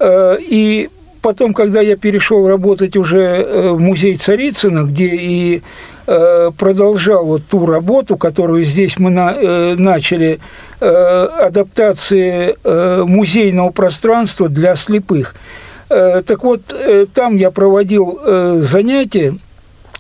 Э, 0.00 0.36
и 0.40 0.88
потом, 1.24 1.55
когда 1.55 1.80
я 1.80 1.96
перешел 1.96 2.46
работать 2.46 2.96
уже 2.96 3.18
э, 3.18 3.70
в 3.70 3.80
музей 3.80 4.14
Царицына, 4.16 4.84
где 4.84 5.07
и 5.07 5.62
э, 6.07 6.50
продолжал 6.57 7.24
вот 7.24 7.42
ту 7.48 7.64
работу, 7.66 8.16
которую 8.16 8.64
здесь 8.64 8.98
мы 8.98 9.11
на, 9.11 9.34
э, 9.34 9.74
начали, 9.76 10.38
э, 10.80 10.86
адаптации 10.86 12.57
э, 12.62 13.05
музейного 13.07 13.70
пространства 13.70 14.48
для 14.48 14.76
слепых. 14.76 15.34
Э, 15.88 16.22
так 16.26 16.44
вот, 16.44 16.61
э, 16.72 17.07
там 17.12 17.36
я 17.36 17.50
проводил 17.50 18.20
э, 18.22 18.59
занятия 18.61 19.34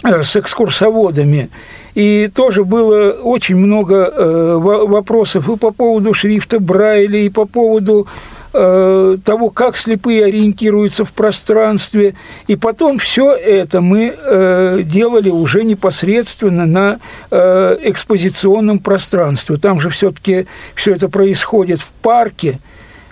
э, 0.04 0.22
с 0.22 0.36
экскурсоводами, 0.36 1.48
и 1.94 2.28
тоже 2.34 2.64
было 2.64 3.10
очень 3.12 3.56
много 3.56 4.12
э, 4.12 4.56
вопросов 4.56 5.48
и 5.48 5.56
по 5.56 5.70
поводу 5.70 6.12
шрифта 6.12 6.58
Брайля, 6.58 7.20
и 7.20 7.28
по 7.28 7.44
поводу 7.44 8.08
э, 8.52 9.16
того, 9.24 9.50
как 9.50 9.76
слепые 9.76 10.24
ориентируются 10.24 11.04
в 11.04 11.12
пространстве. 11.12 12.14
И 12.48 12.56
потом 12.56 12.98
все 12.98 13.32
это 13.32 13.80
мы 13.80 14.14
э, 14.16 14.80
делали 14.82 15.30
уже 15.30 15.62
непосредственно 15.62 16.66
на 16.66 16.98
э, 17.30 17.76
экспозиционном 17.82 18.80
пространстве. 18.80 19.56
Там 19.56 19.78
же 19.78 19.88
все-таки 19.90 20.46
все 20.74 20.94
это 20.94 21.08
происходит 21.08 21.78
в 21.80 21.92
парке, 22.02 22.58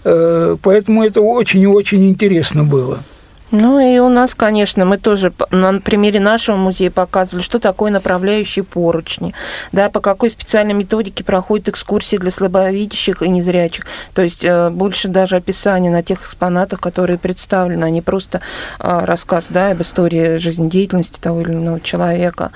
э, 0.03 0.57
поэтому 0.61 1.05
это 1.05 1.20
очень 1.20 1.61
и 1.61 1.66
очень 1.66 2.09
интересно 2.09 2.64
было. 2.64 3.05
Ну 3.53 3.79
и 3.79 3.99
у 3.99 4.09
нас, 4.09 4.35
конечно, 4.35 4.87
мы 4.87 4.97
тоже 4.97 5.31
на 5.51 5.79
примере 5.79 6.21
нашего 6.21 6.57
музея 6.57 6.91
показывали, 6.91 7.43
что 7.43 7.59
такое 7.59 7.93
направляющие 7.93 8.65
поручни, 8.65 9.35
да, 9.73 9.91
по 9.91 10.01
какой 10.01 10.31
специальной 10.31 10.73
методике 10.73 11.23
проходят 11.23 11.69
экскурсии 11.69 12.17
для 12.17 12.31
слабовидящих 12.31 13.23
и 13.23 13.29
незрячих. 13.29 13.85
То 14.15 14.23
есть 14.23 14.43
э, 14.43 14.71
больше 14.71 15.09
даже 15.09 15.37
описания 15.37 15.91
на 15.91 16.03
тех 16.03 16.25
экспонатах, 16.25 16.81
которые 16.81 17.19
представлены, 17.19 17.85
а 17.85 17.91
не 17.91 18.01
просто 18.01 18.41
а, 18.79 19.05
рассказ 19.05 19.49
да, 19.51 19.73
об 19.73 19.83
истории 19.83 20.39
жизнедеятельности 20.39 21.21
того 21.21 21.43
или 21.43 21.53
иного 21.53 21.81
человека. 21.81 22.53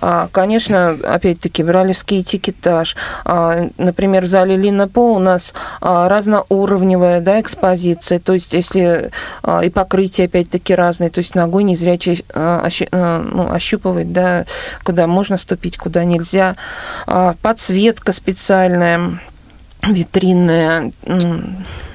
А, 0.00 0.28
конечно, 0.32 0.96
опять-таки, 1.04 1.62
бралевский 1.62 2.22
этикетаж. 2.22 2.96
А, 3.26 3.68
например, 3.76 4.24
в 4.24 4.26
зале 4.26 4.56
Лина 4.56 4.88
По 4.88 5.12
у 5.12 5.18
нас 5.18 5.52
разноуровневая 5.82 7.20
да, 7.20 7.38
экспозиция, 7.38 8.18
то 8.18 8.32
есть 8.32 8.54
если 8.54 9.10
и 9.62 9.68
покрытие, 9.68 10.26
опять 10.26 10.37
опять-таки 10.38 10.74
разные, 10.74 11.10
то 11.10 11.18
есть 11.18 11.34
ногой 11.34 11.64
незрячий 11.64 12.24
э, 12.32 12.68
э, 12.90 13.18
ну, 13.18 13.50
ощупывать, 13.52 14.12
да, 14.12 14.44
куда 14.84 15.06
можно 15.06 15.36
ступить, 15.36 15.76
куда 15.76 16.04
нельзя. 16.04 16.54
А, 17.06 17.34
подсветка 17.42 18.12
специальная 18.12 19.20
витринная. 19.82 20.92
Ну, 21.06 21.42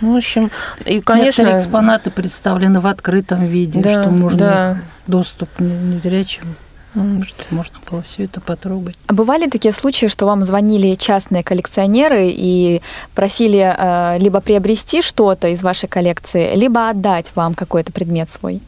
в 0.01 0.17
общем, 0.17 0.51
и, 0.85 0.99
конечно... 1.01 1.41
Некоторые 1.41 1.57
экспонаты 1.57 2.11
представлены 2.11 2.79
в 2.79 2.87
открытом 2.87 3.45
виде, 3.45 3.81
да, 3.81 4.01
что 4.01 4.09
можно 4.09 4.37
да. 4.37 4.77
доступ 5.07 5.49
незрячим 5.59 6.55
чтобы 6.93 7.47
можно 7.51 7.77
было 7.89 8.01
все 8.01 8.25
это 8.25 8.41
потрогать. 8.41 8.95
А 9.07 9.13
бывали 9.13 9.49
такие 9.49 9.73
случаи, 9.73 10.07
что 10.07 10.25
вам 10.25 10.43
звонили 10.43 10.95
частные 10.95 11.43
коллекционеры 11.43 12.29
и 12.29 12.81
просили 13.15 13.59
э, 13.59 14.19
либо 14.19 14.41
приобрести 14.41 15.01
что-то 15.01 15.47
из 15.49 15.63
вашей 15.63 15.89
коллекции, 15.89 16.55
либо 16.55 16.89
отдать 16.89 17.31
вам 17.35 17.53
какой-то 17.53 17.91
предмет 17.91 18.29
свой? 18.31 18.61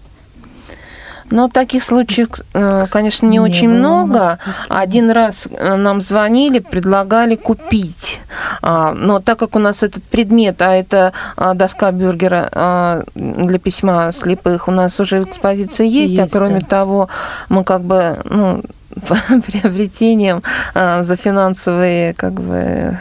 Но 1.31 1.47
таких 1.47 1.83
случаев, 1.83 2.29
э, 2.53 2.85
конечно, 2.91 3.25
не, 3.25 3.33
не 3.33 3.39
очень 3.39 3.69
много. 3.69 4.37
Один 4.69 5.09
раз 5.09 5.47
э, 5.49 5.75
нам 5.75 5.99
звонили, 6.01 6.59
предлагали 6.59 7.35
купить. 7.35 8.21
А, 8.61 8.91
но 8.91 9.19
так 9.19 9.39
как 9.39 9.55
у 9.55 9.59
нас 9.59 9.81
этот 9.81 10.03
предмет, 10.03 10.61
а 10.61 10.73
это 10.73 11.13
а, 11.35 11.53
доска 11.53 11.91
бюргера 11.91 12.49
а, 12.51 13.03
для 13.15 13.59
письма 13.59 14.11
слепых, 14.11 14.67
у 14.67 14.71
нас 14.71 14.99
уже 14.99 15.21
в 15.21 15.29
экспозиции 15.29 15.87
есть, 15.87 16.17
есть 16.17 16.33
а 16.33 16.37
кроме 16.37 16.59
да. 16.59 16.67
того, 16.67 17.09
мы 17.49 17.63
как 17.63 17.81
бы 17.81 18.19
ну, 18.25 18.61
приобретением 19.45 20.43
за 20.73 21.15
финансовые 21.15 22.13
как 22.13 22.33
бы 22.33 22.97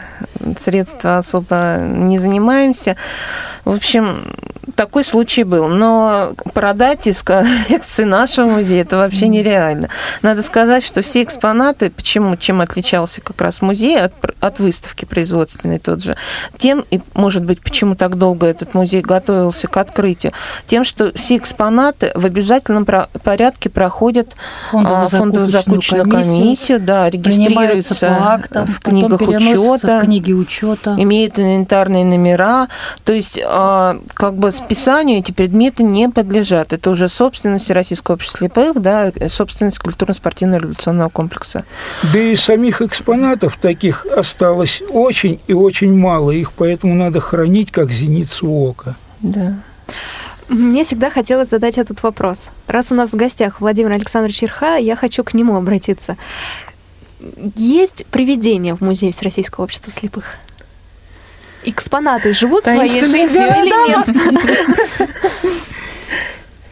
средства 0.59 1.17
особо 1.17 1.77
не 1.81 2.19
занимаемся. 2.19 2.95
В 3.65 3.71
общем, 3.71 4.23
такой 4.75 5.03
случай 5.03 5.43
был. 5.43 5.67
Но 5.67 6.33
продать 6.53 7.07
из 7.07 7.23
коллекции 7.23 8.03
нашего 8.03 8.47
музея 8.47 8.81
это 8.81 8.97
вообще 8.97 9.27
нереально. 9.27 9.89
Надо 10.21 10.41
сказать, 10.41 10.83
что 10.83 11.01
все 11.01 11.23
экспонаты, 11.23 11.89
почему, 11.89 12.35
чем 12.37 12.61
отличался 12.61 13.21
как 13.21 13.41
раз 13.41 13.61
музей 13.61 13.99
от, 13.99 14.13
от 14.39 14.59
выставки 14.59 15.05
производственной 15.05 15.79
тот 15.79 16.03
же, 16.03 16.15
тем, 16.57 16.85
и, 16.91 17.01
может 17.13 17.43
быть, 17.43 17.61
почему 17.61 17.95
так 17.95 18.17
долго 18.17 18.47
этот 18.47 18.73
музей 18.73 19.01
готовился 19.01 19.67
к 19.67 19.77
открытию, 19.77 20.33
тем, 20.67 20.83
что 20.83 21.11
все 21.15 21.37
экспонаты 21.37 22.11
в 22.15 22.25
обязательном 22.25 22.85
порядке 22.85 23.69
проходят 23.69 24.29
фондово-закупочную 24.71 26.03
комиссию, 26.03 26.45
комиссию, 26.45 26.79
да, 26.79 27.09
регистрируются 27.09 27.95
по 27.95 28.33
актам, 28.33 28.67
в 28.67 28.79
книгах 28.79 29.21
учета. 29.21 29.99
В 29.99 30.05
книге 30.05 30.33
учета. 30.33 30.95
Имеют 30.97 31.39
инвентарные 31.39 32.05
номера. 32.05 32.67
То 33.03 33.13
есть, 33.13 33.39
а, 33.57 34.01
как 34.13 34.35
бы 34.35 34.51
списанию 34.51 35.19
эти 35.19 35.31
предметы 35.31 35.81
не 35.81 36.09
подлежат. 36.09 36.73
Это 36.73 36.91
уже 36.91 37.07
собственность 37.07 37.71
Российского 37.71 38.15
общества 38.15 38.39
слепых, 38.39 38.81
да, 38.81 39.13
собственность 39.29 39.79
культурно-спортивного 39.79 40.59
революционного 40.59 41.07
комплекса. 41.07 41.63
Да 42.11 42.19
и 42.19 42.35
самих 42.35 42.81
экспонатов 42.81 43.55
таких 43.55 44.05
осталось 44.07 44.83
очень 44.89 45.39
и 45.47 45.53
очень 45.53 45.97
мало. 45.97 46.31
Их 46.31 46.51
поэтому 46.51 46.95
надо 46.95 47.21
хранить 47.21 47.71
как 47.71 47.91
зеницу 47.91 48.45
ока. 48.49 48.95
Да. 49.21 49.53
Мне 50.49 50.83
всегда 50.83 51.09
хотелось 51.09 51.49
задать 51.49 51.77
этот 51.77 52.03
вопрос. 52.03 52.49
Раз 52.67 52.91
у 52.91 52.95
нас 52.95 53.13
в 53.13 53.15
гостях 53.15 53.61
Владимир 53.61 53.93
Александрович 53.93 54.43
Ирха, 54.43 54.75
я 54.75 54.97
хочу 54.97 55.23
к 55.23 55.33
нему 55.33 55.55
обратиться. 55.55 56.17
Есть 57.55 58.05
привидения 58.07 58.75
в 58.75 58.81
Музее 58.81 59.13
Всероссийского 59.13 59.63
общества 59.63 59.93
слепых? 59.93 60.39
Экспонаты 61.65 62.33
живут 62.33 62.63
своей 62.63 63.01
жизнью 63.01 63.47
или 63.47 63.89
нет? 63.89 65.09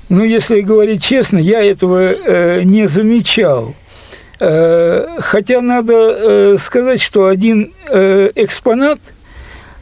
Ну, 0.09 0.23
если 0.23 0.61
говорить 0.61 1.03
честно, 1.03 1.39
я 1.39 1.63
этого 1.63 1.97
э, 1.97 2.61
не 2.63 2.87
замечал. 2.87 3.73
Э, 4.39 5.07
хотя 5.17 5.59
надо 5.59 5.93
э, 5.95 6.57
сказать, 6.59 7.01
что 7.01 7.25
один 7.25 7.73
э, 7.87 8.29
экспонат 8.35 8.99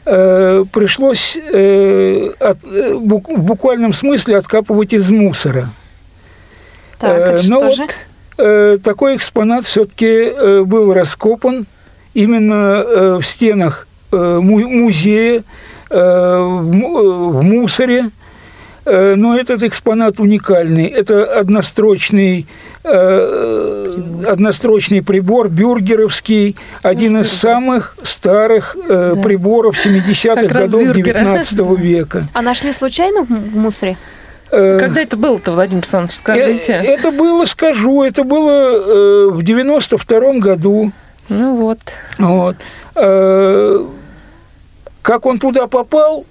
э, 0.06 0.64
пришлось 0.72 1.36
э, 1.36 2.30
от, 2.40 2.58
э, 2.64 2.94
в 2.94 3.00
буквальном 3.02 3.92
смысле 3.92 4.38
откапывать 4.38 4.94
из 4.94 5.10
мусора. 5.10 5.68
Так, 6.98 7.18
э, 7.18 7.40
Но 7.48 7.60
вот 7.60 7.74
же? 7.74 7.86
Э, 8.38 8.78
такой 8.82 9.16
экспонат 9.16 9.64
все-таки 9.64 10.06
э, 10.06 10.62
был 10.64 10.94
раскопан 10.94 11.66
именно 12.14 12.82
э, 12.86 13.18
в 13.20 13.26
стенах 13.26 13.86
музея, 14.12 15.42
в 15.90 17.42
мусоре. 17.42 18.10
Но 18.84 19.38
этот 19.38 19.62
экспонат 19.62 20.18
уникальный. 20.18 20.86
Это 20.86 21.38
однострочный, 21.38 22.48
однострочный 22.82 25.02
прибор 25.02 25.48
бюргеровский, 25.48 26.56
один 26.82 27.18
из 27.18 27.30
самых 27.30 27.96
старых 28.02 28.76
да. 28.88 29.14
приборов 29.22 29.76
70-х 29.76 30.48
годов 30.48 30.96
19 30.96 31.60
века. 31.78 32.26
А 32.34 32.42
нашли 32.42 32.72
случайно 32.72 33.22
в 33.22 33.56
мусоре? 33.56 33.96
Когда 34.50 35.00
это 35.00 35.16
было-то, 35.16 35.52
Владимир 35.52 35.84
Александрович, 35.84 36.18
скажите? 36.18 36.72
Это 36.72 37.12
было, 37.12 37.44
скажу, 37.44 38.02
это 38.02 38.24
было 38.24 39.30
в 39.30 39.44
92 39.44 40.32
году. 40.40 40.90
Ну 41.28 41.54
вот. 41.54 41.78
Вот. 42.18 42.56
Как 45.02 45.26
он 45.26 45.38
туда 45.38 45.66
попал, 45.66 46.24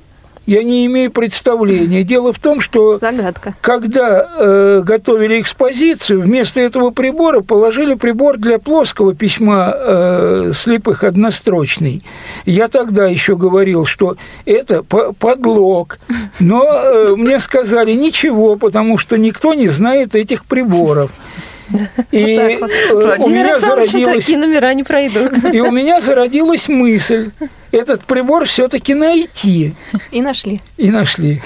я 0.48 0.64
не 0.64 0.86
имею 0.88 1.12
представления. 1.12 2.04
Дело 2.04 2.34
в 2.34 2.40
том, 2.40 2.62
что 2.62 2.98
Загадка. 2.98 3.54
когда 3.62 4.28
э, 4.38 4.82
готовили 4.84 5.40
экспозицию, 5.40 6.22
вместо 6.22 6.62
этого 6.62 6.90
прибора 6.90 7.42
положили 7.42 7.94
прибор 7.94 8.38
для 8.38 8.58
плоского 8.58 9.14
письма 9.14 9.74
э, 9.76 10.52
слепых 10.54 11.04
однострочный. 11.04 12.04
Я 12.46 12.70
тогда 12.70 13.06
еще 13.06 13.36
говорил, 13.36 13.86
что 13.86 14.18
это 14.46 14.84
подлог. 14.84 16.00
Но 16.40 16.66
э, 16.66 17.16
мне 17.16 17.40
сказали 17.40 17.92
ничего, 17.94 18.56
потому 18.56 18.98
что 18.98 19.18
никто 19.18 19.54
не 19.54 19.68
знает 19.68 20.16
этих 20.16 20.46
приборов. 20.46 21.12
И 22.12 22.58
вот 22.60 22.72
вот. 22.92 23.20
у 23.20 23.30
меня 23.30 23.60
зародилась... 23.60 24.26
такие 24.26 24.40
номера 24.40 24.74
не 24.74 24.84
пройдут. 24.84 25.32
И 25.54 25.62
у 25.62 25.72
меня 25.72 26.02
зародилась 26.02 26.68
мысль 26.68 27.30
этот 27.72 28.06
прибор 28.06 28.46
все-таки 28.46 28.94
найти. 28.94 29.74
И 30.12 30.22
нашли. 30.22 30.62
И 30.78 30.92
нашли. 30.92 31.42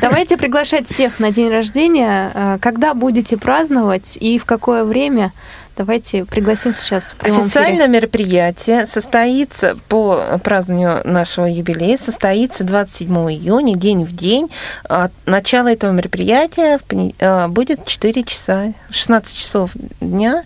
Давайте 0.00 0.36
приглашать 0.36 0.86
всех 0.86 1.18
на 1.18 1.30
день 1.30 1.50
рождения. 1.50 2.30
Э, 2.34 2.58
когда 2.60 2.94
будете 2.94 3.36
праздновать 3.36 4.16
и 4.20 4.38
в 4.38 4.44
какое 4.44 4.84
время? 4.84 5.32
Давайте 5.78 6.24
пригласим 6.24 6.72
сейчас. 6.72 7.14
Официальное 7.20 7.84
эфире. 7.84 7.86
мероприятие 7.86 8.84
состоится 8.84 9.76
по 9.88 10.40
празднованию 10.42 11.02
нашего 11.04 11.46
юбилея, 11.46 11.96
состоится 11.96 12.64
27 12.64 13.08
июня, 13.30 13.76
день 13.76 14.04
в 14.04 14.12
день. 14.12 14.50
А 14.88 15.08
Начало 15.24 15.68
этого 15.68 15.92
мероприятия 15.92 16.80
а, 17.20 17.46
будет 17.46 17.86
4 17.86 18.24
часа, 18.24 18.72
в 18.90 18.94
16 18.94 19.32
часов 19.32 19.70
дня. 20.00 20.42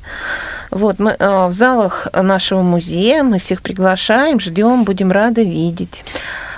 Вот, 0.70 0.98
мы 0.98 1.16
а, 1.18 1.48
в 1.48 1.52
залах 1.52 2.08
нашего 2.12 2.60
музея, 2.60 3.22
мы 3.22 3.38
всех 3.38 3.62
приглашаем, 3.62 4.38
ждем, 4.38 4.84
будем 4.84 5.10
рады 5.10 5.44
видеть. 5.44 6.04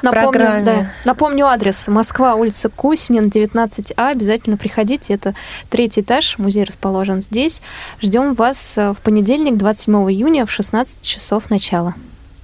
Напомню, 0.05 0.31
программе. 0.33 0.65
да, 0.65 0.91
напомню 1.05 1.47
адрес. 1.47 1.89
Москва, 1.89 2.35
улица 2.35 2.69
Кусинин, 2.69 3.29
19А. 3.29 4.11
Обязательно 4.11 4.57
приходите. 4.57 5.15
Это 5.15 5.35
третий 5.71 6.03
этаж. 6.03 6.39
Музей 6.39 6.65
расположен 6.65 7.23
здесь. 7.23 7.63
Ждем 8.01 8.35
вас 8.35 8.77
э, 8.77 8.93
в 8.93 8.99
понедельник, 8.99 9.57
27 9.57 9.95
июня 10.11 10.47
в 10.47 10.51
16 10.51 11.03
часов 11.03 11.51
начала. 11.51 11.95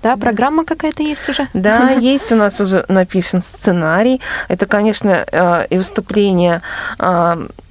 Да, 0.03 0.17
программа 0.17 0.65
какая-то 0.65 1.03
есть 1.03 1.29
уже? 1.29 1.47
Да, 1.53 1.91
есть 1.91 2.33
у 2.33 2.37
нас 2.37 2.61
уже 2.61 2.85
написан 2.89 3.43
сценарий. 3.43 4.21
Это, 4.49 4.67
конечно, 4.67 5.25
э, 5.31 5.67
и 5.69 5.77
выступление 5.77 6.63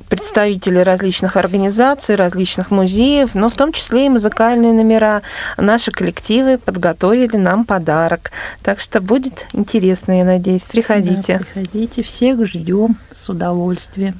представителей 0.10 0.84
различных 0.84 1.38
организаций, 1.38 2.16
различных 2.16 2.72
музеев, 2.72 3.36
но 3.36 3.50
в 3.50 3.56
том 3.56 3.72
числе 3.72 4.08
и 4.08 4.10
музыкальные 4.10 4.74
номера. 4.74 5.22
Наши 5.58 5.92
коллективы 5.92 6.58
подготовили 6.58 7.38
нам 7.38 7.64
подарок. 7.64 8.32
Так 8.64 8.80
что 8.80 9.02
будет 9.02 9.48
интересно, 9.54 10.18
я 10.18 10.26
надеюсь. 10.26 10.64
Приходите. 10.64 11.40
Да, 11.40 11.46
приходите, 11.46 12.04
всех 12.04 12.46
ждем 12.46 12.98
с 13.14 13.30
удовольствием. 13.30 14.20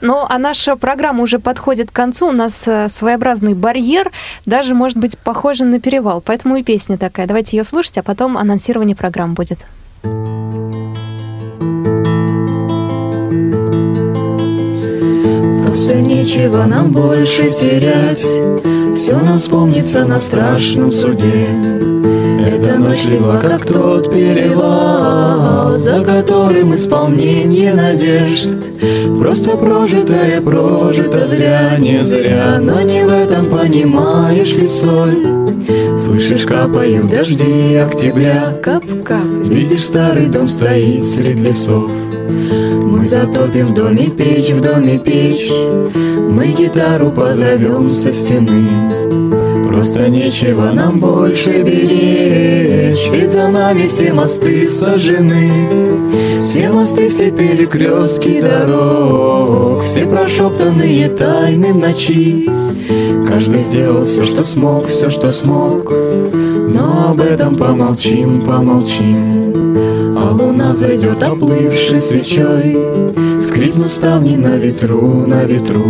Ну, 0.00 0.24
а 0.28 0.38
наша 0.38 0.76
программа 0.76 1.22
уже 1.22 1.38
подходит 1.38 1.90
к 1.90 1.94
концу. 1.94 2.28
У 2.28 2.32
нас 2.32 2.66
э, 2.66 2.88
своеобразный 2.88 3.54
барьер, 3.54 4.10
даже, 4.46 4.74
может 4.74 4.96
быть, 4.96 5.18
похоже 5.18 5.64
на 5.64 5.78
перевал. 5.78 6.20
Поэтому 6.20 6.56
и 6.56 6.62
песня 6.62 6.96
такая. 6.98 7.26
Давайте 7.26 7.56
ее 7.56 7.64
слушать, 7.64 7.98
а 7.98 8.02
потом 8.02 8.36
анонсирование 8.36 8.96
программ 8.96 9.34
будет. 9.34 9.58
Просто 15.72 15.94
нечего 15.94 16.64
нам 16.66 16.92
больше 16.92 17.50
терять. 17.50 18.20
Все 18.94 19.18
нам 19.18 19.38
вспомнится 19.38 20.04
на 20.04 20.20
страшном 20.20 20.92
суде. 20.92 21.48
Эта 22.46 22.78
ночь 22.78 23.06
легла, 23.06 23.38
как 23.38 23.64
тот 23.64 24.12
перевал 24.12 25.78
За 25.78 26.04
которым 26.04 26.74
исполнение 26.74 27.72
надежд. 27.72 28.52
Просто 29.18 29.56
прожитое, 29.56 30.42
прожито 30.42 31.26
зря, 31.26 31.78
не 31.78 32.02
зря 32.02 32.58
Но 32.60 32.82
не 32.82 33.06
в 33.06 33.10
этом 33.10 33.46
понимаешь 33.46 34.52
ли 34.52 34.68
соль? 34.68 35.56
Слышишь, 35.96 36.44
капают 36.44 37.06
дожди 37.06 37.76
октября. 37.76 38.60
Кап-кап. 38.62 39.24
Видишь, 39.44 39.84
старый 39.84 40.26
дом 40.26 40.50
стоит 40.50 41.02
среди 41.02 41.42
лесов 41.42 41.90
затопим 43.04 43.68
в 43.68 43.74
доме 43.74 44.08
печь, 44.08 44.50
в 44.50 44.60
доме 44.60 44.98
печь. 44.98 45.50
Мы 46.30 46.48
гитару 46.48 47.10
позовем 47.10 47.90
со 47.90 48.12
стены. 48.12 49.02
Просто 49.66 50.08
нечего 50.10 50.70
нам 50.72 51.00
больше 51.00 51.62
беречь 51.62 53.08
Ведь 53.10 53.32
за 53.32 53.48
нами 53.48 53.88
все 53.88 54.12
мосты 54.12 54.66
сожжены. 54.66 55.50
Все 56.42 56.70
мосты, 56.70 57.08
все 57.08 57.30
перекрестки 57.30 58.42
дорог 58.42 59.82
Все 59.82 60.06
прошептанные 60.06 61.08
тайны 61.08 61.72
в 61.72 61.78
ночи. 61.78 62.50
Каждый 63.26 63.60
сделал 63.60 64.04
все, 64.04 64.24
что 64.24 64.44
смог, 64.44 64.88
все, 64.88 65.08
что 65.10 65.32
смог. 65.32 65.90
Но 65.90 67.10
об 67.10 67.20
этом 67.20 67.56
помолчим, 67.56 68.42
помолчим 68.42 69.51
луна 70.32 70.72
взойдет 70.72 71.22
оплывшей 71.22 72.02
свечой. 72.02 72.78
Скрипнут 73.38 73.92
ставни 73.92 74.36
на 74.36 74.56
ветру, 74.56 75.26
на 75.26 75.44
ветру. 75.44 75.82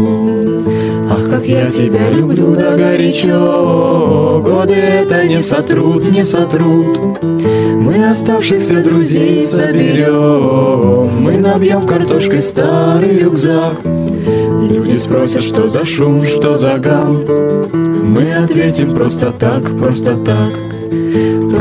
Ах, 1.10 1.28
как 1.30 1.46
я 1.46 1.70
тебя 1.70 2.10
люблю, 2.10 2.54
да 2.54 2.76
горячо 2.76 4.40
Годы 4.42 4.74
это 4.74 5.26
не 5.26 5.42
сотрут, 5.42 6.10
не 6.10 6.24
сотрут. 6.24 7.22
Мы 7.22 8.10
оставшихся 8.10 8.82
друзей 8.82 9.40
соберем. 9.40 11.22
Мы 11.22 11.38
набьем 11.38 11.86
картошкой 11.86 12.42
старый 12.42 13.18
рюкзак. 13.18 13.80
Люди 13.84 14.94
спросят, 14.94 15.42
что 15.42 15.68
за 15.68 15.84
шум, 15.84 16.24
что 16.24 16.56
за 16.56 16.78
гам. 16.78 17.24
Мы 17.72 18.32
ответим 18.34 18.94
просто 18.94 19.32
так, 19.32 19.76
просто 19.76 20.16
так 20.16 20.71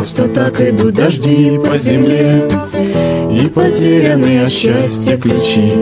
Просто 0.01 0.27
так 0.29 0.59
идут 0.59 0.95
дожди 0.95 1.59
по 1.63 1.77
земле 1.77 2.49
И 3.31 3.47
потеряны 3.49 4.41
от 4.41 4.49
счастья 4.49 5.15
ключи. 5.15 5.73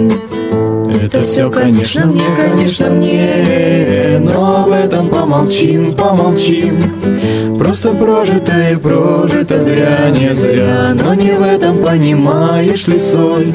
Это 1.02 1.22
все, 1.22 1.50
конечно, 1.50 2.06
мне, 2.06 2.26
конечно, 2.36 2.90
мне 2.90 4.20
Но 4.20 4.66
об 4.66 4.74
этом 4.74 5.08
помолчим, 5.08 5.94
помолчим. 5.94 7.58
Просто 7.58 7.94
прожито 7.94 8.60
и 8.74 8.76
прожито 8.76 9.62
зря, 9.62 10.10
не 10.10 10.34
зря 10.34 10.94
Но 11.02 11.14
не 11.14 11.32
в 11.32 11.42
этом 11.42 11.82
понимаешь 11.82 12.88
ли 12.88 13.00
соль. 13.00 13.54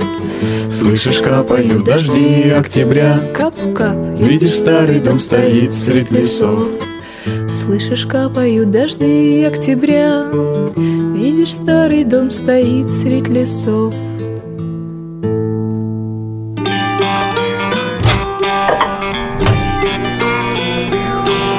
Слышишь, 0.72 1.18
капают 1.18 1.84
дожди 1.84 2.48
октября. 2.48 3.20
Кап-кап 3.34 4.18
Видишь, 4.18 4.54
старый 4.54 5.00
дом 5.00 5.20
стоит 5.20 5.74
средь 5.74 6.10
лесов 6.10 6.64
Слышишь, 7.54 8.04
капают 8.04 8.72
дожди 8.72 9.44
октября 9.44 10.24
Видишь, 11.14 11.52
старый 11.52 12.02
дом 12.02 12.32
стоит 12.32 12.90
средь 12.90 13.28
лесов 13.28 13.94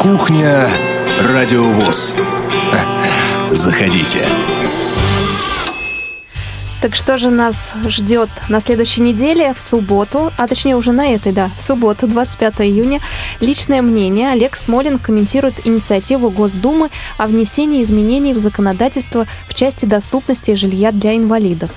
Кухня 0.01 0.67
Радиовоз. 1.21 2.15
Заходите. 3.51 4.19
Так 6.85 6.93
что 6.93 7.17
же 7.17 7.31
нас 7.31 7.73
ждет 7.87 8.29
на 8.47 8.59
следующей 8.59 9.01
неделе, 9.01 9.55
в 9.55 9.59
субботу, 9.59 10.31
а 10.37 10.47
точнее 10.47 10.75
уже 10.75 10.91
на 10.91 11.07
этой, 11.07 11.31
да, 11.31 11.49
в 11.57 11.61
субботу, 11.63 12.05
25 12.05 12.61
июня, 12.61 13.01
личное 13.39 13.81
мнение. 13.81 14.29
Олег 14.29 14.55
Смолин 14.55 14.99
комментирует 14.99 15.65
инициативу 15.65 16.29
Госдумы 16.29 16.91
о 17.17 17.25
внесении 17.25 17.81
изменений 17.81 18.35
в 18.35 18.37
законодательство 18.37 19.25
в 19.47 19.55
части 19.55 19.85
доступности 19.85 20.53
жилья 20.53 20.91
для 20.91 21.17
инвалидов. 21.17 21.71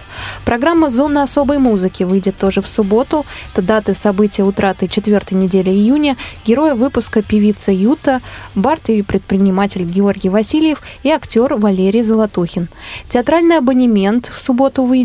Программа 0.45 0.91
«Зона 0.91 1.23
особой 1.23 1.57
музыки» 1.57 2.03
выйдет 2.03 2.37
тоже 2.37 2.61
в 2.61 2.69
субботу. 2.69 3.25
Это 3.55 3.63
даты 3.63 3.95
события 3.95 4.43
утраты 4.43 4.89
четвертой 4.89 5.39
недели 5.39 5.71
июня. 5.71 6.19
Герои 6.45 6.73
выпуска 6.73 7.23
певица 7.23 7.73
Юта, 7.73 8.21
Барт 8.55 8.91
и 8.91 9.01
предприниматель 9.01 9.85
Георгий 9.85 10.29
Васильев 10.29 10.83
и 11.03 11.09
актер 11.09 11.55
Валерий 11.55 12.03
Золотухин. 12.03 12.69
Театральный 13.09 13.57
абонемент 13.57 14.27
в 14.27 14.39
субботу 14.39 14.85
выйдет 14.85 14.98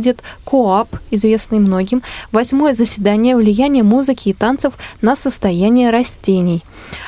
КОАП, 0.45 0.95
известный 1.11 1.59
многим, 1.59 2.01
восьмое 2.31 2.73
заседание 2.73 3.35
влияния 3.35 3.83
музыки 3.83 4.29
и 4.29 4.33
танцев 4.33 4.73
на 5.01 5.15
состояние 5.15 5.89
растений. 5.89 6.63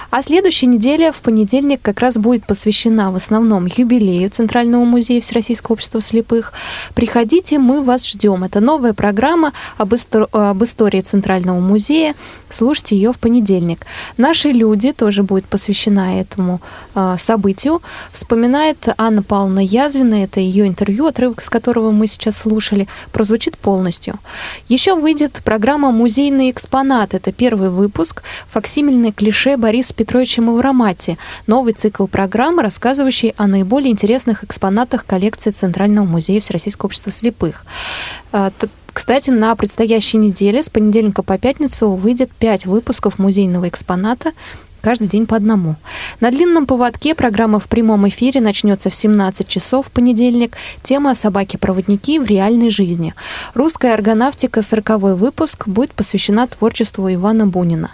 А 0.10 0.22
следующая 0.22 0.68
неделя 0.68 1.12
в 1.12 1.22
понедельник 1.22 1.82
как 1.82 2.00
раз 2.00 2.18
будет 2.18 2.46
посвящена 2.46 3.12
в 3.12 3.16
основном 3.16 3.66
юбилею 3.66 4.30
Центрального 4.30 4.84
музея 4.86 5.22
Всероссийского 5.22 5.74
общества 5.74 6.02
слепых. 6.02 6.54
Приходите, 6.94 7.60
мы 7.60 7.82
вас 7.84 8.08
ждем. 8.08 8.44
Это 8.44 8.62
новая 8.62 8.94
программа 8.94 9.54
об, 9.78 9.94
истор- 9.94 10.30
об 10.32 10.64
истории 10.64 11.02
Центрального 11.02 11.60
музея. 11.60 12.16
Слушайте 12.50 12.96
ее 12.96 13.12
в 13.12 13.20
понедельник. 13.20 13.86
Наши 14.18 14.50
люди 14.50 14.92
тоже 14.94 15.24
будет 15.24 15.46
посвящена 15.46 16.22
этому 16.22 16.62
э, 16.94 17.18
событию. 17.20 17.82
Вспоминает 18.12 18.78
Анна 18.98 19.24
Павловна 19.24 19.60
Язвина. 19.60 20.24
Это 20.24 20.40
ее 20.40 20.68
интервью, 20.68 21.08
отрывок 21.08 21.42
с 21.42 21.50
которого 21.50 21.92
мы 21.92 22.08
сейчас 22.08 22.38
слушали, 22.38 22.75
прозвучит 23.12 23.58
полностью. 23.58 24.20
Еще 24.68 24.96
выйдет 24.96 25.42
программа 25.44 25.92
«Музейные 25.92 26.52
экспонаты». 26.52 27.18
Это 27.18 27.32
первый 27.32 27.70
выпуск. 27.70 28.24
Факсимильное 28.50 29.12
клише 29.12 29.58
Бориса 29.58 29.94
Петровича 29.94 30.42
Мавромати. 30.42 31.18
Новый 31.48 31.74
цикл 31.74 32.08
программы, 32.08 32.62
рассказывающий 32.62 33.34
о 33.38 33.48
наиболее 33.48 33.92
интересных 33.92 34.44
экспонатах 34.44 35.06
коллекции 35.06 35.52
Центрального 35.52 36.06
музея 36.06 36.40
Всероссийского 36.40 36.88
общества 36.88 37.12
слепых. 37.12 37.66
А, 38.32 38.52
кстати, 38.96 39.30
на 39.30 39.54
предстоящей 39.58 40.18
неделе 40.18 40.64
с 40.64 40.70
понедельника 40.70 41.22
по 41.22 41.38
пятницу 41.38 41.90
выйдет 41.92 42.32
пять 42.32 42.66
выпусков 42.66 43.20
музейного 43.20 43.68
экспоната 43.68 44.32
каждый 44.86 45.08
день 45.08 45.26
по 45.26 45.36
одному. 45.36 45.78
На 46.20 46.30
длинном 46.30 46.68
поводке 46.68 47.16
программа 47.16 47.60
в 47.60 47.68
прямом 47.68 48.08
эфире 48.08 48.40
начнется 48.40 48.92
в 48.92 48.96
17 48.96 49.48
часов 49.48 49.88
в 49.88 49.92
понедельник. 49.92 50.58
Тема 50.84 51.16
«Собаки-проводники 51.16 52.20
в 52.20 52.28
реальной 52.28 52.70
жизни». 52.70 53.16
Русская 53.56 53.96
аргонавтика, 53.96 54.62
40 54.62 55.18
выпуск, 55.18 55.68
будет 55.68 55.92
посвящена 55.96 56.46
творчеству 56.46 57.12
Ивана 57.12 57.48
Бунина. 57.48 57.90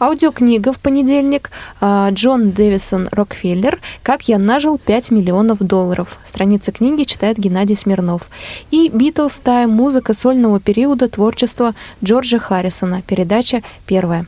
Аудиокнига 0.00 0.72
в 0.72 0.80
понедельник 0.80 1.52
а, 1.80 2.10
Джон 2.10 2.50
Дэвисон 2.50 3.08
Рокфеллер 3.12 3.78
«Как 4.02 4.22
я 4.26 4.38
нажил 4.40 4.78
5 4.84 5.12
миллионов 5.12 5.60
долларов». 5.60 6.18
Страница 6.24 6.72
книги 6.72 7.04
читает 7.04 7.38
Геннадий 7.38 7.76
Смирнов. 7.76 8.28
И 8.72 8.88
«Битлз 8.88 9.38
Тайм. 9.38 9.70
Музыка 9.70 10.12
сольного 10.12 10.58
периода 10.58 11.08
творчества 11.08 11.76
Джорджа 12.02 12.40
Харрисона». 12.40 13.00
Передача 13.02 13.62
первая. 13.86 14.26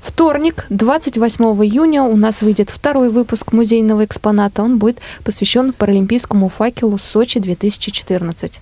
Вторник, 0.00 0.66
28 0.70 1.44
июня, 1.64 2.02
у 2.02 2.16
нас 2.16 2.42
выйдет 2.42 2.70
второй 2.70 3.10
выпуск 3.10 3.52
музейного 3.52 4.04
экспоната. 4.04 4.62
Он 4.62 4.78
будет 4.78 4.98
посвящен 5.24 5.72
паралимпийскому 5.72 6.48
факелу 6.48 6.98
Сочи 6.98 7.40
2014. 7.40 8.60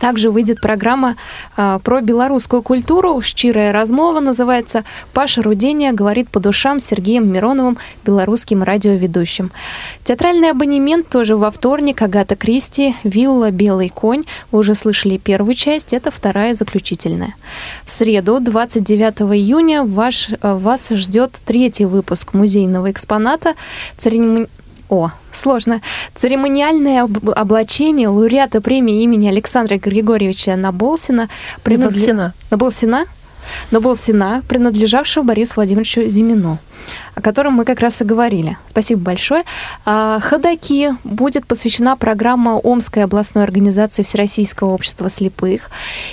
Также 0.00 0.30
выйдет 0.30 0.60
программа 0.60 1.16
э, 1.56 1.78
про 1.82 2.00
белорусскую 2.00 2.62
культуру. 2.62 3.20
«Щирая 3.22 3.72
размова» 3.72 4.20
называется. 4.20 4.84
Паша 5.12 5.42
Рудения 5.42 5.92
говорит 5.92 6.28
по 6.28 6.40
душам 6.40 6.80
Сергеем 6.80 7.32
Мироновым, 7.32 7.78
белорусским 8.04 8.62
радиоведущим. 8.62 9.50
Театральный 10.04 10.50
абонемент 10.50 11.08
тоже 11.08 11.36
во 11.36 11.50
вторник. 11.50 12.02
Агата 12.02 12.36
Кристи, 12.36 12.94
«Вилла. 13.04 13.50
Белый 13.50 13.88
конь». 13.88 14.24
Вы 14.52 14.60
уже 14.60 14.74
слышали 14.74 15.18
первую 15.18 15.54
часть, 15.54 15.92
это 15.92 16.10
вторая 16.10 16.54
заключительная. 16.54 17.34
В 17.84 17.90
среду, 17.90 18.38
29 18.40 19.34
июня, 19.34 19.84
ваш, 19.84 20.28
э, 20.30 20.54
вас 20.54 20.90
ждет 20.90 21.32
третий 21.44 21.84
выпуск 21.84 22.34
музейного 22.34 22.90
экспоната. 22.90 23.54
Церемони 23.98 24.46
о, 24.88 25.10
сложно. 25.32 25.80
Церемониальное 26.14 27.02
облачение 27.34 28.08
лауреата 28.08 28.60
премии 28.60 29.02
имени 29.02 29.28
Александра 29.28 29.76
Григорьевича 29.78 30.56
Наболсина. 30.56 31.28
Наболсина. 31.64 32.34
Наболсина? 32.50 33.06
Наболсина, 33.70 34.42
принадлежавшего 34.48 35.22
Борису 35.24 35.54
Владимировичу 35.56 36.08
Зимину 36.08 36.58
о 37.14 37.20
котором 37.20 37.54
мы 37.54 37.64
как 37.64 37.80
раз 37.80 38.00
и 38.00 38.04
говорили. 38.04 38.56
Спасибо 38.68 39.00
большое. 39.00 39.44
А, 39.84 40.20
Ходаки 40.20 40.90
будет 41.04 41.46
посвящена 41.46 41.96
программа 41.96 42.58
Омской 42.58 43.02
областной 43.04 43.44
организации 43.44 44.02
Всероссийского 44.02 44.68
общества 44.68 45.10
слепых. 45.10 45.70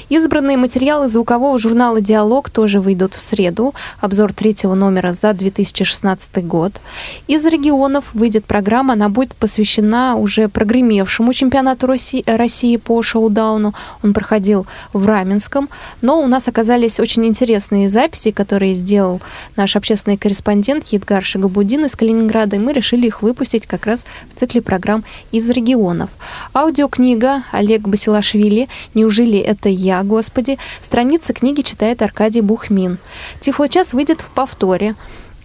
Избранные 0.09 0.57
материалы 0.57 1.09
звукового 1.09 1.59
журнала 1.59 2.01
«Диалог» 2.01 2.49
тоже 2.49 2.79
выйдут 2.79 3.13
в 3.13 3.21
среду. 3.21 3.73
Обзор 4.01 4.33
третьего 4.33 4.73
номера 4.73 5.13
за 5.13 5.33
2016 5.33 6.45
год. 6.47 6.81
Из 7.27 7.45
регионов 7.45 8.13
выйдет 8.13 8.45
программа, 8.45 8.93
она 8.93 9.09
будет 9.09 9.35
посвящена 9.35 10.15
уже 10.15 10.47
прогремевшему 10.49 11.33
чемпионату 11.33 11.87
России 11.87 12.77
по 12.77 13.01
шоу-дауну. 13.01 13.73
Он 14.03 14.13
проходил 14.13 14.65
в 14.93 15.05
Раменском, 15.05 15.69
но 16.01 16.21
у 16.21 16.27
нас 16.27 16.47
оказались 16.47 16.99
очень 16.99 17.25
интересные 17.25 17.89
записи, 17.89 18.31
которые 18.31 18.73
сделал 18.73 19.21
наш 19.55 19.75
общественный 19.75 20.17
корреспондент 20.17 20.62
Едгар 20.67 21.23
Шагабудин 21.23 21.85
из 21.85 21.95
Калининграда, 21.95 22.55
и 22.55 22.59
мы 22.59 22.73
решили 22.73 23.07
их 23.07 23.21
выпустить 23.21 23.67
как 23.67 23.85
раз 23.85 24.05
в 24.33 24.39
цикле 24.39 24.61
программ 24.61 25.03
из 25.31 25.49
регионов. 25.49 26.09
Аудиокнига 26.53 27.43
Олег 27.51 27.81
Басилашвили 27.81 28.69
«Неужели 28.93 29.39
это 29.39 29.69
я, 29.69 30.03
Господи?» 30.03 30.57
Страница 30.81 31.33
книги 31.33 31.61
читает 31.61 32.01
Аркадий 32.01 32.41
Бухмин. 32.41 32.97
Тифлочас 33.39 33.93
выйдет 33.93 34.21
в 34.21 34.29
повторе. 34.29 34.95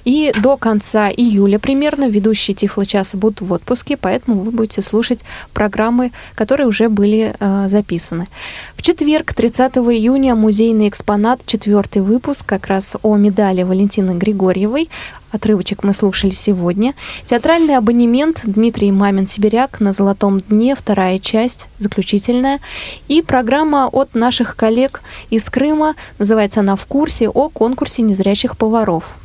И 0.04 0.32
до 0.40 0.56
конца 0.56 1.10
июля 1.10 1.58
примерно 1.58 2.08
ведущие 2.08 2.54
Тифло-часа 2.54 3.16
будут 3.16 3.40
в 3.40 3.52
отпуске, 3.52 3.96
поэтому 3.96 4.40
вы 4.40 4.50
будете 4.50 4.82
слушать 4.82 5.20
программы, 5.52 6.12
которые 6.34 6.66
уже 6.66 6.88
были 6.88 7.34
э, 7.38 7.68
записаны. 7.68 8.28
В 8.74 8.82
четверг, 8.82 9.34
30 9.34 9.76
июня, 9.78 10.34
музейный 10.34 10.88
экспонат, 10.88 11.40
четвертый 11.46 12.02
выпуск, 12.02 12.46
как 12.46 12.68
раз 12.68 12.96
о 13.02 13.16
медали 13.16 13.62
Валентины 13.62 14.16
Григорьевой. 14.16 14.88
Отрывочек 15.30 15.82
мы 15.82 15.92
слушали 15.92 16.30
сегодня. 16.30 16.94
Театральный 17.26 17.76
абонемент 17.76 18.40
Дмитрий 18.44 18.90
Мамин-Сибиряк 18.92 19.80
на 19.80 19.92
«Золотом 19.92 20.40
дне», 20.40 20.74
вторая 20.74 21.18
часть, 21.18 21.68
заключительная. 21.78 22.60
И 23.08 23.20
программа 23.20 23.88
от 23.88 24.14
наших 24.14 24.56
коллег 24.56 25.02
из 25.28 25.44
Крыма, 25.50 25.96
называется 26.18 26.60
она 26.60 26.76
«В 26.76 26.86
курсе» 26.86 27.28
о 27.28 27.50
конкурсе 27.50 28.02
незрячих 28.02 28.56
поваров. 28.56 29.16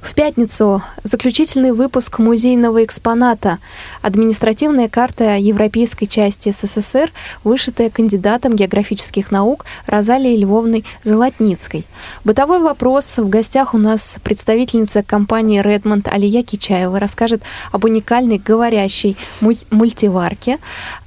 В 0.00 0.14
пятницу 0.14 0.82
заключительный 1.02 1.72
выпуск 1.72 2.18
музейного 2.18 2.84
экспоната 2.84 3.58
«Административная 4.02 4.88
карта 4.88 5.36
европейской 5.36 6.06
части 6.06 6.50
СССР», 6.50 7.12
вышитая 7.44 7.90
кандидатом 7.90 8.56
географических 8.56 9.30
наук 9.30 9.64
Розалией 9.86 10.38
Львовной 10.38 10.84
Золотницкой. 11.04 11.84
Бытовой 12.24 12.60
вопрос. 12.60 13.18
В 13.18 13.28
гостях 13.28 13.74
у 13.74 13.78
нас 13.78 14.16
представительница 14.22 15.02
компании 15.02 15.62
Redmond 15.62 16.08
Алия 16.08 16.42
Кичаева 16.42 16.98
расскажет 16.98 17.42
об 17.72 17.84
уникальной 17.84 18.38
говорящей 18.38 19.16
мультиварке. 19.70 20.58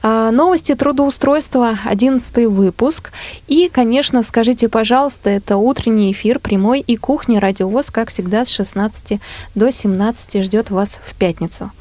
А, 0.01 0.32
новости 0.32 0.76
трудоустройства, 0.76 1.78
11 1.86 2.47
выпуск. 2.47 3.11
И, 3.47 3.70
конечно, 3.72 4.24
скажите, 4.24 4.70
пожалуйста, 4.70 5.30
это 5.30 5.57
утренний 5.57 6.11
эфир 6.11 6.39
прямой 6.39 6.80
и 6.82 6.95
кухня 6.97 7.39
радиовоз, 7.39 7.89
как 7.91 8.09
всегда, 8.09 8.45
с 8.45 8.49
16 8.60 9.22
до 9.55 9.72
17 9.72 10.43
ждет 10.43 10.70
вас 10.70 10.99
в 11.05 11.16
пятницу. 11.16 11.72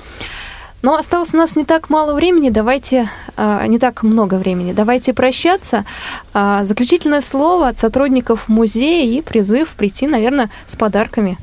Но 0.80 0.96
осталось 0.96 1.34
у 1.34 1.36
нас 1.36 1.56
не 1.56 1.64
так 1.64 1.90
мало 1.90 2.14
времени, 2.14 2.50
давайте, 2.50 3.08
а, 3.36 3.66
не 3.66 3.80
так 3.80 4.04
много 4.04 4.36
времени, 4.36 4.72
давайте 4.72 5.12
прощаться. 5.12 5.84
А, 6.32 6.64
заключительное 6.64 7.20
слово 7.20 7.68
от 7.68 7.78
сотрудников 7.78 8.48
музея 8.48 9.04
и 9.04 9.20
призыв 9.22 9.70
прийти, 9.70 10.06
наверное, 10.06 10.50
с 10.66 10.76
подарками 10.76 11.36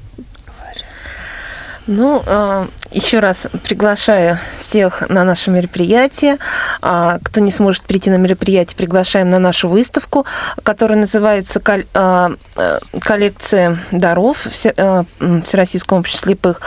ну, 1.88 2.24
а, 2.26 2.68
еще 2.92 3.20
раз 3.20 3.48
приглашаю 3.64 4.40
всех 4.58 5.08
на 5.10 5.24
наше 5.24 5.52
мероприятие. 5.52 6.40
А, 6.82 7.20
кто 7.22 7.42
не 7.42 7.52
сможет 7.52 7.84
прийти 7.84 8.10
на 8.10 8.16
мероприятие, 8.16 8.76
приглашаем 8.76 9.30
на 9.30 9.38
нашу 9.38 9.70
выставку, 9.70 10.26
которая 10.64 10.98
называется 10.98 11.62
а, 11.94 12.32
э, 12.56 12.80
«Коллекция 13.00 13.78
даров 13.92 14.48
Всероссийского 14.48 16.00
общества 16.00 16.26
слепых» 16.26 16.62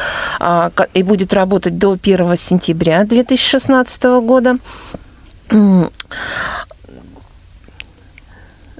и 0.94 1.02
будет 1.02 1.32
работать 1.32 1.78
до 1.78 1.92
1 1.92 2.36
сентября 2.36 3.02
2016 3.04 4.02
года. 4.22 4.58
Ну, 5.50 5.90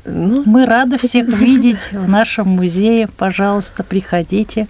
Мы 0.05 0.66
рады 0.66 0.99
всех 0.99 1.26
видеть 1.28 1.93
в 1.93 2.09
нашем 2.09 2.49
музее. 2.49 3.09
Пожалуйста, 3.09 3.82
приходите. 3.82 4.68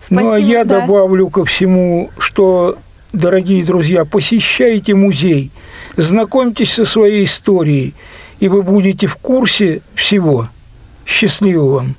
Спасибо, 0.00 0.30
ну, 0.30 0.32
а 0.32 0.38
я 0.38 0.64
да. 0.64 0.80
добавлю 0.80 1.28
ко 1.28 1.44
всему, 1.44 2.10
что, 2.18 2.78
дорогие 3.12 3.64
друзья, 3.64 4.04
посещайте 4.04 4.94
музей, 4.94 5.50
знакомьтесь 5.96 6.72
со 6.72 6.84
своей 6.84 7.24
историей, 7.24 7.94
и 8.40 8.48
вы 8.48 8.62
будете 8.62 9.06
в 9.06 9.16
курсе 9.16 9.82
всего. 9.94 10.48
Счастливо 11.04 11.66
вам! 11.66 11.96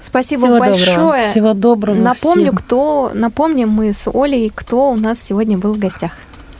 Спасибо 0.00 0.44
Всего 0.44 0.58
большое. 0.58 0.96
Доброго. 0.96 1.24
Всего 1.24 1.54
доброго. 1.54 1.96
Напомню, 1.96 2.46
всем. 2.46 2.56
кто, 2.56 3.10
напомним 3.14 3.68
мы 3.68 3.92
с 3.92 4.10
Олей, 4.12 4.50
кто 4.54 4.90
у 4.90 4.96
нас 4.96 5.22
сегодня 5.22 5.58
был 5.58 5.74
в 5.74 5.78
гостях. 5.78 6.12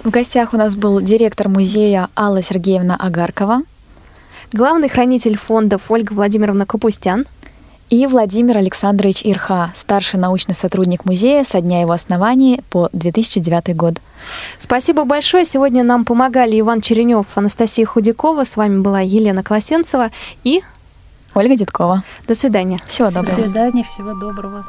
В 0.04 0.10
гостях 0.10 0.54
у 0.54 0.56
нас 0.56 0.76
был 0.76 1.00
директор 1.00 1.48
музея 1.48 2.08
Алла 2.16 2.42
Сергеевна 2.42 2.96
Агаркова, 2.96 3.62
главный 4.52 4.88
хранитель 4.88 5.36
фондов 5.36 5.82
Ольга 5.88 6.12
Владимировна 6.12 6.66
Капустян, 6.66 7.26
и 7.90 8.06
Владимир 8.06 8.56
Александрович 8.56 9.22
Ирха, 9.24 9.72
старший 9.74 10.18
научный 10.20 10.54
сотрудник 10.54 11.04
музея 11.04 11.44
со 11.44 11.60
дня 11.60 11.80
его 11.80 11.92
основания 11.92 12.62
по 12.70 12.88
2009 12.92 13.76
год. 13.76 13.94
Спасибо 14.58 15.04
большое. 15.04 15.44
Сегодня 15.44 15.82
нам 15.82 16.04
помогали 16.04 16.58
Иван 16.58 16.80
Черенев, 16.80 17.26
Анастасия 17.36 17.84
Худякова. 17.84 18.44
С 18.44 18.56
вами 18.56 18.80
была 18.80 19.00
Елена 19.00 19.42
Класенцева 19.42 20.10
и 20.44 20.62
Ольга 21.34 21.56
Дедкова. 21.56 22.04
До 22.28 22.34
свидания. 22.34 22.80
Всего 22.86 23.10
доброго. 23.10 23.36
До 23.36 23.42
свидания, 23.42 23.84
всего 23.84 24.14
доброго. 24.14 24.64